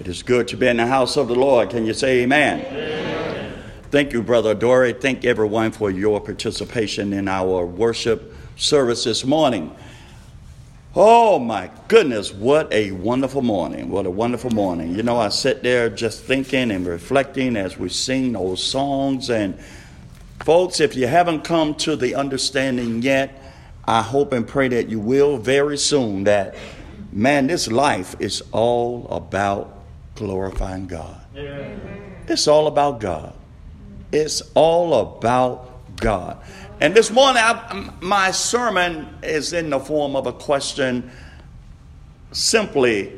It 0.00 0.06
is 0.06 0.22
good 0.22 0.46
to 0.48 0.56
be 0.56 0.68
in 0.68 0.76
the 0.76 0.86
house 0.86 1.16
of 1.16 1.26
the 1.26 1.34
Lord. 1.34 1.70
Can 1.70 1.84
you 1.84 1.92
say 1.92 2.20
amen? 2.20 2.60
amen? 2.66 3.62
Thank 3.90 4.12
you, 4.12 4.22
Brother 4.22 4.54
Dory. 4.54 4.92
Thank 4.92 5.24
everyone 5.24 5.72
for 5.72 5.90
your 5.90 6.20
participation 6.20 7.12
in 7.12 7.26
our 7.26 7.66
worship 7.66 8.32
service 8.56 9.02
this 9.02 9.24
morning. 9.24 9.74
Oh 10.94 11.40
my 11.40 11.70
goodness, 11.88 12.32
what 12.32 12.72
a 12.72 12.92
wonderful 12.92 13.42
morning. 13.42 13.90
What 13.90 14.06
a 14.06 14.10
wonderful 14.10 14.50
morning. 14.50 14.94
You 14.94 15.02
know, 15.02 15.16
I 15.16 15.30
sit 15.30 15.64
there 15.64 15.90
just 15.90 16.22
thinking 16.22 16.70
and 16.70 16.86
reflecting 16.86 17.56
as 17.56 17.76
we 17.76 17.88
sing 17.88 18.32
those 18.32 18.62
songs. 18.62 19.30
And 19.30 19.58
folks, 20.40 20.78
if 20.78 20.94
you 20.94 21.08
haven't 21.08 21.42
come 21.42 21.74
to 21.76 21.96
the 21.96 22.14
understanding 22.14 23.02
yet, 23.02 23.42
I 23.84 24.02
hope 24.02 24.32
and 24.32 24.46
pray 24.46 24.68
that 24.68 24.88
you 24.88 25.00
will 25.00 25.38
very 25.38 25.76
soon 25.76 26.22
that, 26.24 26.54
man, 27.10 27.48
this 27.48 27.66
life 27.66 28.14
is 28.20 28.44
all 28.52 29.08
about 29.08 29.77
glorifying 30.18 30.86
God. 30.88 31.20
It's 32.26 32.48
all 32.48 32.66
about 32.66 32.98
God. 33.00 33.34
It's 34.12 34.42
all 34.54 34.94
about 34.94 35.96
God. 35.96 36.38
And 36.80 36.94
this 36.94 37.10
morning, 37.10 37.42
I, 37.44 37.90
my 38.00 38.32
sermon 38.32 39.08
is 39.22 39.52
in 39.52 39.70
the 39.70 39.78
form 39.78 40.16
of 40.16 40.26
a 40.26 40.32
question 40.32 41.10
simply, 42.32 43.12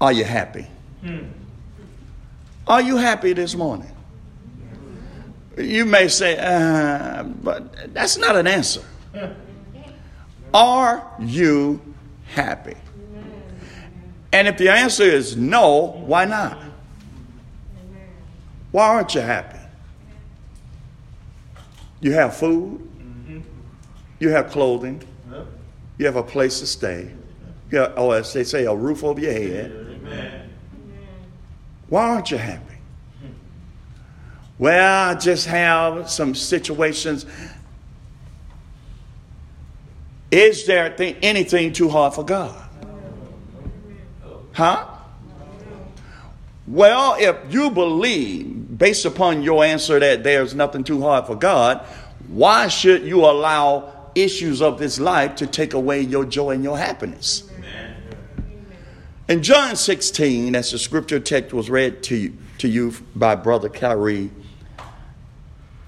are 0.00 0.12
you 0.12 0.24
happy? 0.24 0.66
Are 2.66 2.82
you 2.82 2.96
happy 2.96 3.32
this 3.32 3.54
morning? 3.54 3.90
You 5.56 5.84
may 5.86 6.08
say, 6.08 6.38
uh, 6.38 7.24
but 7.24 7.94
that's 7.94 8.16
not 8.16 8.36
an 8.36 8.46
answer. 8.46 8.82
Are 10.54 11.06
you 11.20 11.80
happy? 12.26 12.76
And 14.32 14.46
if 14.46 14.58
the 14.58 14.68
answer 14.68 15.02
is 15.02 15.36
no, 15.36 16.02
why 16.06 16.24
not? 16.24 16.58
Why 18.70 18.86
aren't 18.86 19.14
you 19.14 19.20
happy? 19.20 19.58
You 22.00 22.12
have 22.12 22.36
food, 22.36 22.88
you 24.20 24.28
have 24.30 24.50
clothing, 24.50 25.02
you 25.98 26.06
have 26.06 26.16
a 26.16 26.22
place 26.22 26.60
to 26.60 26.66
stay, 26.66 27.12
you 27.70 27.78
have, 27.78 27.94
oh, 27.96 28.12
as 28.12 28.32
they 28.32 28.44
say, 28.44 28.64
a 28.64 28.74
roof 28.74 29.04
over 29.04 29.20
your 29.20 29.32
head. 29.32 30.48
Why 31.88 32.08
aren't 32.08 32.30
you 32.30 32.38
happy? 32.38 32.76
Well, 34.58 35.10
I 35.10 35.14
just 35.14 35.46
have 35.46 36.08
some 36.08 36.34
situations. 36.34 37.26
Is 40.30 40.66
there 40.66 40.94
anything 40.98 41.72
too 41.72 41.88
hard 41.88 42.14
for 42.14 42.24
God? 42.24 42.69
Huh? 44.52 44.86
Well, 46.66 47.16
if 47.18 47.36
you 47.52 47.70
believe, 47.70 48.78
based 48.78 49.04
upon 49.04 49.42
your 49.42 49.64
answer, 49.64 49.98
that 49.98 50.22
there's 50.22 50.54
nothing 50.54 50.84
too 50.84 51.02
hard 51.02 51.26
for 51.26 51.34
God, 51.34 51.84
why 52.28 52.68
should 52.68 53.02
you 53.02 53.24
allow 53.24 54.10
issues 54.14 54.62
of 54.62 54.78
this 54.78 55.00
life 55.00 55.36
to 55.36 55.46
take 55.46 55.74
away 55.74 56.00
your 56.00 56.24
joy 56.24 56.50
and 56.50 56.62
your 56.62 56.78
happiness? 56.78 57.50
In 59.28 59.42
John 59.42 59.76
16, 59.76 60.54
as 60.56 60.72
the 60.72 60.78
scripture 60.78 61.20
text 61.20 61.52
was 61.52 61.70
read 61.70 62.02
to 62.04 62.16
you, 62.16 62.36
to 62.58 62.68
you 62.68 62.92
by 63.14 63.36
Brother 63.36 63.68
Kyrie, 63.68 64.30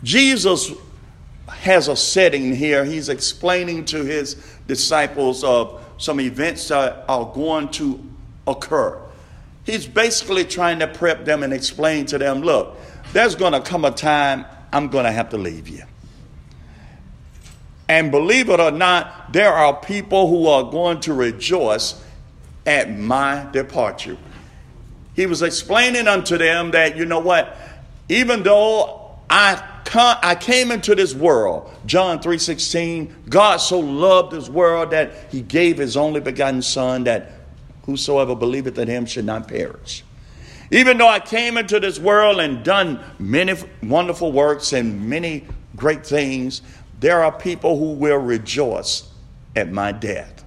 Jesus 0.03 0.73
has 1.49 1.89
a 1.89 1.97
setting 1.97 2.55
here. 2.55 2.85
He's 2.85 3.09
explaining 3.09 3.85
to 3.87 4.05
his 4.05 4.35
disciples 4.67 5.45
of 5.45 5.81
some 5.99 6.21
events 6.21 6.69
that 6.69 7.05
are 7.09 7.25
going 7.33 7.69
to 7.71 8.12
occur. 8.47 9.01
He's 9.65 9.87
basically 9.87 10.45
trying 10.45 10.81
to 10.81 10.89
prep 10.89 11.25
them 11.25 11.43
and 11.43 11.53
explain 11.53 12.07
to 12.07 12.19
them 12.19 12.43
look, 12.43 12.77
there's 13.13 13.35
going 13.35 13.53
to 13.53 13.61
come 13.61 13.85
a 13.85 13.91
time 13.91 14.45
I'm 14.73 14.89
going 14.89 15.05
to 15.05 15.13
have 15.13 15.31
to 15.31 15.39
leave 15.39 15.69
you. 15.69 15.85
And 17.89 18.11
believe 18.11 18.49
it 18.49 18.59
or 18.59 18.71
not, 18.71 19.33
there 19.33 19.53
are 19.53 19.75
people 19.75 20.29
who 20.29 20.47
are 20.47 20.71
going 20.71 21.01
to 21.01 21.13
rejoice 21.13 22.03
at 22.65 22.97
my 22.97 23.47
departure. 23.53 24.17
He 25.15 25.27
was 25.27 25.43
explaining 25.43 26.09
unto 26.09 26.39
them 26.39 26.71
that, 26.71 26.97
you 26.97 27.05
know 27.05 27.19
what, 27.19 27.57
even 28.09 28.43
though 28.43 29.19
I 29.29 29.63
I 29.95 30.37
came 30.37 30.71
into 30.71 30.95
this 30.95 31.15
world, 31.15 31.71
John 31.85 32.21
3:16, 32.21 33.29
God 33.29 33.59
so 33.59 33.79
loved 33.79 34.33
this 34.33 34.49
world 34.49 34.91
that 34.91 35.13
he 35.31 35.43
gave 35.43 35.77
his 35.77 35.97
only 35.97 36.21
begotten 36.21 36.63
son 36.63 37.05
that 37.05 37.31
whosoever 37.85 38.35
believeth 38.35 38.79
in 38.79 38.89
him 38.89 39.07
should 39.07 39.25
not 39.25 39.49
perish. 39.49 40.05
Even 40.71 40.97
though 40.97 41.09
I 41.09 41.21
came 41.21 41.59
into 41.59 41.79
this 41.81 41.99
world 41.99 42.41
and 42.41 42.65
done 42.65 43.01
many 43.19 43.55
wonderful 43.83 44.33
works 44.33 44.73
and 44.73 45.09
many 45.09 45.45
great 45.77 46.07
things, 46.07 46.63
there 47.01 47.23
are 47.23 47.33
people 47.33 47.79
who 47.79 47.93
will 47.93 48.19
rejoice 48.19 49.11
at 49.55 49.71
my 49.71 49.93
death. 49.93 50.45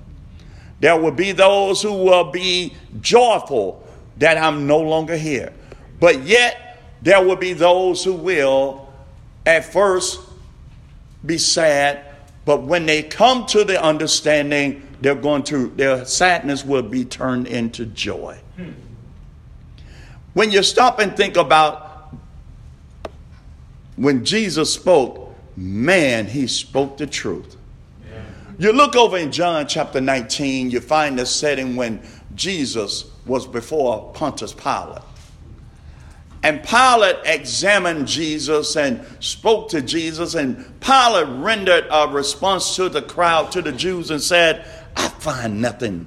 There 0.79 0.99
will 0.99 1.11
be 1.11 1.31
those 1.31 1.81
who 1.81 1.93
will 1.93 2.31
be 2.31 2.75
joyful 3.01 3.85
that 4.17 4.37
I'm 4.37 4.65
no 4.65 4.79
longer 4.79 5.17
here. 5.17 5.53
But 5.99 6.23
yet, 6.23 6.81
there 7.01 7.23
will 7.23 7.35
be 7.35 7.53
those 7.53 8.03
who 8.03 8.13
will 8.13 8.91
at 9.45 9.71
first 9.71 10.19
be 11.25 11.37
sad, 11.37 12.03
but 12.45 12.63
when 12.63 12.85
they 12.85 13.03
come 13.03 13.45
to 13.47 13.63
the 13.63 13.81
understanding 13.81 14.84
they're 15.01 15.15
going 15.15 15.43
to, 15.43 15.67
their 15.75 16.05
sadness 16.05 16.63
will 16.65 16.83
be 16.83 17.05
turned 17.05 17.47
into 17.47 17.85
joy. 17.85 18.39
When 20.33 20.51
you 20.51 20.63
stop 20.63 20.99
and 20.99 21.15
think 21.15 21.37
about 21.37 22.13
when 23.95 24.25
Jesus 24.25 24.73
spoke, 24.73 25.33
man, 25.55 26.25
he 26.25 26.47
spoke 26.47 26.97
the 26.97 27.07
truth. 27.07 27.55
You 28.57 28.71
look 28.71 28.95
over 28.95 29.17
in 29.17 29.31
John 29.31 29.67
chapter 29.67 29.99
19, 29.99 30.71
you 30.71 30.79
find 30.79 31.19
the 31.19 31.25
setting 31.25 31.75
when 31.75 32.01
Jesus 32.35 33.11
was 33.25 33.45
before 33.45 34.11
Pontius 34.13 34.53
Pilate. 34.53 35.01
And 36.43 36.63
Pilate 36.63 37.17
examined 37.25 38.07
Jesus 38.07 38.77
and 38.77 39.03
spoke 39.19 39.69
to 39.69 39.81
Jesus, 39.81 40.35
and 40.35 40.79
Pilate 40.79 41.27
rendered 41.27 41.87
a 41.89 42.07
response 42.07 42.75
to 42.75 42.87
the 42.87 43.01
crowd, 43.01 43.51
to 43.53 43.61
the 43.61 43.71
Jews, 43.71 44.11
and 44.11 44.21
said, 44.21 44.65
I 44.95 45.09
find 45.09 45.61
nothing 45.61 46.05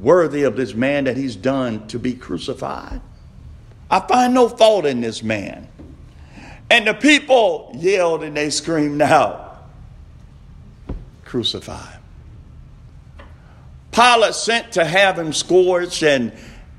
worthy 0.00 0.42
of 0.42 0.56
this 0.56 0.74
man 0.74 1.04
that 1.04 1.16
he's 1.16 1.36
done 1.36 1.86
to 1.88 1.98
be 1.98 2.14
crucified. 2.14 3.00
I 3.90 4.00
find 4.00 4.34
no 4.34 4.48
fault 4.48 4.84
in 4.84 5.00
this 5.00 5.22
man. 5.22 5.66
And 6.70 6.86
the 6.86 6.94
people 6.94 7.72
yelled 7.74 8.22
and 8.22 8.36
they 8.36 8.50
screamed 8.50 9.00
out, 9.00 9.64
Crucify. 11.24 11.94
Pilate 13.90 14.34
sent 14.34 14.72
to 14.72 14.84
have 14.84 15.18
him 15.18 15.32
scourged, 15.32 16.02
and 16.02 16.32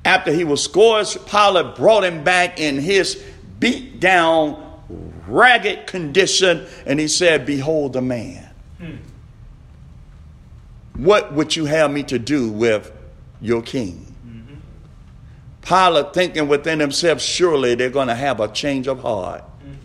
after 0.04 0.32
he 0.32 0.44
was 0.44 0.62
scourged, 0.62 1.26
Pilate 1.26 1.76
brought 1.76 2.04
him 2.04 2.24
back 2.24 2.58
in 2.58 2.78
his 2.78 3.22
beat 3.58 4.00
down, 4.00 4.80
ragged 5.26 5.86
condition, 5.86 6.66
and 6.86 6.98
he 6.98 7.08
said, 7.08 7.44
Behold 7.44 7.92
the 7.92 8.00
man. 8.00 8.48
Hmm. 8.78 8.96
What 11.00 11.32
would 11.32 11.56
you 11.56 11.64
have 11.64 11.90
me 11.90 12.02
to 12.04 12.18
do 12.18 12.50
with 12.50 12.92
your 13.40 13.62
king? 13.62 14.14
Mm-hmm. 14.26 14.54
Pilate 15.62 16.12
thinking 16.12 16.46
within 16.46 16.78
himself, 16.78 17.22
surely 17.22 17.74
they're 17.74 17.88
going 17.88 18.08
to 18.08 18.14
have 18.14 18.38
a 18.38 18.48
change 18.48 18.86
of 18.86 19.00
heart. 19.00 19.40
Mm-hmm. 19.40 19.76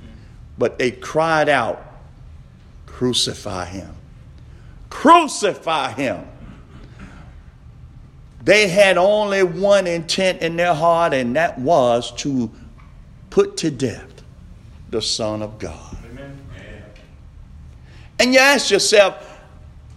But 0.57 0.77
they 0.77 0.91
cried 0.91 1.47
out, 1.47 1.81
Crucify 2.85 3.65
him! 3.65 3.95
Crucify 4.89 5.93
him! 5.93 6.27
They 8.43 8.67
had 8.67 8.97
only 8.97 9.41
one 9.41 9.87
intent 9.87 10.41
in 10.41 10.57
their 10.57 10.73
heart, 10.73 11.13
and 11.13 11.33
that 11.37 11.57
was 11.57 12.11
to 12.17 12.51
put 13.29 13.55
to 13.57 13.71
death 13.71 14.21
the 14.89 15.01
Son 15.01 15.41
of 15.41 15.59
God. 15.59 15.95
Amen. 16.11 16.41
And 18.19 18.33
you 18.33 18.39
ask 18.39 18.69
yourself, 18.69 19.34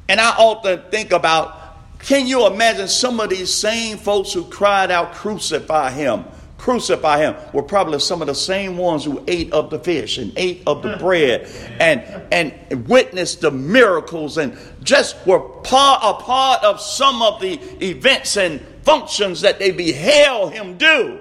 and 0.09 0.21
I 0.21 0.31
often 0.31 0.83
think 0.91 1.13
about 1.13 1.59
can 2.01 2.27
you 2.27 2.47
imagine 2.47 2.89
some 2.89 3.21
of 3.21 3.31
these 3.31 3.53
same 3.53 3.99
folks 3.99 4.33
who 4.33 4.45
cried 4.45 4.91
out, 4.91 5.15
Crucify 5.15 5.91
him? 5.91 6.25
Crucify 6.57 7.19
him 7.19 7.37
were 7.53 7.63
probably 7.63 8.01
some 8.01 8.21
of 8.21 8.27
the 8.27 8.35
same 8.35 8.77
ones 8.77 9.05
who 9.05 9.23
ate 9.29 9.53
of 9.53 9.71
the 9.71 9.79
fish 9.79 10.19
and 10.19 10.33
ate 10.37 10.63
of 10.67 10.83
the 10.83 10.97
bread 10.97 11.49
and, 11.81 12.03
and 12.33 12.89
witnessed 12.89 13.41
the 13.41 13.51
miracles 13.51 14.39
and 14.39 14.57
just 14.83 15.25
were 15.27 15.39
part, 15.39 16.01
a 16.03 16.15
part 16.23 16.63
of 16.65 16.81
some 16.81 17.23
of 17.23 17.41
the 17.41 17.61
events 17.85 18.37
and 18.37 18.61
functions 18.83 19.41
that 19.43 19.59
they 19.59 19.71
beheld 19.71 20.53
him 20.53 20.77
do. 20.77 21.21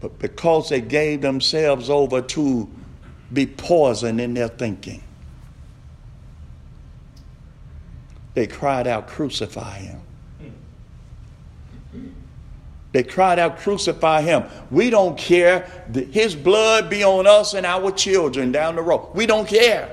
But 0.00 0.18
because 0.18 0.68
they 0.70 0.80
gave 0.80 1.20
themselves 1.20 1.88
over 1.90 2.22
to 2.22 2.68
be 3.32 3.46
poisoned 3.46 4.20
in 4.20 4.34
their 4.34 4.48
thinking, 4.48 5.02
they 8.34 8.46
cried 8.46 8.86
out, 8.86 9.08
Crucify 9.08 9.78
him. 9.78 10.00
They 12.92 13.02
cried 13.02 13.38
out, 13.38 13.58
Crucify 13.58 14.20
him. 14.22 14.44
We 14.70 14.90
don't 14.90 15.16
care. 15.16 15.66
His 16.10 16.34
blood 16.34 16.90
be 16.90 17.02
on 17.02 17.26
us 17.26 17.54
and 17.54 17.64
our 17.64 17.90
children 17.90 18.52
down 18.52 18.76
the 18.76 18.82
road. 18.82 19.08
We 19.14 19.26
don't 19.26 19.48
care. 19.48 19.90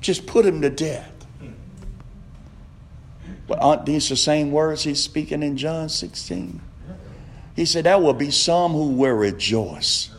Just 0.00 0.26
put 0.26 0.46
him 0.46 0.62
to 0.62 0.70
death. 0.70 1.12
But 3.46 3.58
aren't 3.62 3.86
these 3.86 4.08
the 4.08 4.16
same 4.16 4.50
words 4.50 4.82
he's 4.82 5.02
speaking 5.02 5.42
in 5.42 5.56
John 5.56 5.88
16? 5.88 6.60
He 7.56 7.64
said, 7.64 7.84
There 7.84 7.98
will 7.98 8.12
be 8.12 8.30
some 8.30 8.72
who 8.72 8.90
will 8.90 9.14
rejoice 9.14 10.10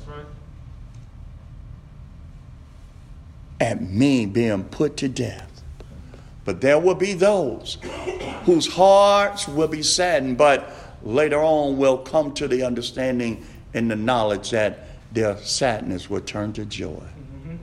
at 3.60 3.82
me 3.82 4.26
being 4.26 4.64
put 4.66 4.98
to 4.98 5.08
death. 5.08 5.49
But 6.50 6.62
there 6.62 6.80
will 6.80 6.96
be 6.96 7.14
those 7.14 7.78
whose 8.46 8.66
hearts 8.66 9.48
will 9.48 9.68
be 9.68 9.84
saddened, 9.84 10.40
but 10.40 10.74
later 11.04 11.40
on 11.40 11.78
will 11.78 12.00
come 12.00 12.34
to 12.34 12.48
the 12.48 12.64
understanding 12.64 13.46
and 13.76 13.92
the 13.92 13.96
knowledge 13.96 14.50
that 14.50 14.88
their 15.12 15.38
sadness 15.38 16.10
will 16.10 16.22
turn 16.22 16.52
to 16.54 16.66
joy. 16.66 16.88
Mm-hmm. 16.88 17.56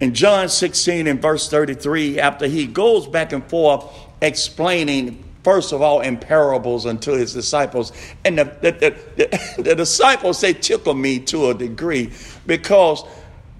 In 0.00 0.14
John 0.14 0.48
16 0.48 1.06
and 1.06 1.22
verse 1.22 1.48
33, 1.48 2.18
after 2.18 2.48
he 2.48 2.66
goes 2.66 3.06
back 3.06 3.32
and 3.32 3.48
forth 3.48 3.84
explaining, 4.20 5.22
first 5.44 5.72
of 5.72 5.80
all, 5.80 6.00
in 6.00 6.16
parables 6.16 6.86
unto 6.86 7.12
his 7.12 7.32
disciples, 7.32 7.92
and 8.24 8.36
the, 8.36 8.46
the, 8.62 8.72
the, 9.16 9.62
the 9.62 9.74
disciples, 9.76 10.40
they 10.40 10.54
tickle 10.54 10.94
me 10.94 11.20
to 11.20 11.50
a 11.50 11.54
degree 11.54 12.10
because 12.46 13.04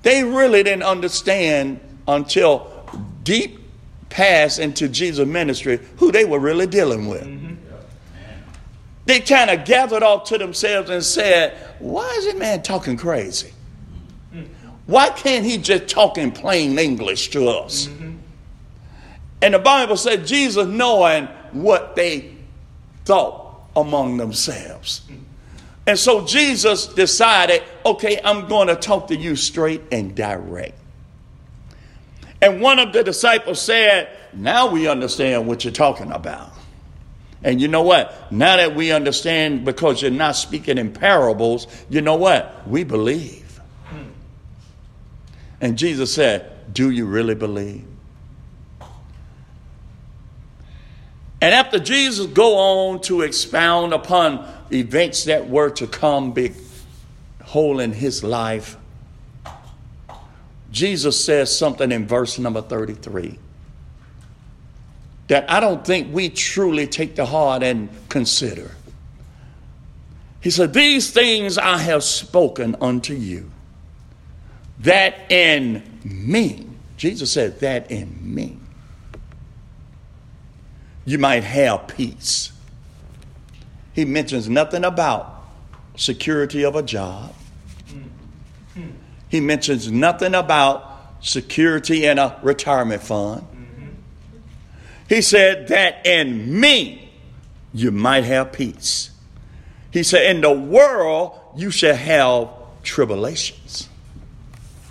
they 0.02 0.24
really 0.24 0.64
didn't 0.64 0.82
understand 0.82 1.78
until 2.08 2.72
deep 3.22 3.66
past 4.10 4.58
into 4.58 4.88
Jesus' 4.88 5.26
ministry 5.26 5.80
who 5.96 6.10
they 6.12 6.24
were 6.24 6.38
really 6.38 6.66
dealing 6.66 7.08
with. 7.08 7.24
Mm-hmm. 7.24 7.54
They 9.06 9.20
kind 9.20 9.48
of 9.50 9.64
gathered 9.64 10.02
off 10.02 10.24
to 10.24 10.38
themselves 10.38 10.90
and 10.90 11.02
said, 11.02 11.56
Why 11.78 12.06
is 12.18 12.26
this 12.26 12.34
man 12.34 12.62
talking 12.62 12.96
crazy? 12.96 13.52
Why 14.88 15.10
can't 15.10 15.44
he 15.44 15.58
just 15.58 15.86
talk 15.88 16.16
in 16.16 16.32
plain 16.32 16.78
English 16.78 17.28
to 17.30 17.48
us? 17.48 17.86
Mm-hmm. 17.86 18.16
And 19.42 19.54
the 19.54 19.58
Bible 19.58 19.96
said 19.96 20.26
Jesus 20.26 20.66
knowing 20.66 21.26
what 21.52 21.94
they 21.94 22.34
thought 23.04 23.68
among 23.76 24.16
themselves. 24.16 25.02
And 25.86 25.98
so 25.98 26.26
Jesus 26.26 26.86
decided, 26.86 27.62
okay, 27.84 28.20
I'm 28.24 28.48
going 28.48 28.68
to 28.68 28.76
talk 28.76 29.08
to 29.08 29.16
you 29.16 29.36
straight 29.36 29.82
and 29.92 30.14
direct. 30.14 30.74
And 32.40 32.60
one 32.60 32.78
of 32.78 32.92
the 32.92 33.02
disciples 33.02 33.60
said, 33.60 34.08
Now 34.32 34.70
we 34.70 34.86
understand 34.86 35.46
what 35.46 35.64
you're 35.64 35.72
talking 35.72 36.12
about. 36.12 36.52
And 37.42 37.60
you 37.60 37.68
know 37.68 37.82
what? 37.82 38.32
Now 38.32 38.56
that 38.56 38.74
we 38.74 38.90
understand 38.90 39.64
because 39.64 40.02
you're 40.02 40.10
not 40.10 40.36
speaking 40.36 40.78
in 40.78 40.92
parables, 40.92 41.66
you 41.88 42.00
know 42.00 42.16
what? 42.16 42.66
We 42.66 42.84
believe. 42.84 43.60
And 45.60 45.76
Jesus 45.76 46.14
said, 46.14 46.50
Do 46.72 46.90
you 46.90 47.06
really 47.06 47.34
believe? 47.34 47.84
And 51.40 51.54
after 51.54 51.78
Jesus 51.78 52.26
go 52.26 52.56
on 52.56 53.00
to 53.02 53.22
expound 53.22 53.92
upon 53.92 54.46
events 54.72 55.24
that 55.24 55.48
were 55.48 55.70
to 55.70 55.86
come 55.86 56.32
big 56.32 56.54
hole 57.44 57.78
in 57.78 57.92
his 57.92 58.24
life, 58.24 58.76
Jesus 60.70 61.24
says 61.24 61.56
something 61.56 61.90
in 61.92 62.06
verse 62.06 62.38
number 62.38 62.60
33 62.60 63.38
that 65.28 65.50
I 65.50 65.60
don't 65.60 65.84
think 65.84 66.12
we 66.12 66.30
truly 66.30 66.86
take 66.86 67.16
to 67.16 67.26
heart 67.26 67.62
and 67.62 67.88
consider. 68.08 68.70
He 70.40 70.50
said, 70.50 70.72
These 70.72 71.10
things 71.10 71.58
I 71.58 71.78
have 71.78 72.02
spoken 72.02 72.76
unto 72.80 73.14
you, 73.14 73.50
that 74.80 75.30
in 75.30 76.00
me, 76.02 76.66
Jesus 76.96 77.32
said, 77.32 77.60
that 77.60 77.90
in 77.90 78.16
me, 78.22 78.56
you 81.04 81.18
might 81.18 81.44
have 81.44 81.88
peace. 81.88 82.52
He 83.92 84.04
mentions 84.04 84.48
nothing 84.48 84.84
about 84.84 85.42
security 85.96 86.64
of 86.64 86.76
a 86.76 86.82
job. 86.82 87.34
He 89.28 89.40
mentions 89.40 89.90
nothing 89.90 90.34
about 90.34 90.84
security 91.20 92.04
in 92.04 92.18
a 92.18 92.38
retirement 92.42 93.02
fund. 93.02 93.42
Mm-hmm. 93.42 93.86
He 95.08 95.22
said 95.22 95.68
that 95.68 96.06
in 96.06 96.60
me 96.60 97.10
you 97.74 97.90
might 97.90 98.24
have 98.24 98.52
peace. 98.52 99.10
He 99.90 100.02
said, 100.02 100.34
In 100.34 100.40
the 100.40 100.52
world 100.52 101.38
you 101.56 101.70
shall 101.70 101.96
have 101.96 102.48
tribulations. 102.82 103.88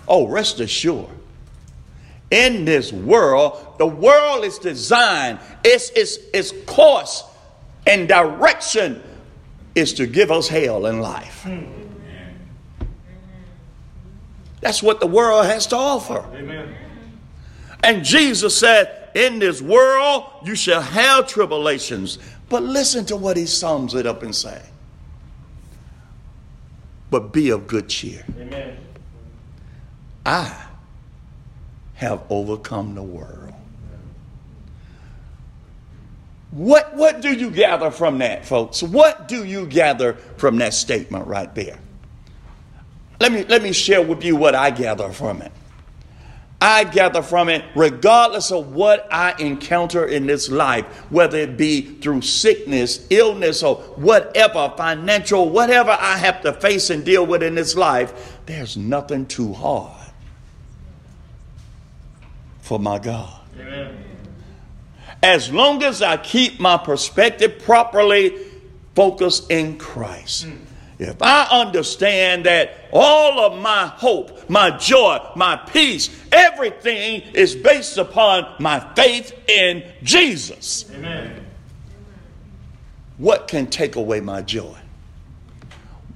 Oh, 0.06 0.26
rest 0.26 0.60
assured 0.60 1.18
in 2.30 2.64
this 2.64 2.92
world, 2.92 3.74
the 3.78 3.86
world 3.86 4.44
is 4.44 4.58
designed, 4.58 5.38
its, 5.64 5.90
its, 5.90 6.18
its 6.34 6.52
course 6.66 7.24
and 7.86 8.08
direction 8.08 9.02
is 9.74 9.94
to 9.94 10.06
give 10.06 10.30
us 10.30 10.48
hell 10.48 10.86
in 10.86 11.00
life. 11.00 11.42
Hmm. 11.44 11.77
That's 14.60 14.82
what 14.82 15.00
the 15.00 15.06
world 15.06 15.46
has 15.46 15.66
to 15.68 15.76
offer. 15.76 16.24
Amen. 16.34 16.74
And 17.82 18.04
Jesus 18.04 18.56
said, 18.56 19.10
In 19.14 19.38
this 19.38 19.62
world 19.62 20.24
you 20.44 20.54
shall 20.54 20.82
have 20.82 21.28
tribulations. 21.28 22.18
But 22.48 22.62
listen 22.62 23.04
to 23.06 23.16
what 23.16 23.36
he 23.36 23.46
sums 23.46 23.94
it 23.94 24.06
up 24.06 24.22
and 24.22 24.34
say. 24.34 24.62
But 27.10 27.32
be 27.32 27.50
of 27.50 27.66
good 27.66 27.88
cheer. 27.88 28.24
Amen. 28.38 28.78
I 30.24 30.66
have 31.94 32.22
overcome 32.30 32.94
the 32.94 33.02
world. 33.02 33.52
What, 36.50 36.94
what 36.96 37.20
do 37.20 37.32
you 37.32 37.50
gather 37.50 37.90
from 37.90 38.18
that, 38.18 38.46
folks? 38.46 38.82
What 38.82 39.28
do 39.28 39.44
you 39.44 39.66
gather 39.66 40.14
from 40.36 40.56
that 40.58 40.72
statement 40.72 41.26
right 41.26 41.54
there? 41.54 41.78
Let 43.20 43.32
me, 43.32 43.44
let 43.44 43.62
me 43.62 43.72
share 43.72 44.02
with 44.02 44.24
you 44.24 44.36
what 44.36 44.54
I 44.54 44.70
gather 44.70 45.10
from 45.10 45.42
it. 45.42 45.52
I 46.60 46.82
gather 46.84 47.22
from 47.22 47.48
it, 47.48 47.64
regardless 47.76 48.50
of 48.50 48.72
what 48.72 49.06
I 49.12 49.34
encounter 49.38 50.06
in 50.06 50.26
this 50.26 50.48
life, 50.48 50.84
whether 51.10 51.38
it 51.38 51.56
be 51.56 51.82
through 51.82 52.22
sickness, 52.22 53.06
illness, 53.10 53.62
or 53.62 53.76
whatever, 53.76 54.72
financial, 54.76 55.48
whatever 55.48 55.90
I 55.90 56.16
have 56.16 56.42
to 56.42 56.52
face 56.52 56.90
and 56.90 57.04
deal 57.04 57.24
with 57.24 57.44
in 57.44 57.54
this 57.54 57.76
life, 57.76 58.38
there's 58.46 58.76
nothing 58.76 59.26
too 59.26 59.52
hard 59.52 60.10
for 62.60 62.80
my 62.80 62.98
God. 62.98 63.40
Amen. 63.58 64.04
As 65.22 65.52
long 65.52 65.82
as 65.84 66.02
I 66.02 66.16
keep 66.16 66.58
my 66.58 66.76
perspective 66.76 67.60
properly 67.60 68.36
focused 68.96 69.50
in 69.50 69.78
Christ. 69.78 70.46
Mm. 70.46 70.67
If 70.98 71.22
I 71.22 71.46
understand 71.50 72.46
that 72.46 72.88
all 72.92 73.38
of 73.38 73.60
my 73.60 73.86
hope, 73.86 74.50
my 74.50 74.76
joy, 74.76 75.24
my 75.36 75.56
peace, 75.56 76.10
everything 76.32 77.22
is 77.34 77.54
based 77.54 77.98
upon 77.98 78.46
my 78.58 78.80
faith 78.94 79.32
in 79.48 79.84
Jesus. 80.02 80.90
Amen. 80.92 81.46
What 83.16 83.46
can 83.46 83.68
take 83.68 83.94
away 83.94 84.20
my 84.20 84.42
joy? 84.42 84.76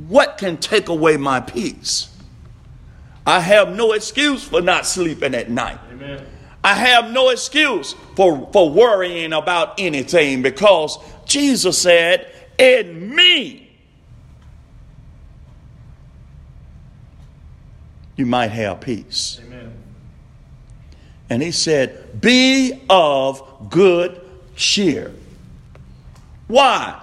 What 0.08 0.36
can 0.38 0.56
take 0.56 0.88
away 0.88 1.16
my 1.16 1.38
peace? 1.40 2.08
I 3.24 3.38
have 3.38 3.76
no 3.76 3.92
excuse 3.92 4.42
for 4.42 4.60
not 4.60 4.84
sleeping 4.84 5.34
at 5.34 5.48
night. 5.48 5.78
Amen. 5.92 6.26
I 6.64 6.74
have 6.74 7.10
no 7.10 7.28
excuse 7.28 7.94
for, 8.16 8.48
for 8.52 8.70
worrying 8.70 9.32
about 9.32 9.78
anything 9.78 10.42
because 10.42 10.98
Jesus 11.24 11.78
said, 11.78 12.32
In 12.58 13.14
me, 13.14 13.61
you 18.22 18.26
might 18.26 18.52
have 18.52 18.80
peace. 18.80 19.40
Amen. 19.44 19.72
And 21.28 21.42
he 21.42 21.50
said, 21.50 22.20
Be 22.20 22.80
of 22.88 23.68
good 23.68 24.20
cheer. 24.54 25.12
Why? 26.46 27.00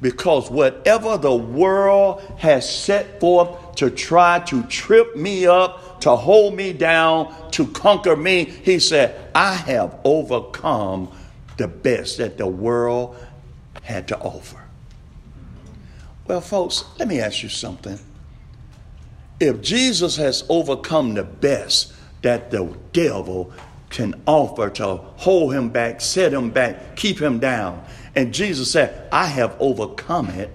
Because 0.00 0.50
whatever 0.50 1.18
the 1.18 1.34
world 1.34 2.22
has 2.38 2.66
set 2.66 3.20
forth 3.20 3.74
to 3.74 3.90
try 3.90 4.38
to 4.46 4.62
trip 4.62 5.14
me 5.14 5.46
up, 5.46 6.00
to 6.00 6.16
hold 6.16 6.54
me 6.54 6.72
down, 6.72 7.34
to 7.50 7.66
conquer 7.66 8.16
me. 8.16 8.44
He 8.44 8.78
said, 8.78 9.30
I 9.34 9.52
have 9.52 9.98
overcome 10.04 11.12
the 11.58 11.68
best 11.68 12.16
that 12.16 12.38
the 12.38 12.46
world 12.46 13.14
had 13.82 14.08
to 14.08 14.18
offer. 14.18 14.62
Well, 16.26 16.40
folks, 16.40 16.84
let 16.98 17.08
me 17.08 17.20
ask 17.20 17.42
you 17.42 17.50
something. 17.50 17.98
If 19.38 19.60
Jesus 19.60 20.16
has 20.16 20.44
overcome 20.48 21.14
the 21.14 21.24
best 21.24 21.92
that 22.22 22.50
the 22.50 22.74
devil 22.92 23.52
can 23.90 24.20
offer 24.26 24.70
to 24.70 24.96
hold 25.16 25.54
him 25.54 25.68
back, 25.68 26.00
set 26.00 26.32
him 26.32 26.50
back, 26.50 26.96
keep 26.96 27.20
him 27.20 27.38
down. 27.38 27.84
And 28.14 28.32
Jesus 28.32 28.70
said, 28.70 29.08
I 29.12 29.26
have 29.26 29.56
overcome 29.60 30.30
it. 30.30 30.50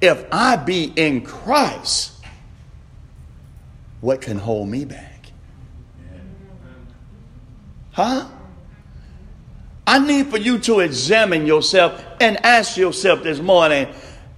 If 0.00 0.26
I 0.30 0.56
be 0.56 0.92
in 0.96 1.22
Christ, 1.22 2.12
what 4.00 4.20
can 4.20 4.38
hold 4.38 4.68
me 4.68 4.84
back? 4.84 5.32
Huh? 7.92 8.28
I 9.86 9.98
need 9.98 10.26
for 10.26 10.38
you 10.38 10.58
to 10.60 10.80
examine 10.80 11.46
yourself 11.46 12.04
and 12.20 12.44
ask 12.44 12.76
yourself 12.76 13.22
this 13.22 13.40
morning 13.40 13.88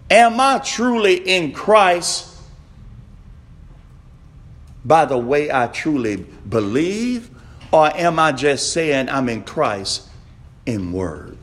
Am 0.08 0.38
I 0.38 0.58
truly 0.58 1.16
in 1.16 1.52
Christ 1.52 2.35
by 4.86 5.04
the 5.04 5.18
way 5.18 5.50
I 5.50 5.66
truly 5.66 6.24
believe? 6.48 7.30
Or 7.72 7.94
am 7.94 8.18
I 8.18 8.32
just 8.32 8.72
saying 8.72 9.08
I'm 9.08 9.28
in 9.28 9.42
Christ 9.42 10.08
in 10.64 10.92
word? 10.92 11.36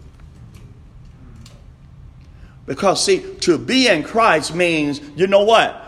Because, 2.65 3.03
see, 3.03 3.19
to 3.41 3.57
be 3.57 3.89
in 3.89 4.03
Christ 4.03 4.55
means, 4.55 5.01
you 5.17 5.27
know 5.27 5.43
what? 5.43 5.81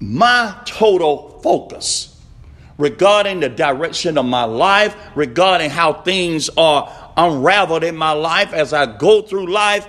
My 0.00 0.56
total 0.64 1.40
focus 1.42 2.18
regarding 2.78 3.40
the 3.40 3.50
direction 3.50 4.16
of 4.16 4.24
my 4.24 4.44
life, 4.44 4.96
regarding 5.14 5.68
how 5.68 5.92
things 5.92 6.48
are 6.56 6.90
unraveled 7.18 7.84
in 7.84 7.94
my 7.94 8.12
life 8.12 8.54
as 8.54 8.72
I 8.72 8.86
go 8.86 9.20
through 9.20 9.52
life, 9.52 9.86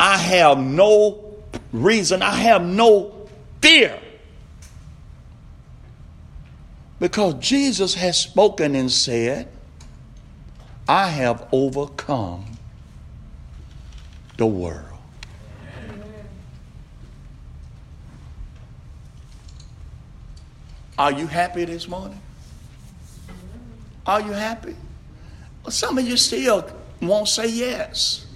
I 0.00 0.16
have 0.16 0.58
no 0.58 1.36
reason, 1.72 2.22
I 2.22 2.30
have 2.30 2.64
no 2.64 3.28
fear. 3.60 4.00
Because 7.00 7.34
Jesus 7.34 7.94
has 7.94 8.18
spoken 8.18 8.74
and 8.74 8.90
said, 8.90 9.48
I 10.88 11.08
have 11.08 11.48
overcome 11.52 12.44
the 14.36 14.46
world. 14.46 14.84
Are 20.96 21.12
you 21.12 21.26
happy 21.26 21.64
this 21.64 21.88
morning? 21.88 22.20
Are 24.06 24.20
you 24.20 24.32
happy? 24.32 24.76
Well, 25.62 25.72
some 25.72 25.98
of 25.98 26.06
you 26.06 26.16
still 26.16 26.70
won't 27.00 27.28
say 27.28 27.48
yes. 27.48 28.26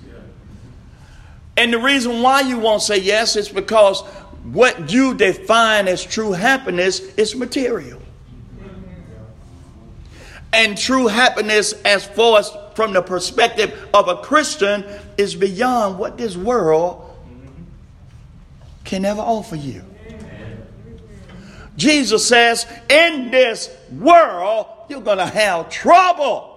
And 1.57 1.73
the 1.73 1.79
reason 1.79 2.23
why 2.23 2.41
you 2.41 2.59
won't 2.59 2.83
say 2.83 2.99
yes 2.99 3.37
is 3.37 3.49
because 3.49 4.01
what 4.45 4.91
you 4.91 5.15
define 5.15 5.89
as 5.89 6.05
true 6.05 6.33
happiness 6.33 7.01
is 7.17 7.37
material. 7.37 8.01
And 10.53 10.79
true 10.79 11.07
happiness, 11.07 11.75
as 11.85 12.07
far 12.07 12.39
as 12.39 12.51
from 12.75 12.93
the 12.93 13.03
perspective 13.03 13.89
of 13.93 14.09
a 14.09 14.17
Christian, 14.17 14.85
is 15.17 15.35
beyond 15.35 15.99
what 15.99 16.17
this 16.17 16.37
world 16.37 17.05
can 18.85 19.05
ever 19.05 19.21
offer 19.21 19.57
you. 19.57 19.85
Jesus 21.77 22.27
says, 22.27 22.67
in 22.89 23.31
this 23.31 23.71
world, 23.93 24.67
you're 24.89 25.01
going 25.01 25.19
to 25.19 25.27
have 25.27 25.71
trouble. 25.71 26.55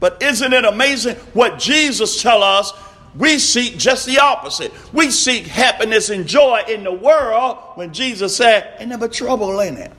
But 0.00 0.22
isn't 0.22 0.52
it 0.52 0.64
amazing 0.64 1.16
what 1.32 1.58
Jesus 1.58 2.22
tell 2.22 2.42
us? 2.42 2.72
We 3.16 3.40
seek 3.40 3.78
just 3.78 4.06
the 4.06 4.20
opposite. 4.20 4.72
We 4.92 5.10
seek 5.10 5.46
happiness 5.46 6.10
and 6.10 6.24
joy 6.24 6.62
in 6.68 6.84
the 6.84 6.92
world 6.92 7.58
when 7.74 7.92
Jesus 7.92 8.36
said, 8.36 8.76
ain't 8.78 8.90
never 8.90 9.08
trouble 9.08 9.58
in 9.58 9.76
it. 9.76 9.92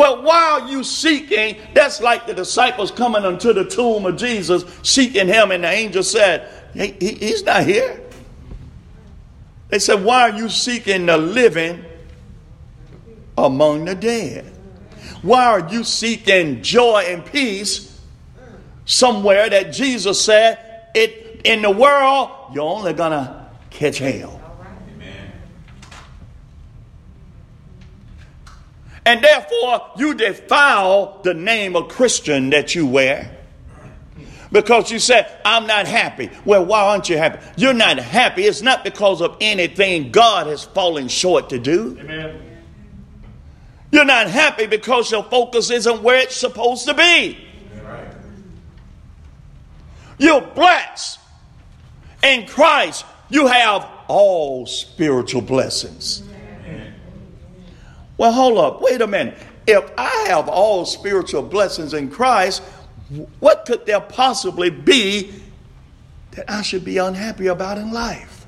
Well, 0.00 0.22
while 0.22 0.66
you 0.70 0.82
seeking, 0.82 1.56
that's 1.74 2.00
like 2.00 2.26
the 2.26 2.32
disciples 2.32 2.90
coming 2.90 3.26
unto 3.26 3.52
the 3.52 3.66
tomb 3.66 4.06
of 4.06 4.16
Jesus, 4.16 4.64
seeking 4.82 5.28
him, 5.28 5.50
and 5.50 5.62
the 5.62 5.68
angel 5.68 6.02
said, 6.02 6.48
he, 6.72 6.92
he, 6.98 7.12
He's 7.16 7.44
not 7.44 7.66
here. 7.66 8.00
They 9.68 9.78
said, 9.78 10.02
Why 10.02 10.30
are 10.30 10.38
you 10.38 10.48
seeking 10.48 11.04
the 11.04 11.18
living 11.18 11.84
among 13.36 13.84
the 13.84 13.94
dead? 13.94 14.50
Why 15.20 15.44
are 15.44 15.68
you 15.68 15.84
seeking 15.84 16.62
joy 16.62 17.04
and 17.06 17.22
peace 17.22 18.00
somewhere 18.86 19.50
that 19.50 19.70
Jesus 19.70 20.18
said 20.18 20.88
it 20.94 21.42
in 21.44 21.60
the 21.60 21.70
world 21.70 22.30
you're 22.54 22.64
only 22.64 22.94
gonna 22.94 23.50
catch 23.68 23.98
hell? 23.98 24.39
And 29.06 29.24
therefore, 29.24 29.90
you 29.96 30.14
defile 30.14 31.20
the 31.22 31.34
name 31.34 31.74
of 31.74 31.88
Christian 31.88 32.50
that 32.50 32.74
you 32.74 32.86
wear 32.86 33.36
because 34.52 34.90
you 34.90 34.98
said, 34.98 35.30
I'm 35.44 35.66
not 35.66 35.86
happy. 35.86 36.30
Well, 36.44 36.64
why 36.64 36.82
aren't 36.82 37.08
you 37.08 37.16
happy? 37.16 37.38
You're 37.56 37.74
not 37.74 37.98
happy. 37.98 38.44
It's 38.44 38.62
not 38.62 38.84
because 38.84 39.22
of 39.22 39.36
anything 39.40 40.10
God 40.10 40.46
has 40.48 40.64
fallen 40.64 41.08
short 41.08 41.50
to 41.50 41.58
do. 41.58 41.96
Amen. 42.00 42.42
You're 43.92 44.04
not 44.04 44.28
happy 44.28 44.66
because 44.66 45.10
your 45.10 45.24
focus 45.24 45.70
isn't 45.70 46.02
where 46.02 46.18
it's 46.20 46.36
supposed 46.36 46.86
to 46.86 46.94
be. 46.94 47.38
You're 50.18 50.42
blessed. 50.42 51.18
In 52.22 52.46
Christ, 52.46 53.06
you 53.30 53.46
have 53.46 53.88
all 54.06 54.66
spiritual 54.66 55.40
blessings. 55.40 56.22
Well, 58.20 58.32
hold 58.32 58.58
up. 58.58 58.82
Wait 58.82 59.00
a 59.00 59.06
minute. 59.06 59.38
If 59.66 59.90
I 59.96 60.26
have 60.28 60.46
all 60.46 60.84
spiritual 60.84 61.40
blessings 61.40 61.94
in 61.94 62.10
Christ, 62.10 62.62
what 63.38 63.64
could 63.64 63.86
there 63.86 63.98
possibly 63.98 64.68
be 64.68 65.32
that 66.32 66.50
I 66.50 66.60
should 66.60 66.84
be 66.84 66.98
unhappy 66.98 67.46
about 67.46 67.78
in 67.78 67.92
life? 67.92 68.44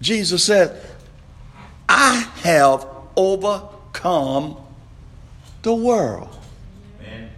Jesus 0.00 0.44
said, 0.44 0.80
I 1.88 2.30
have 2.44 2.86
overcome 3.16 4.58
the 5.62 5.74
world. 5.74 6.38
Amen. 7.00 7.30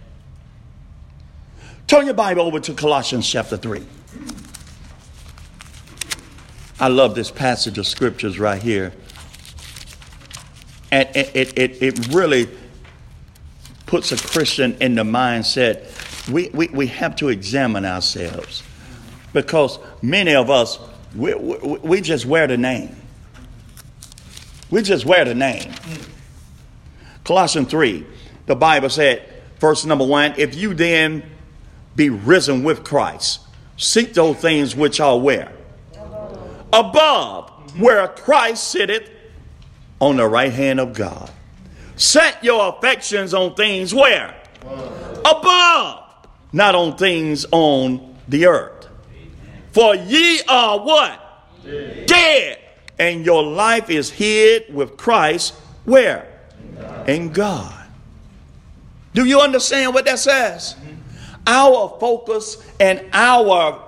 Turn 1.87 2.05
your 2.05 2.13
Bible 2.13 2.43
over 2.43 2.59
to 2.59 2.73
Colossians 2.75 3.27
chapter 3.27 3.57
3. 3.57 3.83
I 6.79 6.87
love 6.89 7.15
this 7.15 7.31
passage 7.31 7.77
of 7.77 7.87
scriptures 7.87 8.39
right 8.39 8.61
here. 8.61 8.93
And 10.91 11.09
it, 11.15 11.35
it, 11.35 11.59
it, 11.59 11.81
it 11.81 12.07
really 12.13 12.47
puts 13.85 14.11
a 14.11 14.17
Christian 14.17 14.77
in 14.79 14.95
the 14.95 15.03
mindset 15.03 15.91
we, 16.29 16.49
we, 16.49 16.67
we 16.67 16.87
have 16.87 17.15
to 17.17 17.29
examine 17.29 17.85
ourselves 17.85 18.63
because 19.33 19.79
many 20.01 20.35
of 20.35 20.49
us, 20.49 20.79
we, 21.15 21.33
we, 21.35 21.57
we 21.77 22.01
just 22.01 22.25
wear 22.25 22.47
the 22.47 22.57
name. 22.57 22.95
We 24.69 24.81
just 24.81 25.05
wear 25.05 25.23
the 25.23 25.35
name. 25.35 25.71
Colossians 27.23 27.69
3, 27.69 28.05
the 28.45 28.55
Bible 28.55 28.89
said, 28.89 29.23
verse 29.59 29.85
number 29.85 30.05
one, 30.05 30.33
if 30.37 30.55
you 30.55 30.73
then 30.73 31.23
be 31.95 32.09
risen 32.09 32.63
with 32.63 32.83
Christ, 32.83 33.41
seek 33.77 34.13
those 34.13 34.37
things 34.37 34.75
which 34.75 34.99
are 34.99 35.17
where? 35.17 35.51
Above, 36.73 37.49
where 37.79 38.07
Christ 38.07 38.69
sitteth 38.69 39.09
on 39.99 40.17
the 40.17 40.27
right 40.27 40.51
hand 40.51 40.79
of 40.79 40.93
God. 40.93 41.31
Set 41.95 42.43
your 42.43 42.75
affections 42.75 43.33
on 43.33 43.55
things 43.55 43.93
where? 43.93 44.35
Above, 45.25 46.03
not 46.53 46.75
on 46.75 46.97
things 46.97 47.45
on 47.51 48.15
the 48.27 48.45
earth. 48.45 48.87
For 49.71 49.95
ye 49.95 50.41
are 50.47 50.79
what? 50.79 51.21
Dead. 51.63 52.05
Dead. 52.05 52.59
And 52.99 53.25
your 53.25 53.43
life 53.43 53.89
is 53.89 54.09
hid 54.09 54.73
with 54.73 54.97
Christ 54.97 55.53
where? 55.85 56.27
In 57.07 57.29
God. 57.29 57.73
Do 59.13 59.25
you 59.25 59.39
understand 59.39 59.93
what 59.93 60.05
that 60.05 60.19
says? 60.19 60.75
Our 61.47 61.97
focus 61.99 62.57
and 62.79 63.03
our 63.13 63.86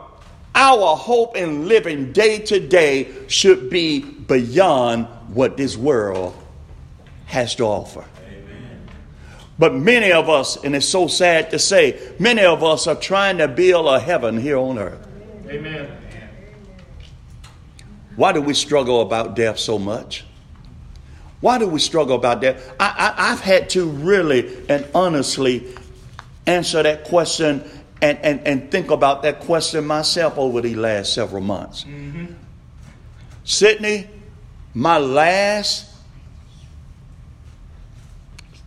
our 0.60 0.98
hope 0.98 1.38
in 1.38 1.70
living 1.70 2.12
day 2.12 2.38
to 2.38 2.60
day 2.60 3.08
should 3.28 3.70
be 3.70 4.02
beyond 4.02 5.06
what 5.34 5.56
this 5.56 5.78
world 5.78 6.36
has 7.28 7.56
to 7.56 7.64
offer. 7.64 8.04
Amen. 8.28 8.82
But 9.58 9.74
many 9.74 10.12
of 10.12 10.28
us, 10.30 10.62
and 10.62 10.76
it's 10.76 10.86
so 10.86 11.08
sad 11.08 11.50
to 11.52 11.60
say, 11.60 12.14
many 12.20 12.44
of 12.44 12.62
us 12.62 12.88
are 12.88 12.96
trying 12.96 13.38
to 13.38 13.48
build 13.48 13.88
a 13.88 14.02
heaven 14.02 14.38
here 14.38 14.58
on 14.58 14.78
earth. 14.78 15.08
Amen. 15.48 15.90
Why 18.18 18.34
do 18.34 18.42
we 18.42 18.54
struggle 18.54 19.00
about 19.02 19.38
death 19.38 19.58
so 19.58 19.80
much? 19.80 20.26
Why 21.40 21.58
do 21.58 21.70
we 21.70 21.80
struggle 21.80 22.18
about 22.18 22.42
death? 22.42 22.76
I, 22.78 23.14
I, 23.18 23.32
I've 23.32 23.40
had 23.40 23.70
to 23.70 23.86
really 23.86 24.68
and 24.68 24.86
honestly 24.94 25.74
answer 26.46 26.84
that 26.84 27.06
question 27.06 27.64
and, 28.02 28.18
and, 28.24 28.48
and 28.48 28.72
think 28.72 28.92
about 28.92 29.24
that 29.24 29.42
question 29.42 29.86
myself 29.86 30.38
over 30.38 30.62
the 30.62 30.76
last 30.76 31.14
several 31.14 31.42
months. 31.42 31.84
Mm-hmm. 31.84 32.34
Sydney, 33.44 34.08
my 34.74 34.98
last 34.98 35.94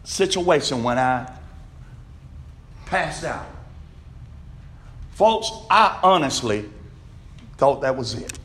situation 0.04 0.82
when 0.82 0.98
I 0.98 1.30
passed 2.86 3.24
out. 3.24 3.46
Folks, 5.12 5.50
I 5.70 5.98
honestly 6.02 6.68
thought 7.56 7.82
that 7.82 7.96
was 7.96 8.14
it. 8.14 8.38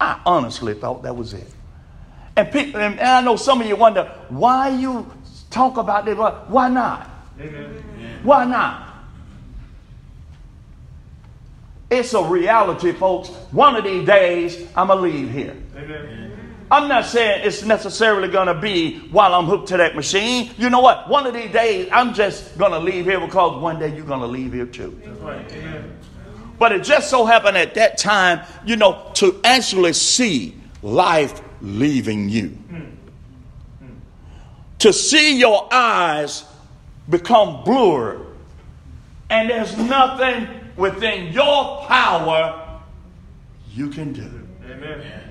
I 0.00 0.20
honestly 0.26 0.74
thought 0.74 1.02
that 1.02 1.14
was 1.14 1.34
it. 1.34 1.46
And, 2.34 2.50
people, 2.50 2.80
and 2.80 2.98
I 2.98 3.20
know 3.20 3.36
some 3.36 3.60
of 3.60 3.66
you 3.68 3.76
wonder 3.76 4.04
why 4.30 4.70
you 4.70 5.06
talk 5.50 5.76
about 5.76 6.06
this. 6.06 6.16
Why 6.16 6.68
not? 6.68 7.08
Amen. 7.38 8.20
Why 8.22 8.44
not? 8.44 8.91
It's 11.92 12.14
a 12.14 12.24
reality, 12.24 12.92
folks. 12.92 13.28
One 13.50 13.76
of 13.76 13.84
these 13.84 14.06
days, 14.06 14.66
I'm 14.74 14.86
going 14.86 15.12
to 15.12 15.18
leave 15.18 15.30
here. 15.30 15.54
Amen. 15.76 16.54
I'm 16.70 16.88
not 16.88 17.04
saying 17.04 17.42
it's 17.44 17.62
necessarily 17.64 18.28
going 18.28 18.46
to 18.46 18.58
be 18.58 19.00
while 19.10 19.34
I'm 19.34 19.44
hooked 19.44 19.68
to 19.68 19.76
that 19.76 19.94
machine. 19.94 20.50
You 20.56 20.70
know 20.70 20.80
what? 20.80 21.06
One 21.10 21.26
of 21.26 21.34
these 21.34 21.52
days, 21.52 21.90
I'm 21.92 22.14
just 22.14 22.56
going 22.56 22.72
to 22.72 22.78
leave 22.78 23.04
here 23.04 23.20
because 23.20 23.60
one 23.60 23.78
day 23.78 23.94
you're 23.94 24.06
going 24.06 24.20
to 24.20 24.26
leave 24.26 24.54
here 24.54 24.64
too. 24.64 24.98
Right. 25.20 25.44
But 26.58 26.72
it 26.72 26.82
just 26.82 27.10
so 27.10 27.26
happened 27.26 27.58
at 27.58 27.74
that 27.74 27.98
time, 27.98 28.40
you 28.64 28.76
know, 28.76 29.10
to 29.16 29.38
actually 29.44 29.92
see 29.92 30.56
life 30.80 31.42
leaving 31.60 32.30
you. 32.30 32.48
Hmm. 32.48 32.84
To 34.78 34.94
see 34.94 35.38
your 35.38 35.68
eyes 35.70 36.44
become 37.10 37.64
blurred. 37.64 38.28
And 39.28 39.50
there's 39.50 39.76
nothing 39.76 40.48
within 40.76 41.32
your 41.32 41.84
power 41.86 42.80
you 43.70 43.88
can 43.88 44.12
do. 44.12 44.30
Amen. 44.64 45.22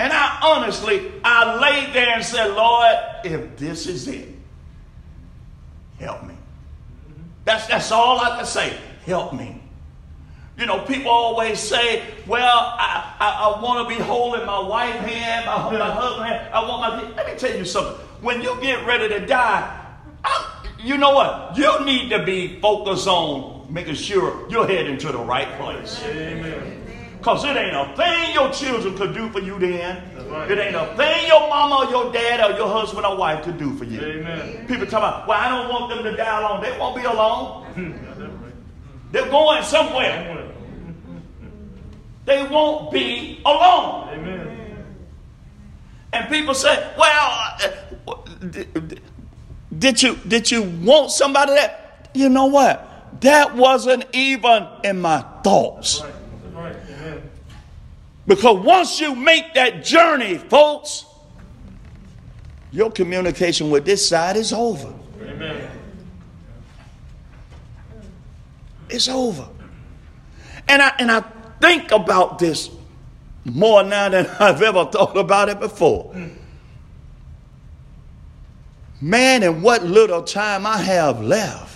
And 0.00 0.14
I 0.14 0.38
honestly, 0.42 1.12
I 1.22 1.60
laid 1.60 1.92
there 1.92 2.14
and 2.14 2.24
said, 2.24 2.54
Lord, 2.54 2.96
if 3.22 3.58
this 3.58 3.86
is 3.86 4.08
it, 4.08 4.30
help 5.98 6.22
me. 6.22 6.32
Mm-hmm. 6.32 7.22
That's, 7.44 7.66
that's 7.66 7.92
all 7.92 8.18
I 8.18 8.38
can 8.38 8.46
say. 8.46 8.74
Help 9.04 9.34
me. 9.34 9.60
You 10.56 10.64
know, 10.64 10.78
people 10.86 11.10
always 11.10 11.60
say, 11.60 12.02
well, 12.26 12.74
I, 12.78 13.14
I, 13.20 13.54
I 13.54 13.62
want 13.62 13.86
to 13.86 13.94
be 13.94 14.02
holding 14.02 14.46
my 14.46 14.58
wife 14.58 14.94
hand, 15.00 15.44
my, 15.44 15.78
my 15.78 15.90
husband's 15.90 16.30
hand. 16.30 16.54
I 16.54 16.66
want 16.66 16.80
my. 16.80 17.10
Let 17.16 17.26
me 17.26 17.38
tell 17.38 17.54
you 17.54 17.66
something. 17.66 17.94
When 18.22 18.40
you 18.40 18.58
get 18.62 18.86
ready 18.86 19.06
to 19.08 19.26
die, 19.26 19.84
I, 20.24 20.66
you 20.82 20.96
know 20.96 21.10
what? 21.14 21.58
You 21.58 21.84
need 21.84 22.08
to 22.08 22.24
be 22.24 22.58
focused 22.58 23.06
on 23.06 23.59
making 23.70 23.94
sure 23.94 24.48
you're 24.50 24.66
heading 24.66 24.98
to 24.98 25.12
the 25.12 25.18
right 25.18 25.48
place. 25.58 26.02
Amen. 26.04 26.76
Because 27.18 27.44
it 27.44 27.54
ain't 27.54 27.76
a 27.76 27.94
thing 27.96 28.34
your 28.34 28.50
children 28.50 28.96
could 28.96 29.14
do 29.14 29.28
for 29.28 29.40
you 29.40 29.58
then. 29.58 30.02
Right. 30.28 30.50
It 30.50 30.58
ain't 30.58 30.74
a 30.74 30.94
thing 30.96 31.26
your 31.26 31.48
mama 31.48 31.86
or 31.86 31.90
your 31.90 32.12
dad 32.12 32.50
or 32.50 32.56
your 32.56 32.68
husband 32.68 33.04
or 33.04 33.16
wife 33.16 33.44
could 33.44 33.58
do 33.58 33.76
for 33.76 33.84
you. 33.84 34.00
Amen. 34.00 34.66
People 34.66 34.86
talk 34.86 35.00
about, 35.00 35.28
well, 35.28 35.38
I 35.38 35.48
don't 35.48 35.68
want 35.68 35.94
them 35.94 36.04
to 36.04 36.16
die 36.16 36.40
alone. 36.40 36.62
They 36.62 36.78
won't 36.78 36.96
be 36.96 37.04
alone. 37.04 38.30
They're 39.12 39.28
going 39.28 39.62
somewhere. 39.64 40.50
They 42.24 42.42
won't 42.44 42.92
be 42.92 43.40
alone. 43.44 44.08
Amen. 44.08 44.86
And 46.12 46.28
people 46.28 46.54
say, 46.54 46.92
well, 46.96 47.56
uh, 48.06 48.14
did 49.78 50.02
you, 50.02 50.16
did 50.26 50.50
you 50.50 50.62
want 50.62 51.10
somebody 51.10 51.52
that? 51.52 52.10
You 52.14 52.28
know 52.28 52.46
what? 52.46 52.89
That 53.20 53.54
wasn't 53.54 54.06
even 54.12 54.66
in 54.84 55.00
my 55.00 55.22
thoughts. 55.44 56.02
Because 58.26 58.64
once 58.64 59.00
you 59.00 59.14
make 59.14 59.54
that 59.54 59.84
journey, 59.84 60.38
folks, 60.38 61.04
your 62.70 62.90
communication 62.90 63.70
with 63.70 63.84
this 63.84 64.08
side 64.08 64.36
is 64.36 64.52
over. 64.52 64.92
Amen. 65.20 65.68
It's 68.88 69.08
over. 69.08 69.48
And 70.68 70.82
I 70.82 70.94
and 70.98 71.10
I 71.10 71.20
think 71.60 71.90
about 71.90 72.38
this 72.38 72.70
more 73.44 73.82
now 73.82 74.08
than 74.08 74.26
I've 74.40 74.62
ever 74.62 74.84
thought 74.86 75.16
about 75.16 75.48
it 75.48 75.60
before. 75.60 76.14
Man, 79.00 79.42
and 79.42 79.62
what 79.62 79.82
little 79.82 80.22
time 80.22 80.66
I 80.66 80.76
have 80.76 81.22
left, 81.22 81.69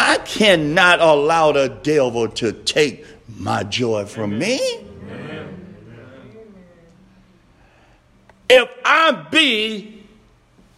I 0.00 0.18
cannot 0.18 1.00
allow 1.00 1.50
the 1.50 1.66
devil 1.68 2.28
to 2.28 2.52
take 2.52 3.04
my 3.36 3.64
joy 3.64 4.04
from 4.04 4.38
me. 4.38 4.60
If 8.48 8.68
I 8.84 9.26
be, 9.28 10.04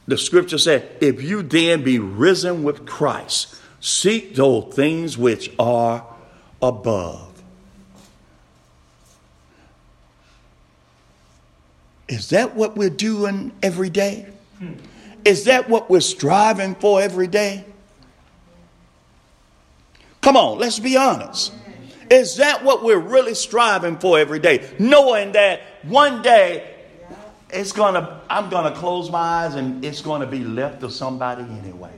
the 0.06 0.16
scripture 0.16 0.56
said, 0.56 0.96
if 1.02 1.22
you 1.22 1.42
then 1.42 1.84
be 1.84 1.98
risen 1.98 2.62
with 2.62 2.86
Christ, 2.86 3.56
seek 3.78 4.36
those 4.36 4.72
things 4.72 5.18
which 5.18 5.52
are 5.58 6.02
above. 6.62 7.42
Is 12.08 12.30
that 12.30 12.56
what 12.56 12.74
we're 12.74 12.88
doing 12.88 13.52
every 13.62 13.90
day? 13.90 14.28
Is 15.26 15.44
that 15.44 15.68
what 15.68 15.90
we're 15.90 16.00
striving 16.00 16.74
for 16.74 17.02
every 17.02 17.26
day? 17.26 17.66
Come 20.30 20.36
on, 20.36 20.58
let's 20.60 20.78
be 20.78 20.96
honest. 20.96 21.52
Is 22.08 22.36
that 22.36 22.62
what 22.62 22.84
we're 22.84 23.00
really 23.00 23.34
striving 23.34 23.98
for 23.98 24.16
every 24.16 24.38
day? 24.38 24.70
Knowing 24.78 25.32
that 25.32 25.60
one 25.82 26.22
day 26.22 26.72
it's 27.52 27.72
gonna 27.72 28.20
I'm 28.30 28.48
gonna 28.48 28.70
close 28.70 29.10
my 29.10 29.18
eyes 29.18 29.56
and 29.56 29.84
it's 29.84 30.02
gonna 30.02 30.28
be 30.28 30.44
left 30.44 30.82
to 30.82 30.90
somebody 30.92 31.42
anyway. 31.42 31.90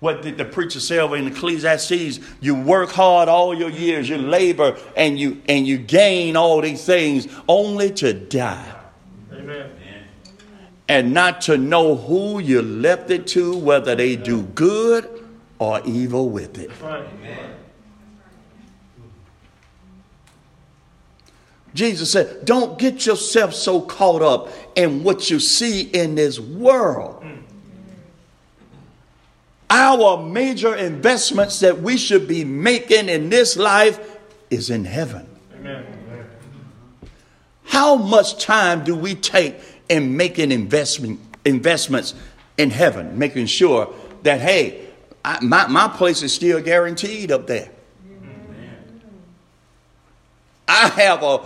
What 0.00 0.22
did 0.22 0.36
the 0.36 0.46
preacher 0.46 0.80
say 0.80 0.98
over 0.98 1.16
in 1.16 1.28
Ecclesiastes? 1.28 2.18
You 2.40 2.56
work 2.56 2.90
hard 2.90 3.28
all 3.28 3.56
your 3.56 3.70
years, 3.70 4.08
you 4.08 4.18
labor, 4.18 4.76
and 4.96 5.16
you 5.16 5.40
and 5.48 5.64
you 5.64 5.78
gain 5.78 6.36
all 6.36 6.60
these 6.60 6.84
things 6.84 7.28
only 7.46 7.92
to 7.92 8.12
die. 8.12 8.74
Amen. 9.32 9.70
And 10.88 11.14
not 11.14 11.40
to 11.42 11.56
know 11.56 11.94
who 11.94 12.38
you 12.38 12.60
left 12.60 13.10
it 13.10 13.26
to, 13.28 13.56
whether 13.56 13.94
they 13.94 14.16
do 14.16 14.42
good 14.42 15.08
or 15.58 15.80
evil 15.84 16.28
with 16.28 16.58
it. 16.58 16.70
Jesus 21.74 22.12
said, 22.12 22.44
Don't 22.44 22.78
get 22.78 23.06
yourself 23.06 23.54
so 23.54 23.80
caught 23.80 24.22
up 24.22 24.52
in 24.76 25.02
what 25.02 25.30
you 25.30 25.40
see 25.40 25.82
in 25.82 26.14
this 26.14 26.38
world. 26.38 27.24
Our 29.70 30.22
major 30.22 30.74
investments 30.74 31.60
that 31.60 31.80
we 31.80 31.96
should 31.96 32.28
be 32.28 32.44
making 32.44 33.08
in 33.08 33.30
this 33.30 33.56
life 33.56 34.18
is 34.50 34.68
in 34.68 34.84
heaven. 34.84 35.26
Amen. 35.54 35.86
How 37.64 37.96
much 37.96 38.44
time 38.44 38.84
do 38.84 38.94
we 38.94 39.14
take 39.14 39.58
in 39.92 40.16
making 40.16 40.50
investment, 40.50 41.20
investments 41.44 42.14
in 42.56 42.70
heaven, 42.70 43.18
making 43.18 43.44
sure 43.44 43.94
that, 44.22 44.40
hey, 44.40 44.86
I, 45.22 45.38
my, 45.44 45.66
my 45.66 45.86
place 45.86 46.22
is 46.22 46.32
still 46.32 46.62
guaranteed 46.62 47.30
up 47.30 47.46
there. 47.46 47.70
I 50.66 50.88
have 50.88 51.22
a 51.22 51.40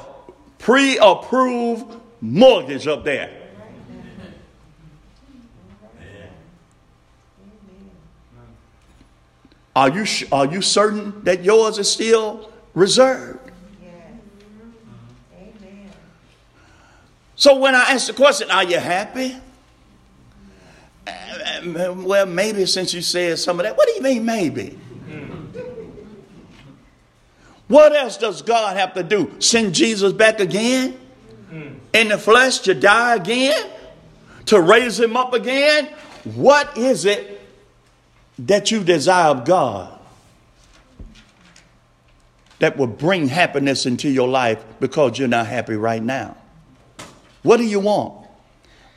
pre 0.59 0.97
approved 0.99 2.01
mortgage 2.21 2.87
up 2.87 3.03
there. 3.03 3.33
Are 9.75 9.91
you, 9.91 10.07
are 10.31 10.47
you 10.47 10.63
certain 10.63 11.25
that 11.25 11.43
yours 11.43 11.79
is 11.79 11.91
still 11.91 12.51
reserved? 12.75 13.46
So 17.47 17.55
when 17.55 17.77
I 17.77 17.93
ask 17.93 18.09
the 18.09 18.13
question, 18.13 18.51
are 18.51 18.65
you 18.65 18.81
happy? 18.81 19.37
Uh, 21.07 21.95
well, 21.97 22.27
maybe 22.27 22.67
since 22.67 22.93
you 22.93 23.01
said 23.01 23.39
some 23.39 23.61
of 23.61 23.65
that. 23.65 23.77
What 23.77 23.87
do 23.87 23.95
you 23.95 24.03
mean, 24.03 24.25
maybe? 24.25 24.77
What 27.69 27.95
else 27.95 28.17
does 28.17 28.43
God 28.43 28.77
have 28.77 28.95
to 28.95 29.05
do? 29.05 29.33
Send 29.39 29.77
Jesus 29.77 30.13
back 30.13 30.41
again 30.41 30.99
in 31.93 32.09
the 32.09 32.19
flesh 32.19 32.59
to 32.63 32.75
die 32.75 33.15
again? 33.15 33.71
To 34.47 34.61
raise 34.61 34.99
him 34.99 35.17
up 35.17 35.33
again? 35.33 35.87
What 36.25 36.77
is 36.77 37.05
it 37.05 37.41
that 38.41 38.73
you 38.73 38.83
desire 38.83 39.31
of 39.31 39.45
God 39.45 39.97
that 42.59 42.77
will 42.77 42.89
bring 42.89 43.29
happiness 43.29 43.87
into 43.87 44.09
your 44.09 44.27
life 44.27 44.65
because 44.81 45.17
you're 45.17 45.29
not 45.29 45.47
happy 45.47 45.77
right 45.77 46.03
now? 46.03 46.37
What 47.47 47.59
do 47.59 47.65
you 47.65 47.79
want? 47.79 48.27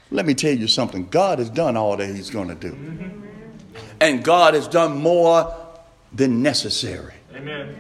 Let 0.10 0.26
me 0.26 0.34
tell 0.34 0.52
you 0.52 0.68
something 0.68 1.08
God 1.10 1.38
has 1.38 1.52
done 1.52 1.78
all 1.78 1.96
that 1.98 2.08
He's 2.08 2.32
going 2.32 2.48
to 2.48 2.56
do. 2.56 2.76
And 4.02 4.24
God 4.24 4.56
has 4.56 4.68
done 4.68 4.98
more 4.98 5.56
than 6.12 6.42
necessary. 6.42 7.14
Amen. 7.36 7.78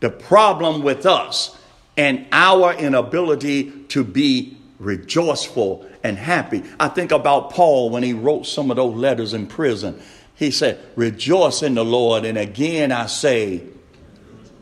The 0.00 0.10
problem 0.10 0.82
with 0.82 1.06
us 1.06 1.56
and 1.96 2.26
our 2.32 2.74
inability 2.74 3.70
to 3.88 4.04
be 4.04 4.58
rejoiceful 4.78 5.86
and 6.04 6.18
happy. 6.18 6.62
I 6.78 6.88
think 6.88 7.10
about 7.10 7.48
Paul 7.50 7.88
when 7.88 8.02
he 8.02 8.12
wrote 8.12 8.46
some 8.46 8.70
of 8.70 8.76
those 8.76 8.94
letters 8.94 9.32
in 9.32 9.46
prison. 9.46 10.02
He 10.34 10.50
said, 10.50 10.78
Rejoice 10.96 11.62
in 11.62 11.74
the 11.74 11.84
Lord. 11.84 12.26
And 12.26 12.36
again, 12.36 12.92
I 12.92 13.06
say, 13.06 13.62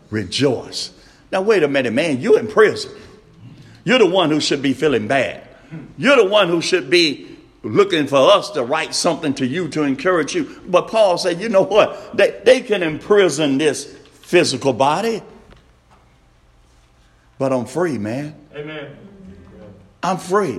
Rejoice. 0.08 0.92
Now, 1.32 1.42
wait 1.42 1.64
a 1.64 1.68
minute, 1.68 1.92
man. 1.92 2.20
You're 2.20 2.38
in 2.38 2.46
prison. 2.46 2.92
You're 3.86 4.00
the 4.00 4.06
one 4.06 4.30
who 4.30 4.40
should 4.40 4.62
be 4.62 4.72
feeling 4.72 5.06
bad. 5.06 5.46
You're 5.96 6.16
the 6.16 6.24
one 6.24 6.48
who 6.48 6.60
should 6.60 6.90
be 6.90 7.38
looking 7.62 8.08
for 8.08 8.16
us 8.32 8.50
to 8.50 8.64
write 8.64 8.96
something 8.96 9.32
to 9.34 9.46
you 9.46 9.68
to 9.68 9.84
encourage 9.84 10.34
you. 10.34 10.60
But 10.66 10.88
Paul 10.88 11.18
said, 11.18 11.40
you 11.40 11.48
know 11.48 11.62
what? 11.62 12.16
They, 12.16 12.40
they 12.44 12.60
can 12.62 12.82
imprison 12.82 13.58
this 13.58 13.84
physical 14.22 14.72
body. 14.72 15.22
But 17.38 17.52
I'm 17.52 17.64
free, 17.64 17.96
man. 17.96 18.34
Amen. 18.56 18.96
I'm 20.02 20.18
free. 20.18 20.58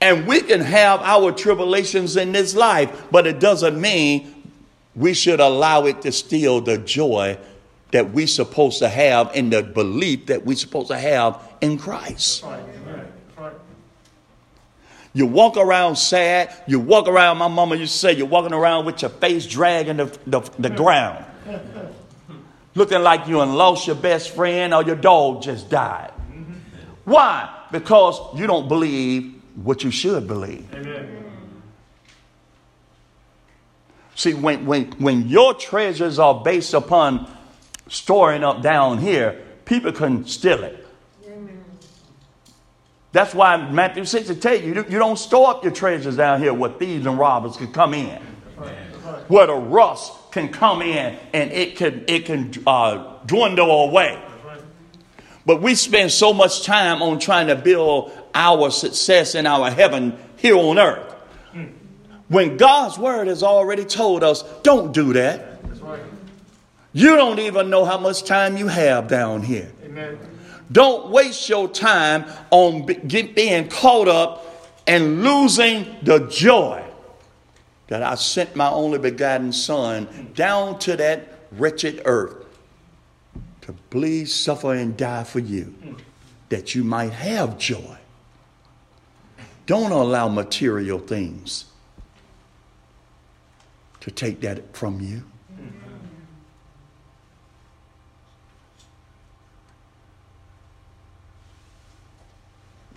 And 0.00 0.26
we 0.26 0.40
can 0.40 0.62
have 0.62 1.02
our 1.02 1.32
tribulations 1.32 2.16
in 2.16 2.32
this 2.32 2.56
life, 2.56 3.08
but 3.10 3.26
it 3.26 3.40
doesn't 3.40 3.78
mean 3.78 4.52
we 4.96 5.12
should 5.12 5.40
allow 5.40 5.84
it 5.84 6.00
to 6.02 6.12
steal 6.12 6.62
the 6.62 6.78
joy 6.78 7.36
that 7.90 8.10
we're 8.10 8.26
supposed 8.26 8.78
to 8.80 8.88
have 8.88 9.34
in 9.34 9.50
the 9.50 9.62
belief 9.62 10.26
that 10.26 10.44
we're 10.44 10.56
supposed 10.56 10.88
to 10.88 10.98
have 10.98 11.40
in 11.60 11.78
Christ. 11.78 12.42
That's 12.42 12.52
right. 12.52 12.84
That's 12.86 13.38
right. 13.38 13.52
You 15.14 15.26
walk 15.26 15.56
around 15.56 15.96
sad. 15.96 16.52
You 16.66 16.80
walk 16.80 17.08
around, 17.08 17.38
my 17.38 17.48
mama 17.48 17.76
used 17.76 17.92
to 17.92 17.98
say, 17.98 18.12
you're 18.12 18.26
walking 18.26 18.52
around 18.52 18.84
with 18.84 19.02
your 19.02 19.10
face 19.10 19.46
dragging 19.46 19.96
the, 19.96 20.18
the, 20.26 20.40
the 20.58 20.70
ground. 20.70 21.24
Looking 22.74 23.02
like 23.02 23.26
you 23.26 23.40
and 23.40 23.56
lost 23.56 23.86
your 23.86 23.96
best 23.96 24.30
friend 24.30 24.72
or 24.74 24.84
your 24.84 24.96
dog 24.96 25.42
just 25.42 25.68
died. 25.68 26.12
Why? 27.04 27.52
Because 27.72 28.20
you 28.38 28.46
don't 28.46 28.68
believe 28.68 29.40
what 29.56 29.82
you 29.82 29.90
should 29.90 30.28
believe. 30.28 30.68
Amen. 30.74 31.24
See, 34.14 34.34
when, 34.34 34.66
when, 34.66 34.86
when 34.98 35.28
your 35.28 35.54
treasures 35.54 36.18
are 36.18 36.42
based 36.42 36.74
upon 36.74 37.30
storing 37.88 38.44
up 38.44 38.62
down 38.62 38.98
here, 38.98 39.42
people 39.64 39.92
can 39.92 40.26
steal 40.26 40.62
it. 40.64 40.86
That's 43.12 43.34
why 43.34 43.56
Matthew 43.56 44.04
6 44.04 44.28
will 44.28 44.36
tell 44.36 44.54
you, 44.54 44.74
you 44.74 44.98
don't 44.98 45.18
store 45.18 45.50
up 45.50 45.64
your 45.64 45.72
treasures 45.72 46.16
down 46.16 46.40
here 46.40 46.52
where 46.52 46.70
thieves 46.70 47.06
and 47.06 47.18
robbers 47.18 47.56
can 47.56 47.72
come 47.72 47.94
in. 47.94 48.20
Where 49.28 49.46
the 49.46 49.54
rust 49.54 50.12
can 50.30 50.50
come 50.50 50.82
in 50.82 51.18
and 51.32 51.50
it 51.50 51.76
can, 51.76 52.04
it 52.06 52.26
can 52.26 52.52
uh, 52.66 53.16
dwindle 53.24 53.70
away. 53.88 54.22
But 55.46 55.62
we 55.62 55.74
spend 55.74 56.12
so 56.12 56.34
much 56.34 56.64
time 56.64 57.00
on 57.00 57.18
trying 57.18 57.46
to 57.46 57.56
build 57.56 58.12
our 58.34 58.70
success 58.70 59.34
in 59.34 59.46
our 59.46 59.70
heaven 59.70 60.18
here 60.36 60.56
on 60.56 60.78
earth. 60.78 61.14
When 62.28 62.58
God's 62.58 62.98
word 62.98 63.28
has 63.28 63.42
already 63.42 63.86
told 63.86 64.22
us, 64.22 64.44
don't 64.62 64.92
do 64.92 65.14
that. 65.14 65.47
You 66.98 67.14
don't 67.14 67.38
even 67.38 67.70
know 67.70 67.84
how 67.84 67.96
much 67.96 68.24
time 68.24 68.56
you 68.56 68.66
have 68.66 69.06
down 69.06 69.42
here. 69.42 69.70
Amen. 69.84 70.18
Don't 70.72 71.10
waste 71.10 71.48
your 71.48 71.68
time 71.68 72.24
on 72.50 72.86
being 72.86 73.68
caught 73.68 74.08
up 74.08 74.66
and 74.84 75.22
losing 75.22 75.94
the 76.02 76.26
joy 76.26 76.82
that 77.86 78.02
I 78.02 78.16
sent 78.16 78.56
my 78.56 78.68
only 78.68 78.98
begotten 78.98 79.52
Son 79.52 80.32
down 80.34 80.80
to 80.80 80.96
that 80.96 81.34
wretched 81.52 82.02
earth 82.04 82.44
to 83.60 83.74
bleed, 83.90 84.28
suffer, 84.28 84.74
and 84.74 84.96
die 84.96 85.22
for 85.22 85.38
you, 85.38 85.72
that 86.48 86.74
you 86.74 86.82
might 86.82 87.12
have 87.12 87.58
joy. 87.58 87.96
Don't 89.66 89.92
allow 89.92 90.26
material 90.26 90.98
things 90.98 91.66
to 94.00 94.10
take 94.10 94.40
that 94.40 94.76
from 94.76 95.00
you. 95.00 95.22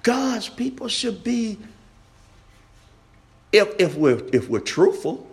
God's 0.04 0.50
people 0.50 0.88
should 0.88 1.24
be, 1.24 1.58
if, 3.52 3.70
if, 3.80 3.96
we're, 3.96 4.22
if 4.34 4.50
we're 4.50 4.60
truthful, 4.60 5.28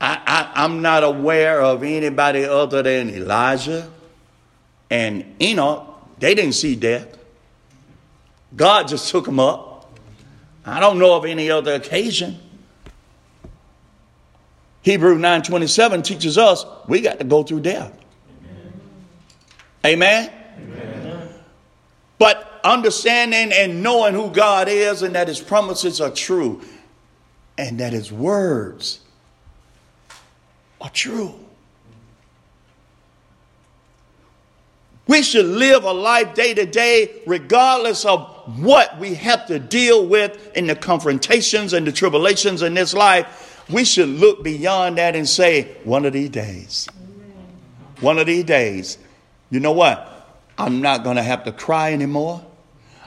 I, 0.00 0.20
I, 0.26 0.64
I'm 0.64 0.82
not 0.82 1.04
aware 1.04 1.60
of 1.60 1.82
anybody 1.82 2.44
other 2.44 2.82
than 2.82 3.10
Elijah 3.10 3.90
and 4.88 5.36
Enoch. 5.40 5.86
They 6.18 6.34
didn't 6.34 6.54
see 6.54 6.74
death. 6.74 7.18
God 8.56 8.88
just 8.88 9.10
took 9.10 9.26
them 9.26 9.38
up. 9.38 9.92
I 10.64 10.80
don't 10.80 10.98
know 10.98 11.14
of 11.14 11.24
any 11.24 11.50
other 11.50 11.74
occasion. 11.74 12.38
Hebrew 14.82 15.18
9:27 15.18 16.02
teaches 16.02 16.38
us 16.38 16.64
we 16.88 17.00
got 17.00 17.18
to 17.18 17.24
go 17.24 17.42
through 17.42 17.60
death. 17.60 17.92
Amen. 19.84 20.39
But 22.18 22.60
understanding 22.62 23.52
and 23.52 23.82
knowing 23.82 24.14
who 24.14 24.30
God 24.30 24.68
is 24.68 25.02
and 25.02 25.14
that 25.14 25.28
his 25.28 25.40
promises 25.40 26.00
are 26.00 26.10
true 26.10 26.60
and 27.56 27.80
that 27.80 27.92
his 27.92 28.12
words 28.12 29.00
are 30.80 30.90
true. 30.90 31.34
We 35.06 35.22
should 35.22 35.46
live 35.46 35.82
a 35.82 35.92
life 35.92 36.34
day 36.34 36.54
to 36.54 36.64
day, 36.64 37.22
regardless 37.26 38.04
of 38.04 38.28
what 38.60 38.96
we 39.00 39.14
have 39.14 39.46
to 39.48 39.58
deal 39.58 40.06
with 40.06 40.56
in 40.56 40.68
the 40.68 40.76
confrontations 40.76 41.72
and 41.72 41.84
the 41.84 41.90
tribulations 41.90 42.62
in 42.62 42.74
this 42.74 42.94
life. 42.94 43.64
We 43.68 43.84
should 43.84 44.08
look 44.08 44.44
beyond 44.44 44.98
that 44.98 45.16
and 45.16 45.28
say, 45.28 45.74
one 45.82 46.04
of 46.04 46.12
these 46.12 46.30
days, 46.30 46.88
one 48.00 48.18
of 48.18 48.26
these 48.26 48.44
days, 48.44 48.98
you 49.50 49.58
know 49.58 49.72
what? 49.72 50.19
I'm 50.60 50.82
not 50.82 51.04
going 51.04 51.16
to 51.16 51.22
have 51.22 51.44
to 51.44 51.52
cry 51.52 51.94
anymore. 51.94 52.44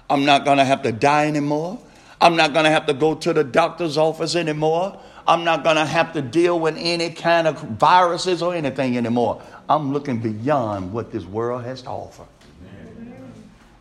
I'm 0.09 0.25
not 0.25 0.43
going 0.43 0.57
to 0.57 0.65
have 0.65 0.81
to 0.81 0.91
die 0.91 1.27
anymore. 1.27 1.79
I'm 2.19 2.35
not 2.35 2.51
going 2.51 2.65
to 2.65 2.71
have 2.71 2.87
to 2.87 2.95
go 2.95 3.13
to 3.13 3.31
the 3.31 3.43
doctor's 3.43 3.95
office 3.95 4.35
anymore. 4.35 4.99
I'm 5.27 5.43
not 5.43 5.63
going 5.63 5.75
to 5.75 5.85
have 5.85 6.13
to 6.13 6.21
deal 6.23 6.59
with 6.59 6.75
any 6.79 7.11
kind 7.11 7.45
of 7.45 7.61
viruses 7.61 8.41
or 8.41 8.55
anything 8.55 8.97
anymore. 8.97 9.39
I'm 9.69 9.93
looking 9.93 10.19
beyond 10.19 10.91
what 10.91 11.11
this 11.11 11.25
world 11.25 11.63
has 11.63 11.83
to 11.83 11.89
offer. 11.89 12.25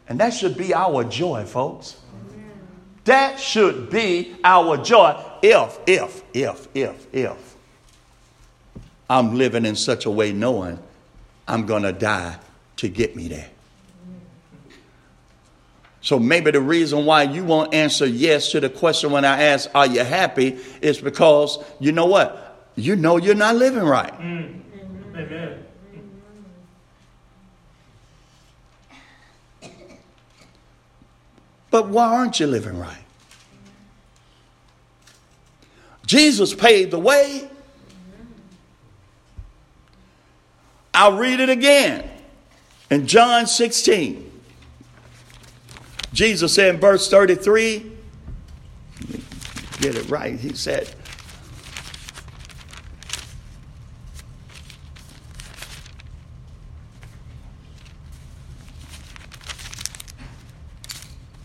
And 0.07 0.21
that 0.21 0.35
should 0.35 0.59
be 0.59 0.75
our 0.75 1.03
joy, 1.05 1.47
folks. 1.47 1.97
That 3.05 3.41
should 3.41 3.89
be 3.89 4.37
our 4.45 4.77
joy 4.77 5.19
if, 5.43 5.79
if, 5.87 6.23
if, 6.35 6.69
if, 6.75 7.15
if 7.15 7.57
I'm 9.09 9.35
living 9.35 9.65
in 9.65 9.77
such 9.77 10.05
a 10.05 10.11
way 10.11 10.31
knowing 10.31 10.79
I'm 11.49 11.65
going 11.65 11.85
to 11.85 11.93
die 11.93 12.37
to 12.77 12.89
get 12.89 13.17
me 13.17 13.29
there. 13.29 13.49
So 16.03 16.19
maybe 16.19 16.51
the 16.51 16.61
reason 16.61 17.05
why 17.07 17.23
you 17.23 17.45
won't 17.45 17.73
answer 17.73 18.07
yes 18.07 18.51
to 18.51 18.61
the 18.61 18.69
question 18.69 19.13
when 19.13 19.25
I 19.25 19.41
ask, 19.45 19.71
Are 19.73 19.87
you 19.87 20.01
happy? 20.03 20.59
is 20.81 21.01
because 21.01 21.59
you 21.79 21.93
know 21.93 22.07
what? 22.07 22.71
You 22.75 22.97
know 22.97 23.19
you're 23.19 23.37
not 23.37 23.55
living 23.55 23.85
right. 23.85 24.13
Mm. 24.19 24.61
Amen. 25.15 25.65
But 31.71 31.89
why 31.89 32.05
aren't 32.07 32.41
you 32.41 32.49
living 32.49 32.79
right? 32.79 32.99
Jesus 36.05 36.53
paved 36.53 36.91
the 36.91 36.99
way. 36.99 37.49
I'll 40.93 41.17
read 41.17 41.41
it 41.41 41.49
again 41.49 42.11
in 42.91 43.07
John 43.07 43.47
16. 43.47 44.32
Jesus 46.13 46.55
said 46.55 46.75
in 46.75 46.81
verse 46.81 47.09
33, 47.09 47.93
let 49.01 49.11
me 49.11 49.25
get 49.81 49.97
it 49.97 50.09
right. 50.11 50.39
He 50.39 50.55
said, 50.55 50.95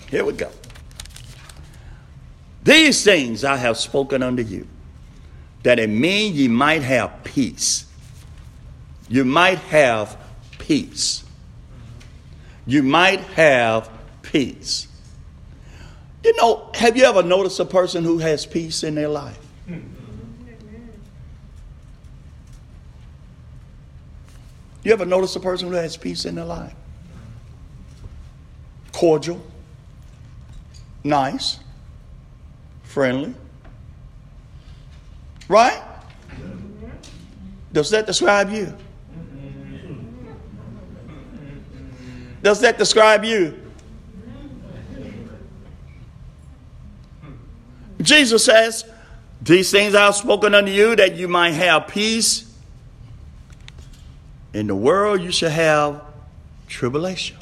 Here 0.10 0.24
we 0.24 0.34
go. 0.34 0.50
These 2.64 3.04
things 3.04 3.44
I 3.44 3.58
have 3.58 3.78
spoken 3.78 4.24
unto 4.24 4.42
you, 4.42 4.68
that 5.64 5.80
in 5.80 6.00
me 6.00 6.28
ye 6.28 6.48
might 6.48 6.82
have 6.82 7.24
peace. 7.24 7.86
You 9.10 9.26
might 9.26 9.60
have 9.60 10.18
peace. 10.60 11.24
You 12.66 12.84
might 12.84 13.20
have 13.20 13.90
peace. 14.32 14.88
You 16.24 16.36
know, 16.36 16.70
have 16.74 16.98
you 16.98 17.06
ever 17.06 17.24
noticed 17.24 17.60
a 17.60 17.66
person 17.66 18.04
who 18.04 18.18
has 18.18 18.46
peace 18.46 18.84
in 18.84 18.96
their 18.96 19.08
life? 19.08 19.40
You 24.84 24.94
ever 24.94 25.06
notice 25.06 25.36
a 25.36 25.40
person 25.40 25.68
who 25.68 25.76
has 25.76 25.98
peace 25.98 26.26
in 26.26 26.36
their 26.36 26.46
life? 26.46 26.74
Cordial, 28.94 29.46
nice, 31.04 31.60
friendly. 32.84 33.34
Right? 35.48 35.82
Does 37.74 37.90
that 37.92 38.06
describe 38.06 38.50
you? 38.50 38.74
Does 42.42 42.62
that 42.62 42.78
describe 42.78 43.26
you? 43.26 43.67
Jesus 48.02 48.46
says, 48.46 48.86
These 49.42 49.72
things 49.72 49.96
I 49.96 50.06
have 50.06 50.16
spoken 50.16 50.54
unto 50.54 50.72
you 50.72 50.96
that 50.96 51.16
you 51.16 51.28
might 51.28 51.52
have 51.52 51.88
peace. 51.88 52.44
In 54.54 54.68
the 54.68 54.76
world 54.76 55.22
you 55.22 55.32
shall 55.32 55.50
have 55.50 56.02
tribulation. 56.68 57.38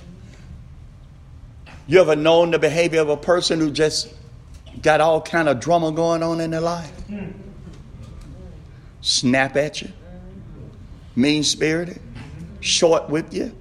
You 1.88 2.02
ever 2.02 2.16
known 2.16 2.52
the 2.52 2.60
behavior 2.60 3.02
of 3.02 3.10
a 3.10 3.18
person 3.18 3.60
who 3.60 3.70
just 3.70 4.14
got 4.82 5.02
all 5.02 5.22
kind 5.22 5.48
of 5.48 5.60
drama 5.60 5.92
going 5.92 6.24
on 6.24 6.42
in 6.42 6.52
their 6.52 6.62
life? 6.62 6.92
Snap 9.02 9.56
at 9.56 9.84
you, 9.84 9.90
mean 11.16 11.44
spirited, 11.44 12.02
short 12.60 13.10
with 13.10 13.34
you. 13.34 13.56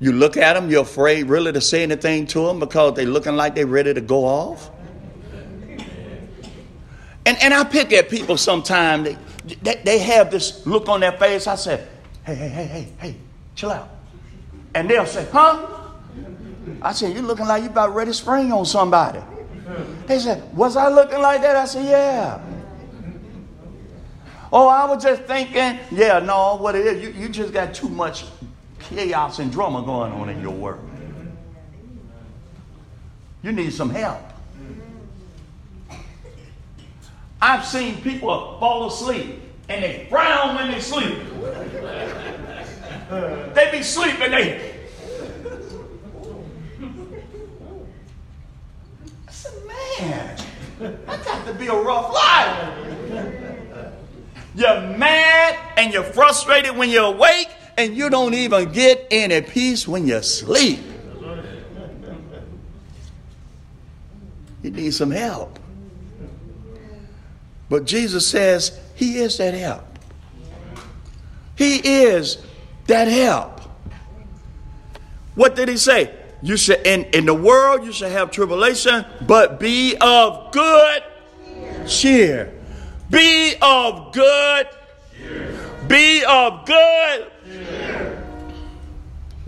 You 0.00 0.12
look 0.12 0.36
at 0.36 0.54
them, 0.54 0.70
you're 0.70 0.82
afraid 0.82 1.24
really 1.28 1.52
to 1.52 1.60
say 1.60 1.82
anything 1.82 2.26
to 2.28 2.46
them 2.46 2.60
because 2.60 2.94
they're 2.94 3.06
looking 3.06 3.34
like 3.34 3.54
they're 3.54 3.66
ready 3.66 3.92
to 3.94 4.00
go 4.00 4.24
off. 4.24 4.70
And, 7.26 7.36
and 7.42 7.52
I 7.52 7.64
pick 7.64 7.92
at 7.92 8.08
people 8.08 8.36
sometimes, 8.36 9.04
they, 9.04 9.54
they, 9.62 9.80
they 9.84 9.98
have 9.98 10.30
this 10.30 10.64
look 10.66 10.88
on 10.88 11.00
their 11.00 11.12
face. 11.12 11.46
I 11.46 11.56
said, 11.56 11.88
hey, 12.24 12.34
hey, 12.34 12.48
hey, 12.48 12.64
hey, 12.64 12.92
hey, 12.98 13.16
chill 13.54 13.70
out. 13.70 13.90
And 14.74 14.88
they'll 14.88 15.04
say, 15.04 15.26
huh? 15.32 15.66
I 16.80 16.92
said, 16.92 17.14
you 17.14 17.22
looking 17.22 17.46
like 17.46 17.64
you 17.64 17.68
about 17.68 17.94
ready 17.94 18.10
to 18.10 18.14
spring 18.14 18.52
on 18.52 18.64
somebody. 18.64 19.20
They 20.06 20.18
said, 20.18 20.56
was 20.56 20.76
I 20.76 20.88
looking 20.88 21.20
like 21.20 21.42
that? 21.42 21.56
I 21.56 21.64
said, 21.64 21.84
yeah. 21.84 22.40
Oh, 24.50 24.68
I 24.68 24.86
was 24.86 25.02
just 25.02 25.24
thinking, 25.24 25.78
yeah, 25.90 26.20
no, 26.20 26.56
what 26.56 26.74
it 26.74 26.86
is, 26.86 27.02
you, 27.02 27.22
you 27.22 27.28
just 27.28 27.52
got 27.52 27.74
too 27.74 27.88
much 27.88 28.24
chaos 28.88 29.38
and 29.38 29.52
drama 29.52 29.82
going 29.82 30.12
on 30.12 30.28
in 30.28 30.40
your 30.40 30.54
work. 30.54 30.80
You 33.42 33.52
need 33.52 33.72
some 33.72 33.90
help. 33.90 34.20
I've 37.40 37.64
seen 37.64 38.00
people 38.02 38.58
fall 38.58 38.88
asleep 38.88 39.40
and 39.68 39.84
they 39.84 40.06
frown 40.10 40.56
when 40.56 40.72
they 40.72 40.80
sleep. 40.80 41.18
they 43.54 43.70
be 43.70 43.82
sleeping, 43.82 44.30
they. 44.30 44.74
I 49.26 49.30
said, 49.30 49.52
man, 49.66 50.38
that 50.78 51.24
got 51.24 51.46
to 51.46 51.54
be 51.54 51.68
a 51.68 51.74
rough 51.74 52.12
life. 52.12 52.74
You're 54.54 54.80
mad 54.98 55.56
and 55.76 55.92
you're 55.92 56.02
frustrated 56.02 56.76
when 56.76 56.90
you're 56.90 57.14
awake, 57.14 57.48
and 57.78 57.96
you 57.96 58.10
don't 58.10 58.34
even 58.34 58.72
get 58.72 59.06
any 59.10 59.40
peace 59.40 59.86
when 59.86 60.06
you 60.06 60.20
sleep. 60.20 60.80
You 64.62 64.70
need 64.72 64.92
some 64.92 65.12
help. 65.12 65.58
But 67.70 67.84
Jesus 67.84 68.26
says 68.26 68.78
He 68.96 69.18
is 69.18 69.38
that 69.38 69.54
help. 69.54 69.84
He 71.54 71.76
is 71.76 72.38
that 72.88 73.06
help. 73.06 73.60
What 75.36 75.54
did 75.54 75.68
He 75.68 75.76
say? 75.76 76.12
You 76.42 76.56
should 76.56 76.84
in, 76.84 77.04
in 77.14 77.26
the 77.26 77.34
world 77.34 77.84
you 77.84 77.92
should 77.92 78.10
have 78.10 78.32
tribulation, 78.32 79.04
but 79.26 79.60
be 79.60 79.96
of 80.00 80.50
good 80.52 81.02
cheer. 81.86 82.52
Be 83.10 83.54
of 83.62 84.12
good. 84.12 84.68
Cheer. 85.16 85.68
Be 85.88 86.24
of 86.24 86.66
good. 86.66 87.30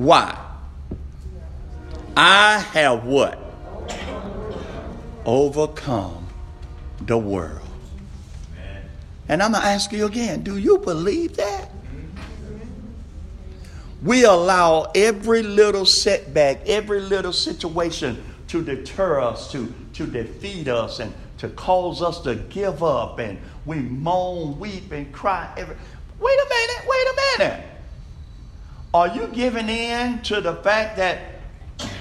Why? 0.00 0.34
I 2.16 2.60
have 2.72 3.04
what? 3.04 3.38
Overcome 5.26 6.26
the 7.02 7.18
world. 7.18 7.60
And 9.28 9.42
I'm 9.42 9.52
going 9.52 9.62
to 9.62 9.68
ask 9.68 9.92
you 9.92 10.06
again 10.06 10.42
do 10.42 10.56
you 10.56 10.78
believe 10.78 11.36
that? 11.36 11.70
We 14.02 14.24
allow 14.24 14.90
every 14.94 15.42
little 15.42 15.84
setback, 15.84 16.66
every 16.66 17.00
little 17.00 17.34
situation 17.34 18.24
to 18.48 18.64
deter 18.64 19.20
us, 19.20 19.52
to, 19.52 19.70
to 19.92 20.06
defeat 20.06 20.66
us, 20.68 21.00
and 21.00 21.12
to 21.36 21.50
cause 21.50 22.00
us 22.00 22.22
to 22.22 22.36
give 22.36 22.82
up. 22.82 23.18
And 23.18 23.38
we 23.66 23.76
moan, 23.80 24.58
weep, 24.58 24.92
and 24.92 25.12
cry. 25.12 25.52
Every... 25.58 25.76
Wait 26.18 26.38
a 26.38 26.48
minute, 26.48 26.88
wait 26.88 27.06
a 27.06 27.38
minute. 27.38 27.69
Are 28.92 29.09
you 29.09 29.29
giving 29.29 29.68
in 29.68 30.20
to 30.22 30.40
the 30.40 30.55
fact 30.57 30.96
that 30.96 31.18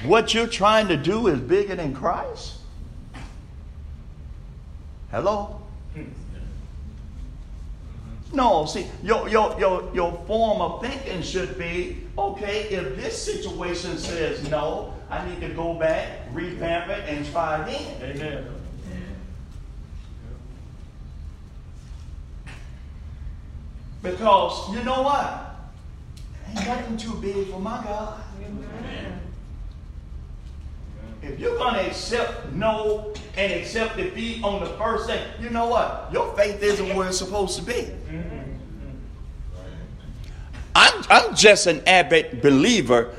what 0.03 0.33
you're 0.33 0.47
trying 0.47 0.87
to 0.87 0.97
do 0.97 1.27
is 1.27 1.39
bigger 1.39 1.75
than 1.75 1.93
Christ? 1.93 2.55
Hello? 5.11 5.61
No, 8.31 8.65
see, 8.65 8.85
your, 9.03 9.27
your, 9.27 9.59
your, 9.59 9.89
your 9.93 10.23
form 10.27 10.61
of 10.61 10.81
thinking 10.83 11.23
should 11.23 11.57
be 11.57 12.03
okay, 12.15 12.69
if 12.69 12.95
this 12.95 13.19
situation 13.19 13.97
says 13.97 14.47
no, 14.49 14.93
I 15.09 15.27
need 15.27 15.41
to 15.41 15.49
go 15.49 15.73
back, 15.73 16.27
revamp 16.31 16.91
it, 16.91 17.09
and 17.09 17.25
try 17.31 17.67
again. 17.67 18.01
Amen. 18.03 18.45
Because 24.03 24.73
you 24.75 24.83
know 24.83 25.01
what? 25.01 25.48
Ain't 26.49 26.67
nothing 26.67 26.97
too 26.97 27.13
big 27.15 27.47
for 27.47 27.59
my 27.59 27.83
God. 27.83 28.23
If 31.21 31.39
you're 31.39 31.57
going 31.57 31.75
to 31.75 31.85
accept 31.85 32.53
no 32.53 33.13
and 33.35 33.51
accept 33.51 33.97
defeat 33.97 34.43
on 34.43 34.61
the 34.61 34.69
first 34.77 35.07
thing, 35.07 35.21
you 35.39 35.49
know 35.49 35.67
what? 35.67 36.09
Your 36.13 36.35
faith 36.35 36.63
isn't 36.63 36.95
where 36.95 37.09
it's 37.09 37.17
supposed 37.17 37.59
to 37.59 37.65
be. 37.65 37.73
Mm-hmm. 37.73 38.39
I'm, 40.75 41.03
I'm 41.09 41.35
just 41.35 41.67
an 41.67 41.83
avid 41.85 42.41
believer. 42.41 43.13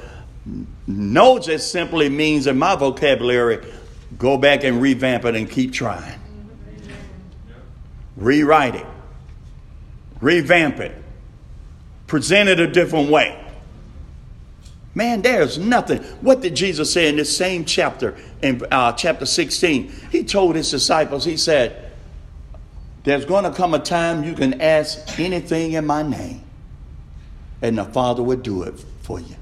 No 0.87 1.39
just 1.39 1.71
simply 1.71 2.09
means 2.09 2.47
in 2.47 2.59
my 2.59 2.75
vocabulary, 2.75 3.65
go 4.19 4.39
back 4.39 4.65
and 4.65 4.81
revamp 4.81 5.27
it 5.27 5.37
and 5.37 5.49
keep 5.49 5.73
trying. 5.73 6.19
Mm-hmm. 6.19 6.93
Rewrite 8.17 8.77
it. 8.77 8.87
Revamp 10.21 10.81
it. 10.81 10.97
Present 12.11 12.49
it 12.49 12.59
a 12.59 12.67
different 12.67 13.09
way. 13.09 13.41
Man, 14.97 15.23
there's 15.23 15.59
nothing. 15.59 16.03
What 16.23 16.41
did 16.41 16.57
Jesus 16.57 16.93
say 16.93 17.09
in 17.09 17.15
this 17.15 17.35
same 17.37 17.65
chapter, 17.65 18.17
in 18.43 18.61
uh, 18.73 18.95
chapter 18.95 19.25
16? 19.25 19.93
He 20.11 20.25
told 20.25 20.57
his 20.57 20.69
disciples, 20.73 21.25
He 21.25 21.37
said, 21.37 21.93
There's 23.05 23.25
going 23.25 23.45
to 23.45 23.53
come 23.53 23.75
a 23.75 23.79
time 23.79 24.25
you 24.25 24.35
can 24.35 24.61
ask 24.61 25.21
anything 25.21 25.75
in 25.75 25.87
my 25.87 26.03
name, 26.03 26.43
and 27.63 27.79
the 27.79 27.85
Father 27.85 28.25
would 28.25 28.43
do 28.43 28.65
it 28.65 28.85
for 29.03 29.21
you. 29.21 29.37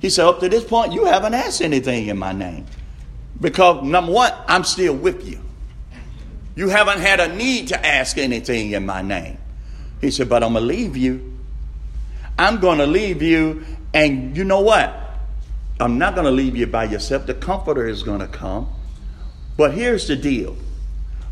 He 0.00 0.08
said, 0.08 0.24
Up 0.24 0.40
to 0.40 0.48
this 0.48 0.64
point, 0.64 0.94
you 0.94 1.04
haven't 1.04 1.34
asked 1.34 1.60
anything 1.60 2.06
in 2.06 2.16
my 2.16 2.32
name. 2.32 2.64
Because, 3.38 3.84
number 3.84 4.12
one, 4.12 4.32
I'm 4.48 4.64
still 4.64 4.94
with 4.94 5.28
you. 5.28 5.42
You 6.56 6.70
haven't 6.70 7.00
had 7.00 7.20
a 7.20 7.36
need 7.36 7.68
to 7.68 7.86
ask 7.86 8.16
anything 8.16 8.70
in 8.70 8.86
my 8.86 9.02
name. 9.02 9.36
He 10.00 10.10
said, 10.10 10.30
But 10.30 10.42
I'm 10.42 10.54
going 10.54 10.62
to 10.62 10.74
leave 10.74 10.96
you. 10.96 11.31
I'm 12.42 12.60
going 12.60 12.78
to 12.78 12.86
leave 12.86 13.22
you 13.22 13.64
and 13.94 14.36
you 14.36 14.44
know 14.44 14.60
what? 14.60 14.98
I'm 15.80 15.98
not 15.98 16.14
going 16.14 16.24
to 16.24 16.30
leave 16.30 16.56
you 16.56 16.66
by 16.66 16.84
yourself. 16.84 17.26
The 17.26 17.34
comforter 17.34 17.86
is 17.86 18.02
going 18.02 18.20
to 18.20 18.28
come. 18.28 18.68
But 19.56 19.74
here's 19.74 20.06
the 20.06 20.16
deal 20.16 20.56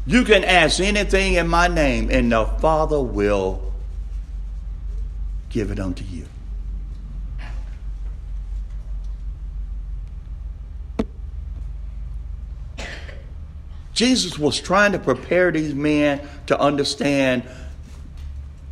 you 0.06 0.24
can 0.24 0.44
ask 0.44 0.80
anything 0.80 1.34
in 1.34 1.46
my 1.46 1.68
name, 1.68 2.10
and 2.10 2.32
the 2.32 2.46
Father 2.46 3.00
will 3.00 3.72
give 5.50 5.70
it 5.70 5.78
unto 5.78 6.04
you. 6.04 6.26
Jesus 13.92 14.38
was 14.38 14.58
trying 14.58 14.92
to 14.92 14.98
prepare 14.98 15.52
these 15.52 15.74
men 15.74 16.26
to 16.46 16.58
understand 16.58 17.42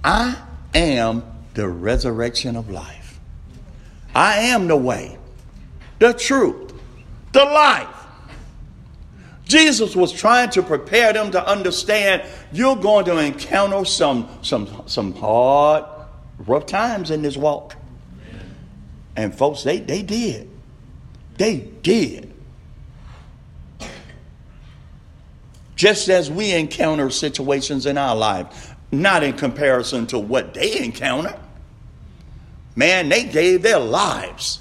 I 0.03 0.37
am 0.74 1.22
the 1.58 1.68
resurrection 1.68 2.54
of 2.54 2.70
life. 2.70 3.18
I 4.14 4.36
am 4.36 4.68
the 4.68 4.76
way, 4.76 5.18
the 5.98 6.12
truth, 6.12 6.72
the 7.32 7.44
life. 7.44 7.88
Jesus 9.44 9.96
was 9.96 10.12
trying 10.12 10.50
to 10.50 10.62
prepare 10.62 11.12
them 11.12 11.32
to 11.32 11.44
understand 11.44 12.22
you're 12.52 12.76
going 12.76 13.06
to 13.06 13.18
encounter 13.18 13.84
some, 13.84 14.28
some, 14.42 14.84
some 14.86 15.12
hard, 15.14 15.84
rough 16.46 16.66
times 16.66 17.10
in 17.10 17.22
this 17.22 17.36
walk. 17.36 17.74
And 19.16 19.34
folks, 19.34 19.64
they, 19.64 19.80
they 19.80 20.02
did. 20.02 20.48
They 21.38 21.56
did. 21.82 22.32
Just 25.74 26.08
as 26.08 26.30
we 26.30 26.52
encounter 26.52 27.10
situations 27.10 27.84
in 27.84 27.98
our 27.98 28.14
life, 28.14 28.76
not 28.92 29.24
in 29.24 29.32
comparison 29.32 30.06
to 30.08 30.20
what 30.20 30.54
they 30.54 30.78
encounter. 30.84 31.36
Man, 32.78 33.08
they 33.08 33.24
gave 33.24 33.62
their 33.62 33.80
lives. 33.80 34.60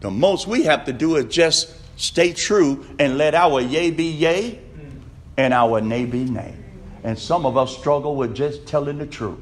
The 0.00 0.10
most 0.10 0.46
we 0.46 0.62
have 0.62 0.86
to 0.86 0.92
do 0.94 1.16
is 1.16 1.26
just 1.26 1.76
stay 2.00 2.32
true 2.32 2.86
and 2.98 3.18
let 3.18 3.34
our 3.34 3.60
yea 3.60 3.90
be 3.90 4.04
yea 4.04 4.58
and 5.36 5.52
our 5.52 5.82
nay 5.82 6.06
be 6.06 6.24
nay. 6.24 6.54
And 7.04 7.18
some 7.18 7.44
of 7.44 7.58
us 7.58 7.76
struggle 7.76 8.16
with 8.16 8.34
just 8.34 8.66
telling 8.66 8.96
the 8.96 9.04
truth. 9.04 9.38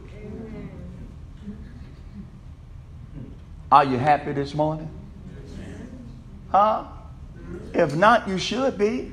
Are 3.71 3.85
you 3.85 3.97
happy 3.97 4.33
this 4.33 4.55
morning? 4.55 4.91
Huh? 6.51 6.83
If 7.73 7.95
not, 7.95 8.27
you 8.27 8.39
should 8.39 8.77
be. 8.77 9.13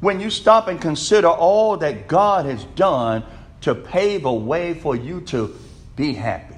When 0.00 0.18
you 0.18 0.30
stop 0.30 0.66
and 0.66 0.80
consider 0.80 1.28
all 1.28 1.76
that 1.76 2.08
God 2.08 2.46
has 2.46 2.64
done 2.74 3.24
to 3.64 3.74
pave 3.74 4.26
a 4.26 4.32
way 4.32 4.74
for 4.74 4.94
you 4.94 5.22
to 5.22 5.56
be 5.96 6.12
happy. 6.12 6.56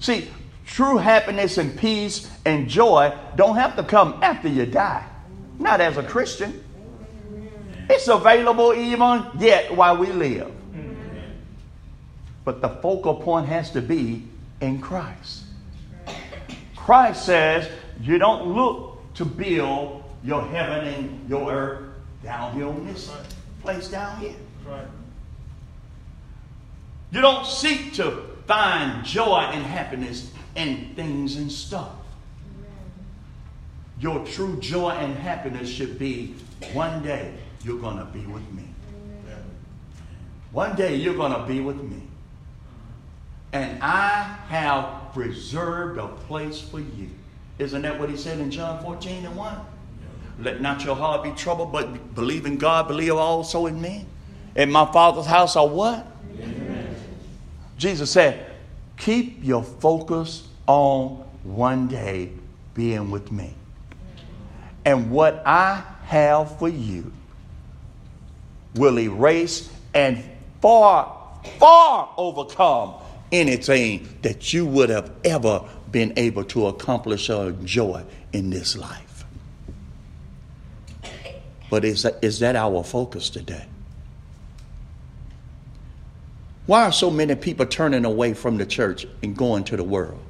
See, 0.00 0.28
true 0.66 0.98
happiness 0.98 1.56
and 1.56 1.78
peace 1.78 2.30
and 2.44 2.68
joy 2.68 3.16
don't 3.36 3.56
have 3.56 3.74
to 3.76 3.82
come 3.82 4.18
after 4.22 4.48
you 4.48 4.66
die. 4.66 5.02
Not 5.58 5.80
as 5.80 5.96
a 5.96 6.02
Christian. 6.02 6.62
It's 7.88 8.06
available 8.06 8.74
even 8.74 9.24
yet 9.38 9.74
while 9.74 9.96
we 9.96 10.08
live. 10.08 10.52
But 12.44 12.60
the 12.60 12.68
focal 12.68 13.14
point 13.14 13.46
has 13.46 13.70
to 13.70 13.80
be 13.80 14.26
in 14.60 14.78
Christ. 14.78 15.44
Christ 16.76 17.24
says 17.24 17.66
you 17.98 18.18
don't 18.18 18.54
look 18.54 18.98
to 19.14 19.24
build 19.24 20.04
your 20.22 20.42
heaven 20.42 20.86
and 20.86 21.30
your 21.30 21.50
earth 21.50 21.88
down 22.22 22.52
here 22.52 22.66
on 22.66 22.86
this 22.86 23.10
place 23.62 23.88
down 23.88 24.20
here. 24.20 24.34
You 27.12 27.20
don't 27.20 27.46
seek 27.46 27.92
to 27.94 28.24
find 28.46 29.04
joy 29.04 29.50
and 29.52 29.62
happiness 29.62 30.32
in 30.56 30.94
things 30.96 31.36
and 31.36 31.52
stuff. 31.52 31.90
Your 34.00 34.24
true 34.24 34.58
joy 34.58 34.90
and 34.90 35.14
happiness 35.14 35.68
should 35.68 35.98
be 35.98 36.34
one 36.72 37.02
day 37.02 37.34
you're 37.64 37.78
going 37.78 37.98
to 37.98 38.04
be 38.06 38.20
with 38.26 38.50
me. 38.52 38.64
One 40.52 40.74
day 40.74 40.96
you're 40.96 41.14
going 41.14 41.32
to 41.32 41.46
be 41.46 41.60
with 41.60 41.80
me. 41.82 42.02
And 43.52 43.82
I 43.82 44.38
have 44.48 45.14
reserved 45.14 45.98
a 45.98 46.08
place 46.08 46.60
for 46.60 46.80
you. 46.80 47.10
Isn't 47.58 47.82
that 47.82 47.98
what 47.98 48.08
he 48.08 48.16
said 48.16 48.38
in 48.40 48.50
John 48.50 48.82
14 48.82 49.26
and 49.26 49.36
1? 49.36 49.56
Let 50.40 50.60
not 50.62 50.84
your 50.84 50.96
heart 50.96 51.22
be 51.22 51.30
troubled, 51.32 51.72
but 51.72 52.14
believe 52.14 52.46
in 52.46 52.56
God, 52.56 52.88
believe 52.88 53.14
also 53.14 53.66
in 53.66 53.80
me. 53.80 54.06
In 54.56 54.72
my 54.72 54.90
Father's 54.90 55.26
house 55.26 55.56
are 55.56 55.68
what? 55.68 56.06
Jesus 57.82 58.12
said, 58.12 58.46
keep 58.96 59.42
your 59.42 59.64
focus 59.64 60.46
on 60.68 61.24
one 61.42 61.88
day 61.88 62.30
being 62.74 63.10
with 63.10 63.32
me. 63.32 63.52
And 64.84 65.10
what 65.10 65.42
I 65.44 65.82
have 66.04 66.60
for 66.60 66.68
you 66.68 67.12
will 68.76 69.00
erase 69.00 69.68
and 69.94 70.22
far, 70.60 71.40
far 71.58 72.14
overcome 72.16 72.94
anything 73.32 74.16
that 74.22 74.52
you 74.52 74.64
would 74.64 74.88
have 74.88 75.10
ever 75.24 75.64
been 75.90 76.12
able 76.16 76.44
to 76.44 76.68
accomplish 76.68 77.30
or 77.30 77.48
enjoy 77.48 78.04
in 78.32 78.50
this 78.50 78.76
life. 78.76 79.24
But 81.68 81.84
is 81.84 82.04
that, 82.04 82.22
is 82.22 82.38
that 82.38 82.54
our 82.54 82.84
focus 82.84 83.28
today? 83.28 83.66
Why 86.66 86.84
are 86.84 86.92
so 86.92 87.10
many 87.10 87.34
people 87.34 87.66
turning 87.66 88.04
away 88.04 88.34
from 88.34 88.56
the 88.58 88.66
church 88.66 89.06
and 89.22 89.36
going 89.36 89.64
to 89.64 89.76
the 89.76 89.84
world? 89.84 90.20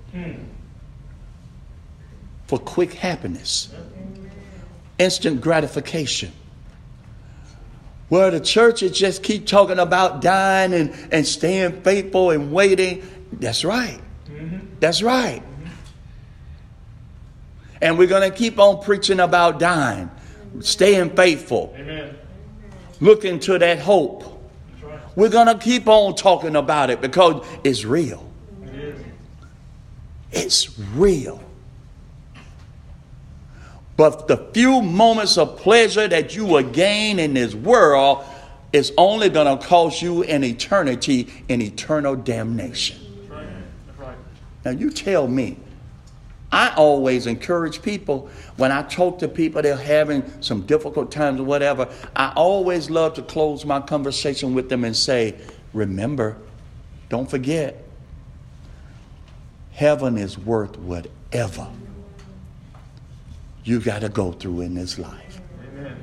For 2.47 2.59
quick 2.59 2.95
happiness, 2.95 3.73
instant 4.99 5.41
gratification. 5.41 6.33
Where 8.09 8.31
the 8.31 8.41
churches 8.41 8.93
just 8.93 9.23
keep 9.23 9.47
talking 9.47 9.79
about 9.79 10.21
dying 10.21 10.75
and, 10.75 11.09
and 11.11 11.27
staying 11.27 11.81
faithful 11.81 12.31
and 12.31 12.53
waiting. 12.53 13.03
That's 13.33 13.65
right. 13.65 14.01
That's 14.81 15.03
right. 15.03 15.43
And 17.81 17.99
we're 17.99 18.09
going 18.09 18.31
to 18.31 18.37
keep 18.37 18.59
on 18.59 18.83
preaching 18.83 19.19
about 19.19 19.59
dying, 19.59 20.11
staying 20.61 21.17
faithful, 21.17 21.75
Amen. 21.77 22.17
looking 23.01 23.41
to 23.41 23.59
that 23.59 23.79
hope. 23.79 24.32
We're 25.15 25.29
going 25.29 25.47
to 25.47 25.59
keep 25.59 25.89
on 25.89 26.15
talking 26.15 26.57
about 26.57 26.91
it 26.91 27.01
because 27.01 27.47
it's 27.65 27.85
real. 27.85 28.29
It 28.65 28.97
is. 30.33 30.79
Real. 30.95 31.43
But 33.97 34.27
the 34.27 34.39
few 34.53 34.81
moments 34.81 35.37
of 35.37 35.59
pleasure 35.59 36.09
that 36.09 36.35
you 36.35 36.47
will 36.47 36.63
gain 36.63 37.19
in 37.19 37.35
this 37.35 37.55
world 37.55 38.25
is 38.73 38.93
only 38.97 39.29
going 39.29 39.59
to 39.59 39.65
cost 39.65 40.01
you 40.01 40.23
an 40.25 40.43
eternity 40.43 41.31
in 41.49 41.61
eternal 41.61 42.17
damnation. 42.17 42.99
That's 43.29 43.31
right. 43.31 43.47
That's 43.87 43.99
right. 43.99 44.17
Now, 44.65 44.71
you 44.71 44.91
tell 44.91 45.29
me. 45.29 45.59
I 46.53 46.75
always 46.77 47.27
encourage 47.27 47.81
people 47.81 48.29
when 48.59 48.71
I 48.71 48.83
talk 48.83 49.19
to 49.21 49.29
people 49.29 49.63
they're 49.63 49.75
having 49.75 50.23
some 50.43 50.63
difficult 50.63 51.11
times 51.11 51.41
or 51.41 51.45
whatever. 51.45 51.89
I 52.15 52.33
always 52.37 52.91
love 52.91 53.15
to 53.15 53.23
close 53.23 53.65
my 53.65 53.81
conversation 53.81 54.55
with 54.55 54.69
them 54.69 54.85
and 54.85 54.95
say, 54.95 55.41
Remember, 55.73 56.37
don't 57.09 57.29
forget, 57.29 57.83
heaven 59.73 60.19
is 60.19 60.37
worth 60.37 60.79
whatever 60.79 61.69
you 63.65 63.81
got 63.81 64.01
to 64.01 64.11
go 64.11 64.33
through 64.33 64.61
in 64.61 64.75
this 64.75 64.99
life. 64.99 65.41
Amen. 65.73 65.97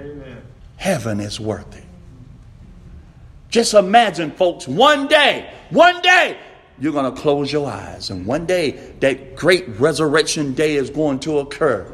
Amen. 0.00 0.42
Heaven 0.76 1.18
is 1.18 1.40
worth 1.40 1.76
it. 1.76 1.84
Just 3.48 3.74
imagine, 3.74 4.30
folks, 4.32 4.68
one 4.68 5.08
day, 5.08 5.50
one 5.70 6.00
day, 6.02 6.38
you're 6.78 6.92
going 6.92 7.12
to 7.12 7.20
close 7.20 7.52
your 7.52 7.70
eyes, 7.70 8.10
and 8.10 8.26
one 8.26 8.46
day 8.46 8.72
that 9.00 9.36
great 9.36 9.66
resurrection 9.80 10.52
day 10.54 10.76
is 10.76 10.90
going 10.90 11.20
to 11.20 11.38
occur. 11.38 11.90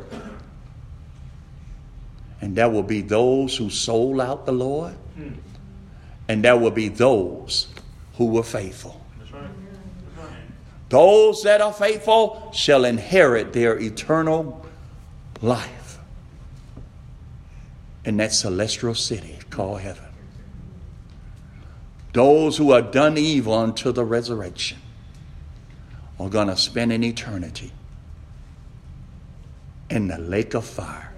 And 2.40 2.56
there 2.56 2.68
will 2.68 2.82
be 2.82 3.02
those 3.02 3.56
who 3.56 3.70
sold 3.70 4.20
out 4.20 4.46
the 4.46 4.52
Lord, 4.52 4.94
and 6.28 6.44
there 6.44 6.56
will 6.56 6.72
be 6.72 6.88
those 6.88 7.68
who 8.16 8.26
were 8.26 8.42
faithful. 8.42 9.00
That's 9.18 9.32
right. 9.32 9.42
That's 9.42 10.28
right. 10.28 10.38
Those 10.88 11.44
that 11.44 11.60
are 11.60 11.72
faithful 11.72 12.50
shall 12.52 12.84
inherit 12.84 13.52
their 13.52 13.78
eternal 13.78 14.66
life 15.40 15.98
in 18.04 18.16
that 18.16 18.32
celestial 18.32 18.96
city 18.96 19.38
called 19.50 19.80
heaven. 19.80 20.11
Those 22.12 22.56
who 22.58 22.72
have 22.72 22.92
done 22.92 23.16
evil 23.16 23.62
until 23.62 23.92
the 23.92 24.04
resurrection 24.04 24.78
are 26.20 26.28
going 26.28 26.48
to 26.48 26.56
spend 26.56 26.92
an 26.92 27.02
eternity 27.02 27.72
in 29.88 30.08
the 30.08 30.18
lake 30.18 30.54
of 30.54 30.64
fire 30.64 31.12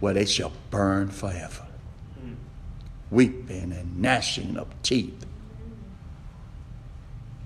where 0.00 0.14
they 0.14 0.24
shall 0.24 0.52
burn 0.70 1.08
forever, 1.08 1.66
weeping 3.10 3.72
and 3.72 4.00
gnashing 4.00 4.56
of 4.56 4.68
teeth. 4.82 5.24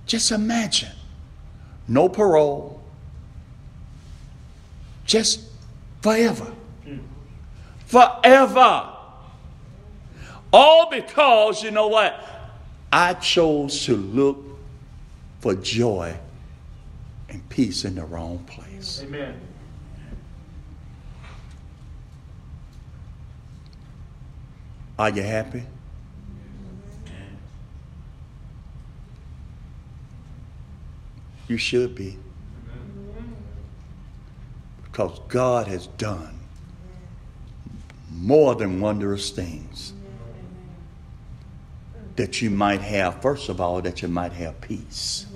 Just 0.07 0.31
imagine 0.31 0.93
no 1.89 2.09
parole, 2.09 2.83
just 5.05 5.41
forever. 6.03 6.53
Hmm. 6.85 6.99
Forever. 7.87 8.95
All 10.57 10.89
because, 10.89 11.63
you 11.63 11.71
know 11.71 11.89
what? 11.89 12.19
I 12.91 13.13
chose 13.13 13.85
to 13.85 13.95
look 13.95 14.43
for 15.41 15.55
joy 15.55 16.17
and 17.29 17.47
peace 17.51 17.85
in 17.85 17.97
the 17.97 18.05
wrong 18.07 18.39
place. 18.47 19.03
Amen. 19.05 19.39
Are 24.99 25.11
you 25.11 25.21
happy? 25.21 25.63
You 31.49 31.59
should 31.59 31.95
be. 31.95 32.17
Because 34.85 35.21
God 35.29 35.67
has 35.67 35.87
done 35.99 36.39
more 38.11 38.55
than 38.55 38.81
wondrous 38.81 39.29
things. 39.29 39.93
That 42.17 42.41
you 42.41 42.51
might 42.51 42.81
have, 42.81 43.21
first 43.21 43.49
of 43.49 43.61
all, 43.61 43.81
that 43.83 44.03
you 44.03 44.09
might 44.09 44.33
have 44.33 44.61
peace. 44.61 45.27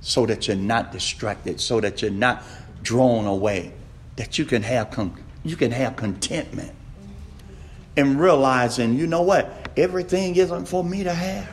So 0.00 0.26
that 0.26 0.48
you're 0.48 0.56
not 0.56 0.90
distracted, 0.92 1.60
so 1.60 1.80
that 1.80 2.00
you're 2.02 2.10
not 2.10 2.42
drawn 2.82 3.26
away, 3.26 3.72
that 4.16 4.38
you 4.38 4.44
can 4.44 4.62
have, 4.62 4.90
con- 4.90 5.22
you 5.44 5.56
can 5.56 5.70
have 5.70 5.96
contentment. 5.96 6.72
And 7.96 8.18
realizing, 8.20 8.94
you 8.94 9.06
know 9.06 9.22
what? 9.22 9.70
Everything 9.76 10.36
isn't 10.36 10.66
for 10.66 10.82
me 10.82 11.04
to 11.04 11.12
have. 11.12 11.48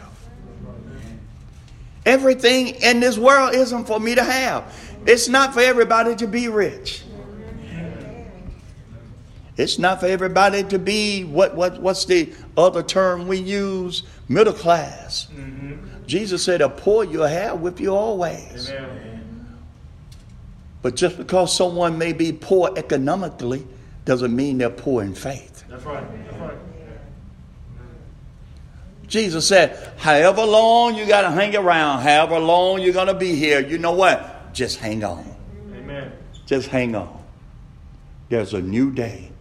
Everything 2.06 2.68
in 2.68 3.00
this 3.00 3.18
world 3.18 3.56
isn't 3.56 3.86
for 3.86 4.00
me 4.00 4.16
to 4.16 4.24
have. 4.24 4.72
It's 5.08 5.28
not 5.28 5.54
for 5.54 5.60
everybody 5.60 6.16
to 6.18 6.28
be 6.28 6.48
rich. 6.48 7.04
It's 9.58 9.80
not 9.80 10.02
for 10.02 10.06
everybody 10.06 10.64
to 10.66 10.78
be 10.78 11.24
what, 11.24 11.56
what 11.56 11.82
what's 11.82 12.06
the 12.06 12.34
other 12.58 12.84
term 12.84 13.28
we 13.28 13.38
use? 13.38 14.04
Middle 14.30 14.54
class. 14.54 15.28
Mm-hmm. 15.34 16.06
Jesus 16.08 16.44
said, 16.44 16.62
"A 16.62 16.70
poor 16.70 17.04
you'll 17.04 17.26
have 17.26 17.62
with 17.62 17.80
you 17.80 17.96
always." 17.96 18.70
Amen. 18.70 19.58
But 20.82 20.96
just 20.96 21.18
because 21.18 21.56
someone 21.56 21.98
may 21.98 22.14
be 22.14 22.32
poor 22.32 22.72
economically 22.78 23.66
doesn't 24.06 24.36
mean 24.36 24.60
they're 24.60 24.70
poor 24.70 25.02
in 25.04 25.16
faith. 25.16 25.64
That's 25.68 25.84
right. 25.84 26.26
That's 26.26 26.38
right. 26.38 26.58
Jesus 29.08 29.48
said, 29.48 29.94
however 29.98 30.44
long 30.44 30.96
you 30.96 31.08
got 31.08 31.22
to 31.22 31.32
hang 31.32 31.56
around, 31.56 32.02
however 32.02 32.40
long 32.40 32.82
you're 32.82 32.94
going 32.94 33.08
to 33.08 33.14
be 33.16 33.36
here, 33.36 33.60
you 33.60 33.78
know 33.78 33.94
what? 33.94 34.54
Just 34.54 34.78
hang 34.78 35.04
on. 35.04 35.26
Amen. 35.74 36.12
Just 36.46 36.68
hang 36.68 36.96
on. 36.96 37.24
There's 38.30 38.54
a 38.54 38.62
new 38.62 38.92
day 38.92 39.32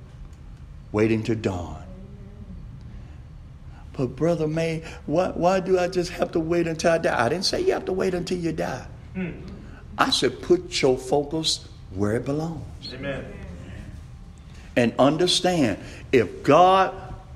waiting 0.92 1.22
to 1.24 1.34
dawn. 1.34 1.83
But, 3.96 4.16
Brother 4.16 4.48
May, 4.48 4.82
why, 5.06 5.28
why 5.28 5.60
do 5.60 5.78
I 5.78 5.88
just 5.88 6.10
have 6.12 6.32
to 6.32 6.40
wait 6.40 6.66
until 6.66 6.92
I 6.92 6.98
die? 6.98 7.24
I 7.24 7.28
didn't 7.28 7.44
say 7.44 7.60
you 7.60 7.72
have 7.72 7.84
to 7.86 7.92
wait 7.92 8.14
until 8.14 8.38
you 8.38 8.52
die. 8.52 8.86
Hmm. 9.14 9.30
I 9.96 10.10
said, 10.10 10.42
put 10.42 10.82
your 10.82 10.98
focus 10.98 11.68
where 11.94 12.16
it 12.16 12.24
belongs. 12.24 12.92
Amen. 12.92 13.24
And 14.76 14.92
understand 14.98 15.78
if 16.10 16.42
God 16.42 16.92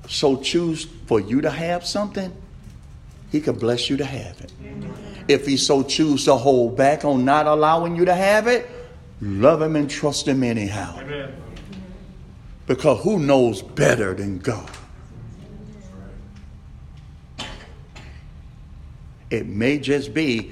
so 0.07 0.35
choose 0.35 0.85
for 1.05 1.21
you 1.21 1.39
to 1.41 1.49
have 1.49 1.85
something, 1.85 2.33
he 3.31 3.39
could 3.39 3.59
bless 3.59 3.89
you 3.89 3.95
to 3.97 4.05
have 4.05 4.41
it. 4.41 4.51
If 5.29 5.45
he 5.45 5.55
so 5.55 5.83
choose 5.83 6.25
to 6.25 6.35
hold 6.35 6.75
back 6.75 7.05
on 7.05 7.23
not 7.23 7.45
allowing 7.45 7.95
you 7.95 8.03
to 8.05 8.15
have 8.15 8.47
it, 8.47 8.69
love 9.21 9.61
him 9.61 9.75
and 9.75 9.89
trust 9.89 10.27
him 10.27 10.43
anyhow. 10.43 10.97
Amen. 10.99 11.33
Because 12.65 13.01
who 13.03 13.19
knows 13.19 13.61
better 13.61 14.13
than 14.13 14.39
God? 14.39 14.69
It 19.29 19.47
may 19.47 19.77
just 19.77 20.13
be 20.13 20.51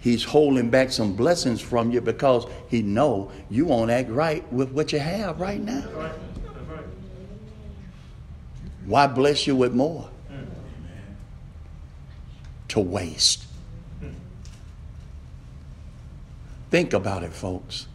he's 0.00 0.24
holding 0.24 0.70
back 0.70 0.92
some 0.92 1.14
blessings 1.14 1.60
from 1.60 1.90
you 1.90 2.00
because 2.00 2.46
he 2.68 2.82
know 2.82 3.30
you 3.50 3.64
won't 3.66 3.90
act 3.90 4.10
right 4.10 4.50
with 4.52 4.70
what 4.72 4.92
you 4.92 4.98
have 4.98 5.40
right 5.40 5.60
now. 5.60 5.84
Why 8.86 9.06
bless 9.06 9.46
you 9.46 9.56
with 9.56 9.74
more? 9.74 10.08
To 12.68 12.80
waste. 12.80 13.44
Think 16.70 16.94
about 16.94 17.22
it, 17.22 17.32
folks. 17.32 17.86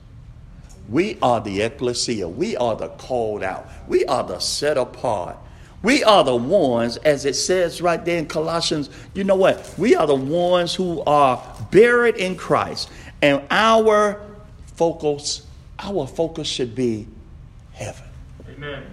We 0.88 1.17
are 1.21 1.41
the 1.41 1.61
ecclesia. 1.61 2.28
We 2.28 2.55
are 2.57 2.75
the 2.75 2.89
called 2.89 3.43
out. 3.43 3.67
We 3.88 4.05
are 4.05 4.23
the 4.23 4.39
set 4.39 4.78
apart. 4.78 5.38
We 5.84 6.03
are 6.03 6.23
the 6.23 6.36
ones, 6.36 6.97
as 6.97 7.25
it 7.25 7.36
says 7.36 7.82
right 7.82 8.03
there 8.03 8.17
in 8.17 8.25
Colossians, 8.25 8.89
you 9.13 9.23
know 9.23 9.36
what? 9.36 9.73
We 9.78 9.95
are 9.95 10.07
the 10.07 10.15
ones 10.15 10.73
who 10.73 11.03
are 11.05 11.41
buried 11.71 12.15
in 12.15 12.36
Christ. 12.36 12.89
And 13.21 13.41
our 13.49 14.21
focus, 14.75 15.45
our 15.80 16.07
focus 16.07 16.47
should 16.47 16.75
be 16.75 17.07
heaven. 17.73 18.05
Amen. 18.49 18.84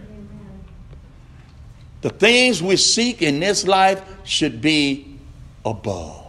The 2.02 2.10
things 2.10 2.62
we 2.62 2.76
seek 2.76 3.22
in 3.22 3.40
this 3.40 3.66
life 3.66 4.02
should 4.24 4.60
be 4.60 5.18
above. 5.64 6.20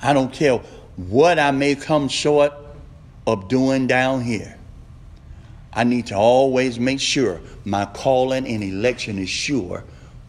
I 0.00 0.12
don't 0.12 0.32
care 0.32 0.60
what 0.96 1.38
I 1.38 1.50
may 1.50 1.74
come 1.74 2.08
short 2.08 2.52
of 3.26 3.48
doing 3.48 3.88
down 3.88 4.22
here. 4.22 4.56
I 5.74 5.84
need 5.84 6.06
to 6.08 6.16
always 6.16 6.78
make 6.78 7.00
sure 7.00 7.40
my 7.64 7.86
calling 7.86 8.46
and 8.46 8.62
election 8.62 9.18
is 9.18 9.30
sure 9.30 9.84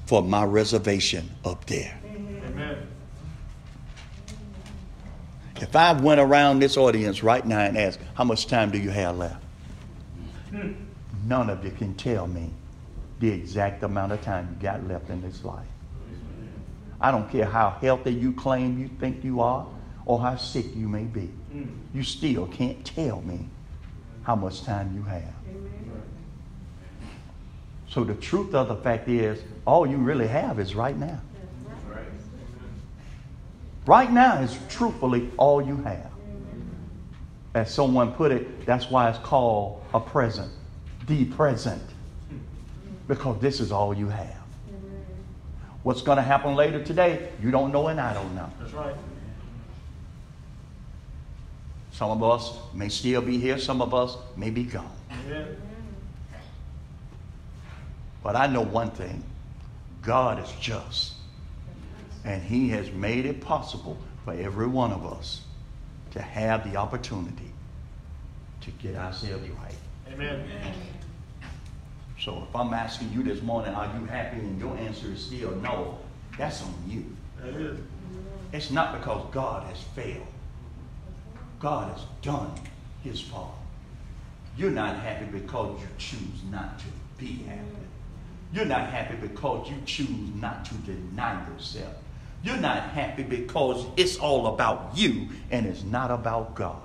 for 0.05 0.21
my 0.21 0.45
reservation 0.45 1.29
up 1.43 1.65
there. 1.65 1.99
Amen. 2.05 2.87
If 5.57 5.75
I 5.75 5.93
went 5.93 6.19
around 6.19 6.59
this 6.59 6.77
audience 6.77 7.23
right 7.23 7.45
now 7.45 7.59
and 7.59 7.77
asked, 7.77 7.99
How 8.15 8.23
much 8.23 8.47
time 8.47 8.71
do 8.71 8.77
you 8.77 8.89
have 8.89 9.17
left? 9.17 9.43
Hmm. 10.49 10.73
None 11.25 11.49
of 11.49 11.63
you 11.63 11.71
can 11.71 11.93
tell 11.95 12.27
me 12.27 12.49
the 13.19 13.29
exact 13.29 13.83
amount 13.83 14.11
of 14.11 14.21
time 14.21 14.49
you 14.49 14.61
got 14.61 14.85
left 14.87 15.09
in 15.09 15.21
this 15.21 15.43
life. 15.43 15.65
I 16.99 17.11
don't 17.11 17.29
care 17.29 17.45
how 17.45 17.71
healthy 17.81 18.13
you 18.13 18.33
claim 18.33 18.79
you 18.79 18.87
think 18.87 19.23
you 19.23 19.41
are 19.41 19.65
or 20.05 20.19
how 20.19 20.35
sick 20.35 20.65
you 20.75 20.87
may 20.87 21.03
be. 21.03 21.27
Hmm. 21.51 21.65
You 21.93 22.03
still 22.03 22.47
can't 22.47 22.83
tell 22.85 23.21
me 23.21 23.47
how 24.23 24.35
much 24.35 24.63
time 24.63 24.93
you 24.95 25.03
have. 25.03 25.33
So 27.89 28.03
the 28.03 28.15
truth 28.15 28.55
of 28.55 28.67
the 28.67 28.75
fact 28.75 29.07
is, 29.07 29.41
all 29.65 29.85
you 29.85 29.97
really 29.97 30.27
have 30.27 30.59
is 30.59 30.75
right 30.75 30.97
now. 30.97 31.21
Right 33.85 34.11
now 34.11 34.39
is 34.39 34.57
truthfully 34.69 35.29
all 35.37 35.61
you 35.61 35.75
have 35.83 36.13
as 37.55 37.73
someone 37.73 38.11
put 38.13 38.31
it, 38.31 38.65
that's 38.65 38.89
why 38.89 39.09
it's 39.09 39.19
called 39.19 39.83
a 39.93 39.99
present, 39.99 40.51
the 41.07 41.25
present, 41.25 41.81
because 43.07 43.39
this 43.39 43.59
is 43.59 43.71
all 43.71 43.93
you 43.93 44.09
have. 44.09 44.37
What's 45.83 46.01
going 46.01 46.15
to 46.15 46.23
happen 46.23 46.55
later 46.55 46.83
today, 46.83 47.29
you 47.41 47.51
don't 47.51 47.71
know, 47.71 47.87
and 47.87 47.99
I 47.99 48.13
don't 48.13 48.33
know. 48.33 48.49
That's 48.59 48.73
right. 48.73 48.95
Some 51.93 52.09
of 52.09 52.23
us 52.23 52.57
may 52.73 52.89
still 52.89 53.21
be 53.21 53.37
here, 53.37 53.59
some 53.59 53.81
of 53.81 53.93
us 53.93 54.17
may 54.35 54.49
be 54.49 54.63
gone. 54.63 54.91
But 58.23 58.35
I 58.35 58.47
know 58.47 58.61
one 58.61 58.89
thing 58.91 59.23
God 60.01 60.43
is 60.43 60.51
just, 60.59 61.13
and 62.25 62.41
He 62.41 62.69
has 62.69 62.91
made 62.91 63.25
it 63.25 63.41
possible 63.41 63.97
for 64.25 64.33
every 64.33 64.67
one 64.67 64.91
of 64.91 65.05
us 65.05 65.41
to 66.11 66.21
have 66.21 66.69
the 66.69 66.77
opportunity 66.77 67.51
to 68.61 68.71
get 68.71 68.95
ourselves 68.95 69.47
right. 69.49 69.75
Amen. 70.11 70.43
So 72.19 72.47
if 72.49 72.55
I'm 72.55 72.73
asking 72.73 73.11
you 73.13 73.21
this 73.21 73.41
morning, 73.43 73.73
are 73.75 73.93
you 73.99 74.05
happy? 74.05 74.39
And 74.39 74.59
your 74.59 74.75
answer 74.77 75.07
is 75.11 75.25
still 75.25 75.51
no, 75.57 75.99
that's 76.37 76.63
on 76.63 76.73
you. 76.87 77.05
It 77.45 77.55
is. 77.55 77.79
It's 78.51 78.71
not 78.71 78.97
because 78.99 79.25
God 79.31 79.67
has 79.67 79.81
failed. 79.95 80.25
God 81.63 81.93
has 81.93 82.05
done 82.21 82.51
his 83.05 83.21
part. 83.21 83.55
You're 84.57 84.69
not 84.69 84.97
happy 84.97 85.25
because 85.25 85.79
you 85.79 85.87
choose 85.97 86.43
not 86.51 86.77
to 86.79 86.85
be 87.17 87.43
happy. 87.47 87.63
You're 88.53 88.65
not 88.65 88.89
happy 88.89 89.15
because 89.15 89.69
you 89.69 89.77
choose 89.85 90.35
not 90.35 90.65
to 90.65 90.73
deny 90.75 91.41
yourself. 91.49 91.95
You're 92.43 92.57
not 92.57 92.83
happy 92.89 93.23
because 93.23 93.85
it's 93.95 94.17
all 94.17 94.47
about 94.47 94.91
you 94.93 95.29
and 95.51 95.65
it's 95.65 95.83
not 95.83 96.11
about 96.11 96.53
God. 96.53 96.81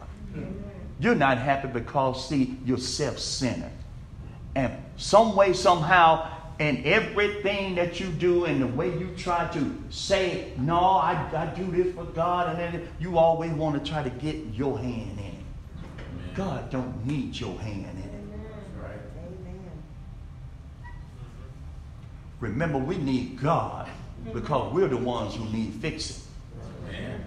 You're 1.01 1.17
not 1.17 1.39
happy 1.39 1.67
because, 1.67 2.29
see, 2.29 2.57
you're 2.65 2.79
self 2.79 3.19
centered. 3.19 3.73
And 4.55 4.73
some 4.97 5.35
way, 5.35 5.55
somehow, 5.55 6.31
in 6.59 6.83
everything 6.85 7.77
that 7.77 8.01
you 8.01 8.09
do 8.09 8.45
and 8.45 8.61
the 8.61 8.67
way 8.67 8.89
you 8.99 9.09
try 9.17 9.47
to 9.49 9.83
say, 9.91 10.53
no, 10.59 10.79
I, 10.79 11.13
I 11.37 11.47
do 11.55 11.71
this 11.71 11.95
for 11.95 12.05
God, 12.05 12.49
and 12.49 12.59
then 12.59 12.89
you 12.99 13.17
always 13.17 13.53
want 13.53 13.83
to 13.83 13.91
try 13.91 14.03
to 14.03 14.11
get 14.11 14.37
your 14.55 14.79
hand 14.79 15.19
in 15.19 15.25
it. 15.25 15.35
Amen. 15.79 16.35
God 16.35 16.71
don't 16.71 17.07
need 17.07 17.39
your 17.39 17.57
hand 17.61 17.87
in 17.93 18.03
it. 18.03 18.43
Right. 18.83 18.99
Remember, 22.41 22.79
we 22.79 22.99
need 22.99 23.41
God 23.41 23.89
because 24.33 24.73
we're 24.73 24.89
the 24.89 24.97
ones 24.97 25.37
who 25.37 25.45
need 25.47 25.75
fixing. 25.75 26.23
Amen. 26.89 27.25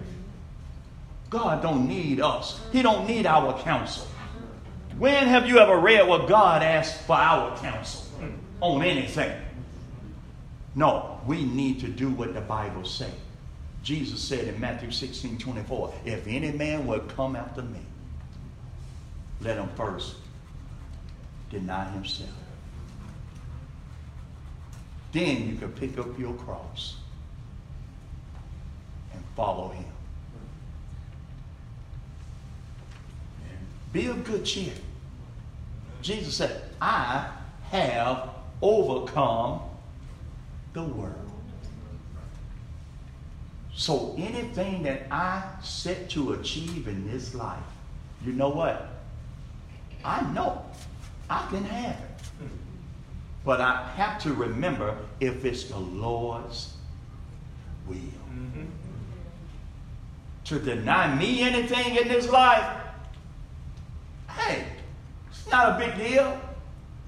God 1.30 1.62
don't 1.62 1.88
need 1.88 2.20
us. 2.20 2.60
He 2.70 2.82
don't 2.82 3.06
need 3.06 3.24
our 3.24 3.58
counsel. 3.62 4.06
When 4.98 5.26
have 5.26 5.48
you 5.48 5.58
ever 5.58 5.78
read 5.78 6.06
what 6.06 6.28
God 6.28 6.62
asked 6.62 7.06
for 7.06 7.16
our 7.16 7.56
counsel 7.56 8.01
Oh, 8.62 8.76
on 8.76 8.82
anything? 8.84 9.32
No, 10.76 11.20
we 11.26 11.44
need 11.44 11.80
to 11.80 11.88
do 11.88 12.10
what 12.10 12.32
the 12.32 12.40
Bible 12.40 12.84
says. 12.84 13.12
Jesus 13.82 14.20
said 14.20 14.46
in 14.46 14.60
Matthew 14.60 14.92
16 14.92 15.36
24, 15.38 15.94
if 16.04 16.26
any 16.28 16.52
man 16.52 16.86
would 16.86 17.08
come 17.08 17.34
after 17.34 17.62
me, 17.62 17.80
let 19.40 19.58
him 19.58 19.68
first 19.76 20.14
deny 21.50 21.90
himself. 21.90 22.30
Then 25.10 25.48
you 25.48 25.56
can 25.56 25.72
pick 25.72 25.98
up 25.98 26.16
your 26.16 26.32
cross 26.34 26.96
and 29.12 29.22
follow 29.34 29.70
him. 29.70 29.84
Be 33.92 34.06
of 34.06 34.24
good 34.24 34.44
cheer. 34.44 34.72
Jesus 36.00 36.36
said, 36.36 36.62
I 36.80 37.28
have 37.70 38.30
overcome 38.62 39.60
the 40.72 40.82
world. 40.82 41.16
So 43.74 44.14
anything 44.16 44.82
that 44.84 45.06
I 45.10 45.42
set 45.62 46.08
to 46.10 46.34
achieve 46.34 46.88
in 46.88 47.10
this 47.10 47.34
life, 47.34 47.58
you 48.24 48.32
know 48.32 48.50
what? 48.50 48.88
I 50.04 50.20
know 50.32 50.64
I 51.28 51.46
can 51.50 51.64
have 51.64 51.96
it. 51.96 52.48
But 53.44 53.60
I 53.60 53.88
have 53.96 54.22
to 54.22 54.32
remember 54.32 54.96
if 55.20 55.44
it's 55.44 55.64
the 55.64 55.78
Lord's 55.78 56.74
will. 57.88 57.96
Mm-hmm. 57.96 58.66
To 60.44 60.58
deny 60.58 61.14
me 61.16 61.42
anything 61.42 61.96
in 61.96 62.08
this 62.08 62.28
life, 62.28 62.76
hey, 64.30 64.64
it's 65.30 65.50
not 65.50 65.72
a 65.72 65.84
big 65.84 65.96
deal. 65.96 66.40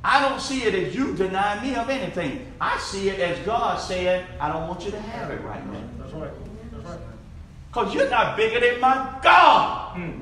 I 0.07 0.29
don't 0.29 0.39
see 0.39 0.65
it 0.65 0.75
as 0.75 0.95
you 0.95 1.15
denying 1.17 1.63
me 1.63 1.75
of 1.75 1.89
anything. 1.89 2.53
I 2.61 2.79
see 2.79 3.09
it 3.09 3.19
as 3.21 3.39
God 3.47 3.81
saying, 3.81 4.27
I 4.39 4.53
don't 4.53 4.69
want 4.69 4.85
you 4.85 4.91
to 4.91 5.01
have 5.01 5.31
it 5.31 5.41
right 5.41 5.67
now. 5.73 5.83
That's 5.99 6.13
right. 6.13 6.31
That's 6.73 6.85
right. 6.85 6.99
Because 7.69 7.95
you're 7.95 8.11
not 8.11 8.37
bigger 8.37 8.61
than 8.61 8.81
my 8.81 9.19
God. 9.23 9.97
Mm. 9.97 10.21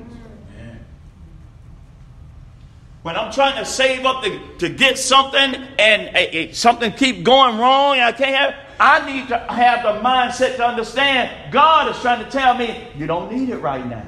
When 3.03 3.17
I'm 3.17 3.33
trying 3.33 3.57
to 3.57 3.65
save 3.65 4.05
up 4.05 4.23
to, 4.23 4.39
to 4.59 4.69
get 4.69 4.97
something 4.97 5.55
and 5.77 6.15
uh, 6.15 6.53
something 6.53 6.93
keep 6.93 7.25
going 7.25 7.57
wrong 7.57 7.95
and 7.95 8.05
I 8.05 8.13
can't 8.13 8.35
have 8.35 8.55
I 8.79 9.05
need 9.05 9.27
to 9.27 9.37
have 9.37 9.83
the 9.83 10.01
mindset 10.01 10.55
to 10.55 10.65
understand 10.65 11.51
God 11.51 11.93
is 11.93 12.01
trying 12.01 12.23
to 12.23 12.31
tell 12.31 12.55
me 12.55 12.87
you 12.97 13.05
don't 13.05 13.31
need 13.31 13.49
it 13.49 13.57
right 13.57 13.85
now. 13.85 14.05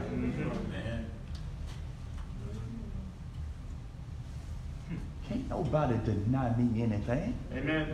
Can't 5.47 5.63
nobody 5.63 5.95
deny 6.03 6.55
me 6.55 6.81
anything. 6.81 7.35
Amen. 7.53 7.93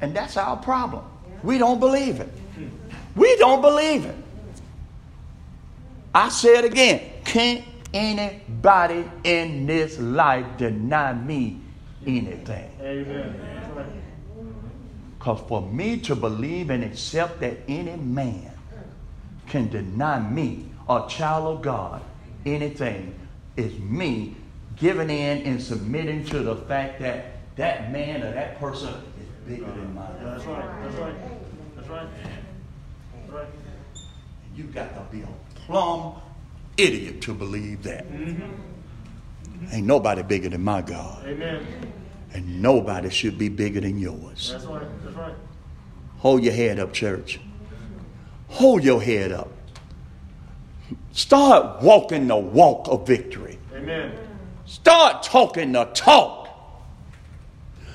And 0.00 0.14
that's 0.14 0.36
our 0.36 0.56
problem. 0.56 1.04
We 1.42 1.58
don't 1.58 1.78
believe 1.78 2.20
it. 2.20 2.28
We 3.14 3.36
don't 3.36 3.60
believe 3.60 4.04
it. 4.04 4.16
I 6.14 6.28
say 6.28 6.58
it 6.58 6.64
again. 6.64 7.00
Can't 7.24 7.64
anybody 7.94 9.08
in 9.24 9.66
this 9.66 9.98
life 9.98 10.46
deny 10.56 11.12
me 11.12 11.60
anything. 12.06 12.70
Amen. 12.80 13.38
Because 15.18 15.40
for 15.46 15.62
me 15.62 15.98
to 16.00 16.16
believe 16.16 16.70
and 16.70 16.82
accept 16.82 17.38
that 17.40 17.58
any 17.68 17.96
man 17.96 18.50
can 19.46 19.68
deny 19.68 20.18
me, 20.18 20.66
a 20.88 21.04
child 21.08 21.58
of 21.58 21.62
God, 21.62 22.02
anything, 22.44 23.14
is 23.56 23.78
me 23.78 24.34
giving 24.82 25.10
in 25.10 25.42
and 25.46 25.62
submitting 25.62 26.24
to 26.24 26.40
the 26.40 26.56
fact 26.56 27.00
that 27.00 27.26
that 27.54 27.92
man 27.92 28.20
or 28.24 28.32
that 28.32 28.58
person 28.58 28.88
is 28.88 29.48
bigger 29.48 29.70
than 29.70 29.94
mine. 29.94 30.08
That's 30.20 30.44
right. 30.44 30.82
That's 30.82 30.96
right. 30.96 31.14
That's 31.76 31.88
right. 31.88 32.06
That's 33.14 33.32
right. 33.32 33.46
You 34.56 34.64
got 34.64 34.92
to 34.94 35.16
be 35.16 35.22
a 35.22 35.28
plumb 35.54 36.16
idiot 36.76 37.22
to 37.22 37.32
believe 37.32 37.84
that. 37.84 38.10
Mm-hmm. 38.10 39.72
Ain't 39.72 39.86
nobody 39.86 40.24
bigger 40.24 40.48
than 40.48 40.64
my 40.64 40.82
God. 40.82 41.24
Amen. 41.26 41.64
And 42.34 42.60
nobody 42.60 43.08
should 43.08 43.38
be 43.38 43.48
bigger 43.48 43.80
than 43.80 44.00
yours. 44.00 44.50
That's 44.50 44.64
right. 44.64 44.82
That's 45.04 45.16
right. 45.16 45.34
Hold 46.18 46.42
your 46.42 46.54
head 46.54 46.80
up, 46.80 46.92
church. 46.92 47.38
Hold 48.48 48.82
your 48.82 49.00
head 49.00 49.30
up. 49.30 49.48
Start 51.12 51.82
walking 51.82 52.26
the 52.26 52.36
walk 52.36 52.88
of 52.88 53.06
victory. 53.06 53.60
Amen. 53.74 54.12
Start 54.66 55.22
talking 55.22 55.72
the 55.72 55.84
talk. 55.86 56.48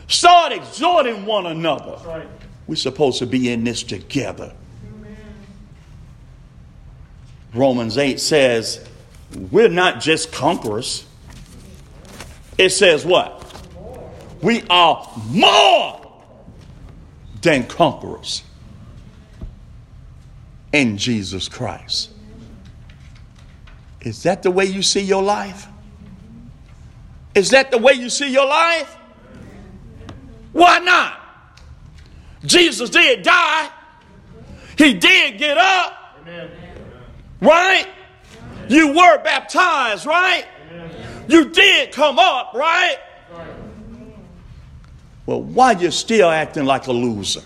Start 0.08 0.54
exhorting 0.54 1.26
one 1.26 1.46
another. 1.46 1.98
Right. 2.06 2.28
We're 2.68 2.76
supposed 2.76 3.20
to 3.20 3.26
be 3.26 3.52
in 3.52 3.64
this 3.64 3.84
together. 3.84 4.54
Romans 7.54 7.98
8 7.98 8.20
says, 8.20 8.88
we're 9.52 9.70
not 9.70 10.02
just 10.02 10.32
conquerors. 10.32 11.06
It 12.58 12.70
says 12.70 13.06
what? 13.06 13.44
We 14.42 14.64
are 14.70 15.10
more 15.28 16.24
than 17.42 17.66
conquerors 17.66 18.44
in 20.72 20.98
Jesus 20.98 21.48
Christ. 21.48 22.12
Is 24.02 24.24
that 24.24 24.44
the 24.44 24.52
way 24.52 24.66
you 24.66 24.82
see 24.82 25.02
your 25.02 25.24
life? 25.24 25.68
Is 27.38 27.52
that 27.52 27.70
the 27.70 27.78
way 27.78 27.94
you 27.94 28.10
see 28.10 28.32
your 28.32 28.48
life? 28.48 28.98
Why 30.54 30.80
not? 30.80 31.20
Jesus 32.44 32.90
did 32.90 33.22
die. 33.22 33.70
He 34.76 34.96
did 34.96 35.38
get 35.38 35.56
up. 35.56 36.18
Amen. 36.24 36.50
Right? 37.40 37.88
You 38.70 38.88
were 38.88 39.22
baptized, 39.22 40.08
right? 40.08 40.46
You 41.28 41.50
did 41.50 41.92
come 41.92 42.18
up, 42.18 42.56
right? 42.56 42.98
Well, 45.28 45.44
why 45.44 45.74
you 45.74 45.92
still 45.92 46.30
acting 46.30 46.66
like 46.66 46.88
a 46.88 46.92
loser? 46.92 47.44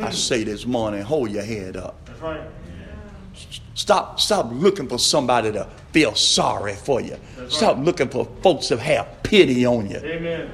I 0.00 0.10
say 0.10 0.42
this 0.42 0.66
morning, 0.66 1.02
hold 1.02 1.30
your 1.30 1.44
head 1.44 1.76
up. 1.76 2.04
That's 2.06 2.20
right. 2.20 2.40
Stop, 3.74 4.20
stop 4.20 4.48
looking 4.52 4.88
for 4.88 4.98
somebody 4.98 5.50
to 5.52 5.66
feel 5.92 6.14
sorry 6.14 6.74
for 6.74 7.00
you. 7.00 7.16
Stop 7.48 7.78
looking 7.78 8.08
for 8.08 8.26
folks 8.42 8.68
to 8.68 8.76
have 8.76 9.22
pity 9.22 9.64
on 9.64 9.88
you. 9.88 9.96
Amen. 9.96 10.50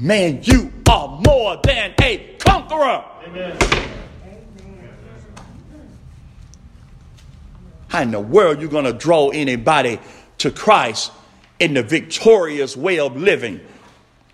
Man, 0.00 0.40
you 0.42 0.72
are 0.90 1.20
more 1.24 1.60
than 1.62 1.94
a 2.00 2.36
conqueror. 2.38 3.04
Amen. 3.26 3.58
How 7.88 8.02
in 8.02 8.10
the 8.10 8.20
world 8.20 8.60
you 8.60 8.68
going 8.68 8.84
to 8.84 8.92
draw 8.92 9.30
anybody 9.30 9.98
to 10.38 10.50
Christ 10.50 11.10
in 11.58 11.74
the 11.74 11.82
victorious 11.82 12.76
way 12.76 12.98
of 13.00 13.16
living 13.16 13.60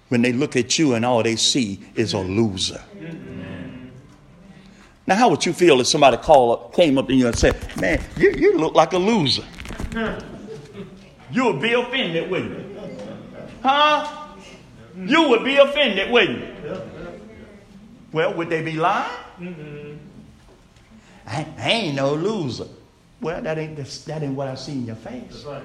when 0.08 0.22
they 0.22 0.32
look 0.32 0.56
at 0.56 0.78
you 0.78 0.94
and 0.94 1.04
all 1.04 1.22
they 1.22 1.36
see 1.36 1.80
is 1.94 2.12
a 2.12 2.18
loser? 2.18 2.82
Mm-hmm. 2.96 3.43
Now, 5.06 5.16
how 5.16 5.28
would 5.28 5.44
you 5.44 5.52
feel 5.52 5.80
if 5.80 5.86
somebody 5.86 6.16
called, 6.16 6.72
came 6.72 6.96
up 6.96 7.08
to 7.08 7.14
you 7.14 7.26
and 7.26 7.38
said, 7.38 7.54
"Man, 7.80 8.02
you, 8.16 8.30
you 8.32 8.58
look 8.58 8.74
like 8.74 8.92
a 8.92 8.98
loser"? 8.98 9.44
You 11.30 11.46
would 11.46 11.60
be 11.60 11.72
offended, 11.72 12.30
wouldn't 12.30 12.52
you? 12.52 12.76
Huh? 13.60 14.06
You 14.96 15.28
would 15.30 15.42
be 15.42 15.56
offended, 15.56 16.12
wouldn't 16.12 16.38
you? 16.38 16.80
Well, 18.12 18.34
would 18.34 18.48
they 18.48 18.62
be 18.62 18.74
lying? 18.74 19.10
Mm-hmm. 19.40 19.96
I, 21.26 21.46
I 21.58 21.70
ain't 21.70 21.96
no 21.96 22.14
loser. 22.14 22.66
Well, 23.20 23.42
that 23.42 23.58
ain't 23.58 23.76
that 23.76 24.22
ain't 24.22 24.34
what 24.34 24.46
I 24.46 24.54
see 24.54 24.72
in 24.72 24.86
your 24.86 24.96
face. 24.96 25.22
That's 25.28 25.44
right. 25.44 25.62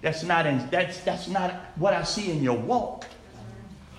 That's 0.00 0.22
not 0.22 0.46
in, 0.46 0.66
that's 0.70 1.00
that's 1.00 1.28
not 1.28 1.52
what 1.76 1.92
I 1.92 2.04
see 2.04 2.30
in 2.30 2.42
your 2.42 2.56
walk. 2.56 3.04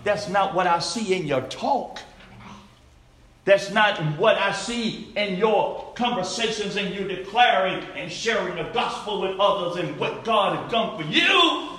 That's 0.04 0.28
not 0.30 0.56
what 0.56 0.66
I 0.66 0.80
see 0.80 1.14
in 1.14 1.28
your 1.28 1.42
talk. 1.42 2.00
That's 3.44 3.72
not 3.72 4.00
what 4.20 4.38
I 4.38 4.52
see 4.52 5.12
in 5.16 5.38
your 5.38 5.94
conversations 5.96 6.76
and 6.76 6.94
you 6.94 7.08
declaring 7.08 7.84
and 7.96 8.12
sharing 8.12 8.56
the 8.56 8.70
gospel 8.72 9.22
with 9.22 9.40
others 9.40 9.84
and 9.84 10.00
what 10.00 10.24
God 10.24 10.58
has 10.58 10.72
done 10.72 10.98
for 10.98 11.04
you. 11.10 11.70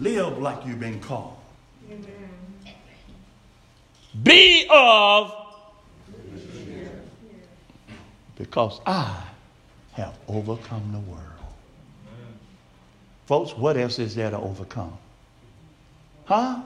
Live 0.00 0.38
like 0.38 0.66
you've 0.66 0.80
been 0.80 0.98
called. 1.00 1.36
Be 4.22 4.66
of 4.70 5.32
because 8.36 8.80
I 8.86 9.22
have 9.92 10.18
overcome 10.28 10.90
the 10.92 10.98
world. 10.98 11.41
Folks, 13.26 13.56
what 13.56 13.76
else 13.76 13.98
is 13.98 14.14
there 14.14 14.30
to 14.30 14.38
overcome? 14.38 14.96
Huh? 16.24 16.60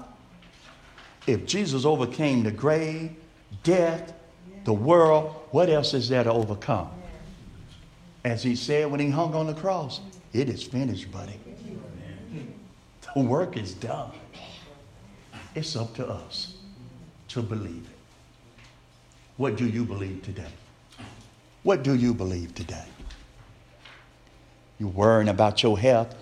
If 1.26 1.46
Jesus 1.46 1.84
overcame 1.84 2.42
the 2.42 2.50
grave, 2.50 3.10
death, 3.62 4.12
the 4.64 4.72
world, 4.72 5.34
what 5.50 5.68
else 5.68 5.94
is 5.94 6.08
there 6.08 6.24
to 6.24 6.32
overcome? 6.32 6.90
As 8.24 8.42
he 8.42 8.56
said 8.56 8.90
when 8.90 9.00
he 9.00 9.10
hung 9.10 9.34
on 9.34 9.46
the 9.46 9.54
cross, 9.54 10.00
It 10.32 10.50
is 10.50 10.62
finished, 10.62 11.10
buddy. 11.10 11.40
The 13.14 13.22
work 13.22 13.56
is 13.56 13.72
done. 13.72 14.12
It's 15.54 15.74
up 15.74 15.94
to 15.94 16.06
us 16.06 16.56
to 17.28 17.40
believe 17.40 17.86
it. 17.88 18.60
What 19.38 19.56
do 19.56 19.66
you 19.66 19.84
believe 19.84 20.22
today? 20.22 20.52
What 21.62 21.82
do 21.82 21.94
you 21.94 22.12
believe 22.12 22.54
today? 22.54 22.84
You're 24.78 24.90
worrying 24.90 25.30
about 25.30 25.62
your 25.62 25.78
health? 25.78 26.14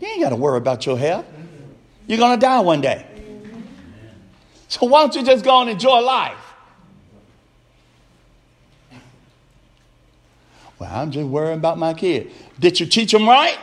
You 0.00 0.06
ain't 0.06 0.22
got 0.22 0.30
to 0.30 0.36
worry 0.36 0.58
about 0.58 0.86
your 0.86 0.98
health. 0.98 1.26
You're 2.06 2.18
going 2.18 2.38
to 2.38 2.40
die 2.40 2.60
one 2.60 2.80
day. 2.80 3.06
So 4.68 4.86
why 4.86 5.00
don't 5.00 5.14
you 5.14 5.24
just 5.24 5.44
go 5.44 5.60
and 5.60 5.70
enjoy 5.70 6.00
life? 6.00 6.36
Well, 10.78 10.90
I'm 10.92 11.10
just 11.10 11.26
worrying 11.26 11.58
about 11.58 11.78
my 11.78 11.94
kid. 11.94 12.30
Did 12.60 12.78
you 12.78 12.86
teach 12.86 13.12
them 13.12 13.28
right? 13.28 13.58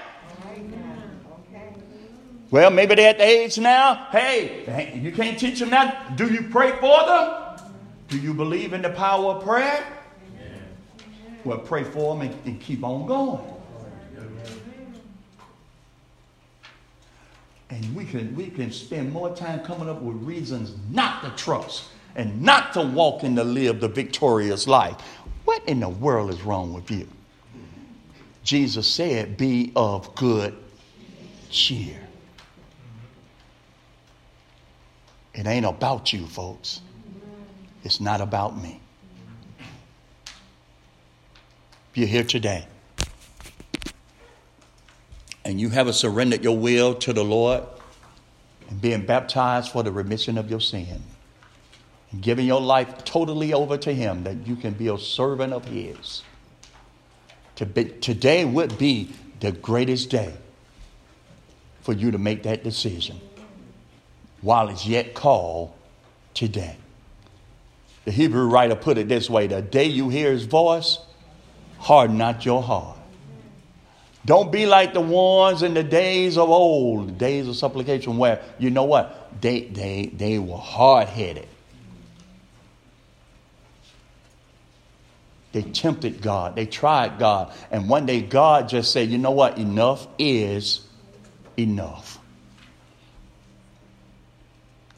Well, 2.51 2.69
maybe 2.69 2.95
they're 2.95 3.09
at 3.09 3.17
the 3.17 3.23
age 3.23 3.57
now. 3.57 4.07
Hey, 4.11 4.99
you 5.01 5.11
can't 5.11 5.37
teach 5.39 5.59
them 5.59 5.69
now. 5.69 6.13
Do 6.15 6.31
you 6.31 6.43
pray 6.49 6.71
for 6.71 7.05
them? 7.05 7.59
Do 8.07 8.19
you 8.19 8.33
believe 8.33 8.73
in 8.73 8.81
the 8.81 8.91
power 8.91 9.35
of 9.35 9.43
prayer? 9.43 9.85
Well, 11.43 11.59
pray 11.59 11.83
for 11.83 12.15
them 12.15 12.27
and, 12.27 12.45
and 12.45 12.61
keep 12.61 12.83
on 12.83 13.05
going. 13.05 13.54
And 17.69 17.95
we 17.95 18.05
can, 18.05 18.35
we 18.35 18.49
can 18.49 18.71
spend 18.71 19.11
more 19.11 19.35
time 19.35 19.59
coming 19.61 19.89
up 19.89 20.01
with 20.01 20.17
reasons 20.17 20.75
not 20.91 21.23
to 21.23 21.31
trust 21.31 21.85
and 22.15 22.41
not 22.41 22.73
to 22.73 22.81
walk 22.81 23.23
and 23.23 23.35
to 23.35 23.43
live 23.43 23.79
the 23.79 23.87
victorious 23.87 24.67
life. 24.67 24.95
What 25.45 25.63
in 25.67 25.79
the 25.79 25.89
world 25.89 26.29
is 26.29 26.41
wrong 26.43 26.73
with 26.73 26.89
you? 26.91 27.07
Jesus 28.43 28.87
said, 28.87 29.37
Be 29.37 29.71
of 29.75 30.13
good 30.15 30.55
cheer. 31.49 31.99
It 35.33 35.47
ain't 35.47 35.65
about 35.65 36.13
you, 36.13 36.25
folks. 36.27 36.81
It's 37.83 37.99
not 37.99 38.21
about 38.21 38.61
me. 38.61 38.79
You're 41.93 42.07
here 42.07 42.23
today 42.23 42.67
and 45.45 45.61
you 45.61 45.69
haven't 45.69 45.93
surrendered 45.93 46.43
your 46.43 46.57
will 46.57 46.95
to 46.95 47.13
the 47.13 47.23
Lord 47.23 47.63
and 48.69 48.81
being 48.81 49.05
baptized 49.05 49.71
for 49.71 49.83
the 49.83 49.91
remission 49.91 50.39
of 50.39 50.49
your 50.49 50.59
sin 50.59 51.03
and 52.11 52.21
giving 52.21 52.47
your 52.47 52.59
life 52.59 53.05
totally 53.05 53.53
over 53.53 53.77
to 53.77 53.93
Him 53.93 54.23
that 54.23 54.47
you 54.47 54.55
can 54.55 54.73
be 54.73 54.87
a 54.87 54.97
servant 54.97 55.53
of 55.53 55.65
His, 55.65 56.23
to 57.57 57.65
be, 57.65 57.85
today 57.85 58.43
would 58.43 58.77
be 58.79 59.11
the 59.39 59.51
greatest 59.51 60.09
day 60.09 60.33
for 61.81 61.93
you 61.93 62.09
to 62.09 62.17
make 62.17 62.43
that 62.43 62.63
decision 62.63 63.21
while 64.41 64.69
it's 64.69 64.87
yet 64.87 65.13
called 65.13 65.71
today. 66.33 66.77
The 68.05 68.11
Hebrew 68.11 68.47
writer 68.47 68.75
put 68.75 68.97
it 68.97 69.07
this 69.07 69.29
way 69.29 69.47
the 69.47 69.61
day 69.61 69.85
you 69.85 70.09
hear 70.09 70.31
his 70.31 70.45
voice, 70.45 70.99
harden 71.79 72.17
not 72.17 72.45
your 72.45 72.63
heart. 72.63 72.94
Don't 74.25 74.51
be 74.51 74.65
like 74.65 74.93
the 74.93 75.01
ones 75.01 75.61
in 75.61 75.75
the 75.75 75.83
days 75.83 76.37
of 76.37 76.49
old, 76.49 77.09
the 77.09 77.11
days 77.11 77.47
of 77.47 77.55
supplication, 77.55 78.17
where 78.17 78.41
you 78.57 78.71
know 78.71 78.83
what? 78.83 79.39
They, 79.39 79.61
they, 79.61 80.07
they 80.13 80.39
were 80.39 80.57
hard 80.57 81.07
headed. 81.07 81.47
They 85.51 85.61
tempted 85.61 86.21
God. 86.21 86.55
They 86.55 86.65
tried 86.65 87.19
God. 87.19 87.53
And 87.71 87.87
one 87.87 88.05
day 88.05 88.19
God 88.19 88.67
just 88.67 88.91
said, 88.91 89.09
you 89.09 89.17
know 89.17 89.31
what? 89.31 89.57
Enough 89.57 90.07
is 90.17 90.81
enough. 91.55 92.19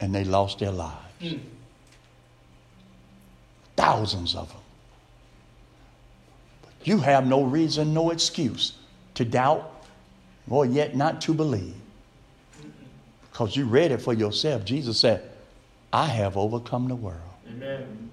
And 0.00 0.14
they 0.14 0.24
lost 0.24 0.58
their 0.58 0.72
lives. 0.72 0.96
Mm. 1.20 1.40
Thousands 3.76 4.34
of 4.34 4.48
them. 4.48 4.58
But 6.62 6.88
you 6.88 6.98
have 6.98 7.26
no 7.26 7.42
reason, 7.42 7.92
no 7.92 8.10
excuse 8.10 8.77
to 9.18 9.24
doubt 9.24 9.84
or 10.48 10.64
yet 10.64 10.94
not 10.94 11.20
to 11.20 11.34
believe. 11.34 11.74
Because 13.30 13.56
you 13.56 13.64
read 13.64 13.90
it 13.90 14.00
for 14.00 14.12
yourself. 14.12 14.64
Jesus 14.64 14.98
said, 14.98 15.28
I 15.92 16.06
have 16.06 16.36
overcome 16.36 16.86
the 16.86 16.94
world. 16.94 17.20
Amen. 17.48 18.10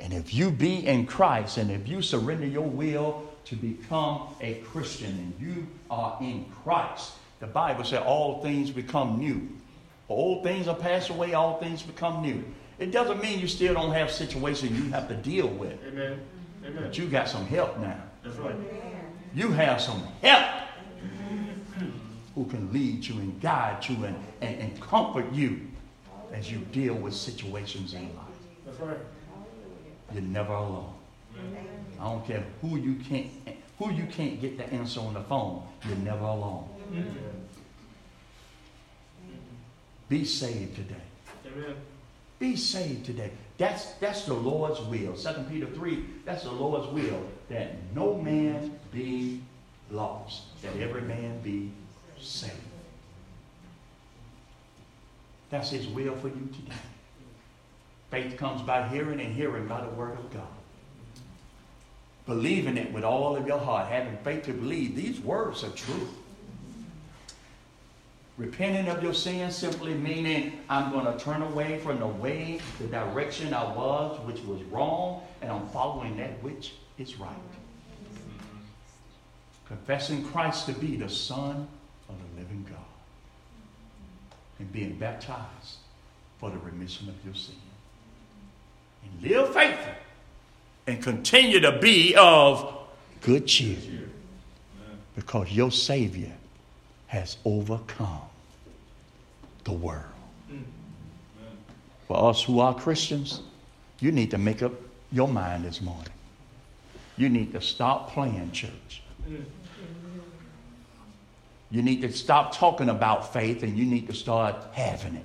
And 0.00 0.12
if 0.12 0.34
you 0.34 0.50
be 0.50 0.86
in 0.86 1.06
Christ 1.06 1.56
and 1.56 1.70
if 1.70 1.88
you 1.88 2.02
surrender 2.02 2.46
your 2.46 2.68
will 2.68 3.24
to 3.46 3.56
become 3.56 4.28
a 4.42 4.54
Christian 4.66 5.10
and 5.10 5.34
you 5.40 5.66
are 5.90 6.18
in 6.20 6.44
Christ, 6.62 7.12
the 7.40 7.46
Bible 7.46 7.84
said 7.84 8.02
all 8.02 8.42
things 8.42 8.70
become 8.70 9.18
new. 9.18 9.48
Old 10.10 10.44
things 10.44 10.68
are 10.68 10.76
passed 10.76 11.08
away, 11.08 11.32
all 11.32 11.58
things 11.58 11.82
become 11.82 12.20
new. 12.20 12.44
It 12.78 12.92
doesn't 12.92 13.20
mean 13.20 13.40
you 13.40 13.48
still 13.48 13.74
don't 13.74 13.92
have 13.92 14.10
situations 14.10 14.78
you 14.78 14.90
have 14.90 15.08
to 15.08 15.16
deal 15.16 15.48
with. 15.48 15.78
Amen. 15.88 16.20
Amen. 16.64 16.82
But 16.82 16.98
you 16.98 17.06
got 17.06 17.28
some 17.28 17.46
help 17.46 17.78
now. 17.78 18.00
That's 18.22 18.36
right. 18.36 18.54
You 19.38 19.52
have 19.52 19.80
some 19.80 20.02
help 20.20 20.42
who 22.34 22.44
can 22.46 22.72
lead 22.72 23.06
you 23.06 23.20
and 23.20 23.40
guide 23.40 23.88
you 23.88 24.04
and, 24.04 24.16
and, 24.40 24.60
and 24.62 24.80
comfort 24.80 25.32
you 25.32 25.60
as 26.32 26.50
you 26.50 26.58
deal 26.72 26.94
with 26.94 27.14
situations 27.14 27.94
in 27.94 28.02
life. 28.16 28.26
That's 28.66 28.80
right. 28.80 28.98
You're 30.12 30.22
never 30.24 30.54
alone. 30.54 30.92
I 32.00 32.04
don't 32.04 32.26
care 32.26 32.42
who 32.60 32.78
you 32.78 32.96
can't 32.96 33.28
who 33.78 33.92
you 33.92 34.06
can't 34.06 34.40
get 34.40 34.58
the 34.58 34.68
answer 34.72 34.98
on 34.98 35.14
the 35.14 35.22
phone. 35.22 35.62
You're 35.86 35.98
never 35.98 36.24
alone. 36.24 36.68
Be 40.08 40.24
saved 40.24 40.74
today. 40.74 40.96
Amen. 41.46 41.76
Be 42.40 42.56
saved 42.56 43.06
today. 43.06 43.30
That's, 43.58 43.86
that's 43.94 44.24
the 44.24 44.34
Lord's 44.34 44.80
will. 44.82 45.14
2 45.14 45.28
Peter 45.50 45.66
3, 45.66 46.04
that's 46.24 46.44
the 46.44 46.52
Lord's 46.52 46.86
will, 46.92 47.20
that 47.48 47.74
no 47.94 48.14
man 48.14 48.78
be 48.92 49.40
lost, 49.90 50.62
that 50.62 50.76
every 50.80 51.02
man 51.02 51.40
be 51.40 51.72
saved. 52.20 52.54
That's 55.50 55.70
his 55.70 55.88
will 55.88 56.14
for 56.16 56.28
you 56.28 56.48
today. 56.54 56.76
Faith 58.10 58.36
comes 58.36 58.62
by 58.62 58.86
hearing 58.88 59.20
and 59.20 59.34
hearing 59.34 59.66
by 59.66 59.80
the 59.80 59.90
word 59.90 60.18
of 60.18 60.32
God. 60.32 60.42
Believing 62.26 62.76
it 62.76 62.92
with 62.92 63.04
all 63.04 63.36
of 63.36 63.46
your 63.46 63.58
heart, 63.58 63.88
having 63.88 64.16
faith 64.18 64.44
to 64.44 64.52
believe 64.52 64.94
these 64.94 65.18
words 65.20 65.64
are 65.64 65.70
true. 65.70 66.08
Repenting 68.38 68.86
of 68.86 69.02
your 69.02 69.14
sins 69.14 69.56
simply 69.56 69.94
meaning 69.94 70.60
I'm 70.70 70.92
going 70.92 71.06
to 71.06 71.18
turn 71.18 71.42
away 71.42 71.80
from 71.80 71.98
the 71.98 72.06
way, 72.06 72.60
the 72.78 72.86
direction 72.86 73.52
I 73.52 73.64
was, 73.64 74.20
which 74.20 74.40
was 74.44 74.62
wrong, 74.64 75.22
and 75.42 75.50
I'm 75.50 75.66
following 75.70 76.16
that 76.18 76.40
which 76.40 76.74
is 76.98 77.18
right. 77.18 77.34
Confessing 79.66 80.24
Christ 80.24 80.66
to 80.66 80.72
be 80.72 80.94
the 80.94 81.08
Son 81.08 81.66
of 82.08 82.14
the 82.16 82.40
living 82.40 82.64
God. 82.70 82.78
And 84.60 84.72
being 84.72 84.96
baptized 84.96 85.78
for 86.38 86.48
the 86.50 86.58
remission 86.58 87.08
of 87.08 87.16
your 87.24 87.34
sin. 87.34 87.56
And 89.02 89.30
live 89.30 89.52
faithful. 89.52 89.94
And 90.86 91.02
continue 91.02 91.58
to 91.58 91.78
be 91.80 92.14
of 92.16 92.72
good 93.20 93.48
cheer. 93.48 93.76
Because 95.16 95.50
your 95.50 95.72
Savior 95.72 96.37
has 97.08 97.36
overcome 97.44 98.20
the 99.64 99.72
world. 99.72 100.04
Mm. 100.50 100.62
For 102.06 102.30
us 102.30 102.42
who 102.42 102.60
are 102.60 102.74
Christians, 102.74 103.42
you 104.00 104.12
need 104.12 104.30
to 104.30 104.38
make 104.38 104.62
up 104.62 104.72
your 105.10 105.28
mind 105.28 105.64
this 105.64 105.80
morning. 105.80 106.12
You 107.16 107.28
need 107.28 107.52
to 107.52 107.60
stop 107.60 108.12
playing 108.12 108.52
church. 108.52 109.02
Mm. 109.28 109.44
You 111.70 111.82
need 111.82 112.00
to 112.02 112.12
stop 112.12 112.54
talking 112.56 112.88
about 112.88 113.32
faith 113.32 113.62
and 113.62 113.76
you 113.76 113.84
need 113.84 114.06
to 114.06 114.14
start 114.14 114.56
having 114.72 115.16
it. 115.16 115.24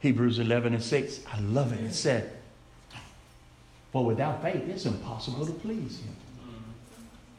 Hebrews 0.00 0.40
11 0.40 0.74
and 0.74 0.82
6, 0.82 1.20
I 1.32 1.38
love 1.42 1.72
it. 1.72 1.78
It 1.78 1.94
said, 1.94 2.32
For 3.92 4.04
without 4.04 4.42
faith, 4.42 4.68
it's 4.68 4.84
impossible 4.84 5.46
to 5.46 5.52
please 5.52 6.00
Him. 6.00 6.16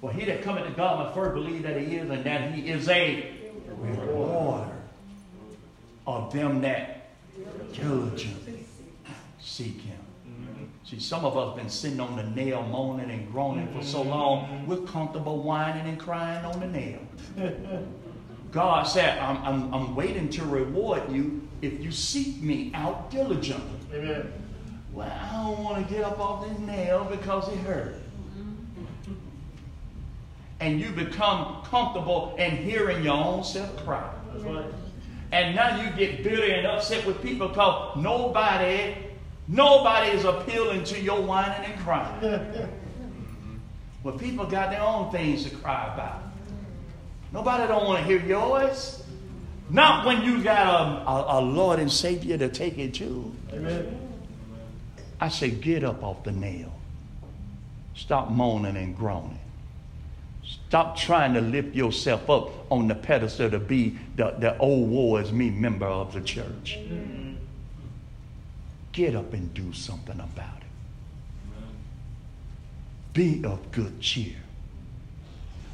For 0.03 0.11
he 0.11 0.25
that 0.25 0.41
cometh 0.41 0.65
to 0.65 0.71
God 0.71 0.99
must 0.99 1.15
first 1.15 1.33
believe 1.33 1.63
that 1.63 1.79
he 1.79 1.95
is, 1.95 2.09
and 2.09 2.25
that 2.25 2.51
he 2.51 2.69
is 2.69 2.89
a 2.89 3.39
rewarder 3.77 4.69
of 6.05 6.33
them 6.33 6.59
that 6.59 7.11
diligently 7.71 8.65
seek 9.39 9.79
him. 9.79 9.97
See, 10.83 10.99
some 10.99 11.23
of 11.23 11.37
us 11.37 11.51
have 11.51 11.55
been 11.55 11.69
sitting 11.69 12.01
on 12.01 12.17
the 12.17 12.23
nail, 12.23 12.63
moaning 12.63 13.11
and 13.11 13.31
groaning 13.31 13.73
for 13.73 13.81
so 13.81 14.01
long, 14.01 14.67
we're 14.67 14.85
comfortable 14.85 15.41
whining 15.41 15.87
and 15.87 15.97
crying 15.97 16.43
on 16.43 16.59
the 16.59 16.67
nail. 16.67 16.99
God 18.51 18.83
said, 18.83 19.17
I'm, 19.19 19.37
I'm, 19.37 19.73
I'm 19.73 19.95
waiting 19.95 20.27
to 20.31 20.43
reward 20.43 21.09
you 21.13 21.47
if 21.61 21.79
you 21.79 21.93
seek 21.93 22.41
me 22.41 22.71
out 22.73 23.09
diligently. 23.09 23.79
Amen. 23.93 24.33
Well, 24.91 25.09
I 25.09 25.43
don't 25.43 25.63
want 25.63 25.87
to 25.87 25.93
get 25.93 26.03
up 26.03 26.19
off 26.19 26.45
this 26.45 26.59
nail 26.59 27.07
because 27.09 27.47
it 27.47 27.57
hurt. 27.59 28.02
And 30.63 30.79
you 30.79 30.91
become 30.91 31.61
comfortable 31.65 32.35
in 32.39 32.55
hearing 32.55 33.03
your 33.03 33.17
own 33.17 33.43
self 33.43 33.75
cry. 33.83 34.09
That's 34.31 34.45
right. 34.45 34.65
And 35.33 35.55
now 35.57 35.83
you 35.83 35.89
get 35.97 36.23
bitter 36.23 36.45
and 36.45 36.65
upset 36.65 37.05
with 37.05 37.21
people 37.21 37.49
because 37.49 37.97
nobody, 37.97 38.95
nobody 39.49 40.11
is 40.11 40.23
appealing 40.23 40.85
to 40.85 41.01
your 41.01 41.21
whining 41.21 41.69
and 41.69 41.81
crying. 41.81 42.69
well, 44.03 44.17
people 44.17 44.45
got 44.45 44.69
their 44.69 44.81
own 44.81 45.11
things 45.11 45.43
to 45.43 45.53
cry 45.53 45.93
about. 45.93 46.23
Nobody 47.33 47.67
don't 47.67 47.83
want 47.83 47.99
to 47.99 48.05
hear 48.05 48.25
yours. 48.25 49.03
Not 49.69 50.05
when 50.05 50.21
you 50.21 50.41
got 50.41 50.65
a, 50.65 51.09
a, 51.09 51.39
a 51.39 51.41
Lord 51.41 51.79
and 51.79 51.91
Savior 51.91 52.37
to 52.37 52.47
take 52.47 52.77
it 52.77 52.93
to. 52.95 53.35
Amen. 53.51 53.99
I 55.19 55.27
say, 55.27 55.49
get 55.49 55.83
up 55.83 56.03
off 56.03 56.23
the 56.23 56.31
nail. 56.31 56.73
Stop 57.95 58.29
moaning 58.29 58.77
and 58.77 58.95
groaning. 58.95 59.39
Stop 60.73 60.97
trying 60.97 61.35
to 61.35 61.39
lift 61.39 61.75
yourself 61.75 62.27
up 62.31 62.49
on 62.71 62.87
the 62.87 62.95
pedestal 62.95 63.47
to 63.47 63.59
be 63.59 63.95
the, 64.15 64.33
the 64.39 64.57
old 64.57 64.89
war 64.89 65.19
as 65.19 65.31
me 65.31 65.51
member 65.51 65.85
of 65.85 66.11
the 66.13 66.21
church. 66.21 66.79
Get 68.91 69.15
up 69.15 69.31
and 69.33 69.53
do 69.53 69.71
something 69.71 70.19
about 70.19 70.57
it. 70.61 71.53
Be 73.13 73.45
of 73.45 73.71
good 73.71 74.01
cheer. 74.01 74.33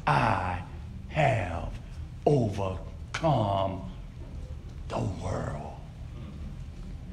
I 0.06 0.60
have 1.08 1.70
overcome 2.26 3.90
the 4.88 4.98
world. 4.98 5.78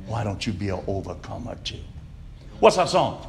Why 0.07 0.25
don't 0.25 0.45
you 0.45 0.51
be 0.51 0.67
an 0.67 0.83
overcomer 0.88 1.55
too? 1.63 1.79
What's 2.59 2.77
our 2.77 2.88
song? 2.88 3.25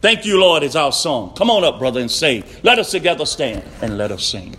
Thank 0.00 0.24
you, 0.26 0.38
Lord, 0.38 0.62
is 0.62 0.76
our 0.76 0.92
song. 0.92 1.34
Come 1.36 1.50
on 1.50 1.64
up, 1.64 1.78
brother, 1.78 2.00
and 2.00 2.10
say. 2.10 2.44
Let 2.62 2.78
us 2.78 2.90
together 2.90 3.26
stand 3.26 3.62
and 3.80 3.96
let 3.96 4.12
us 4.12 4.24
sing. 4.24 4.54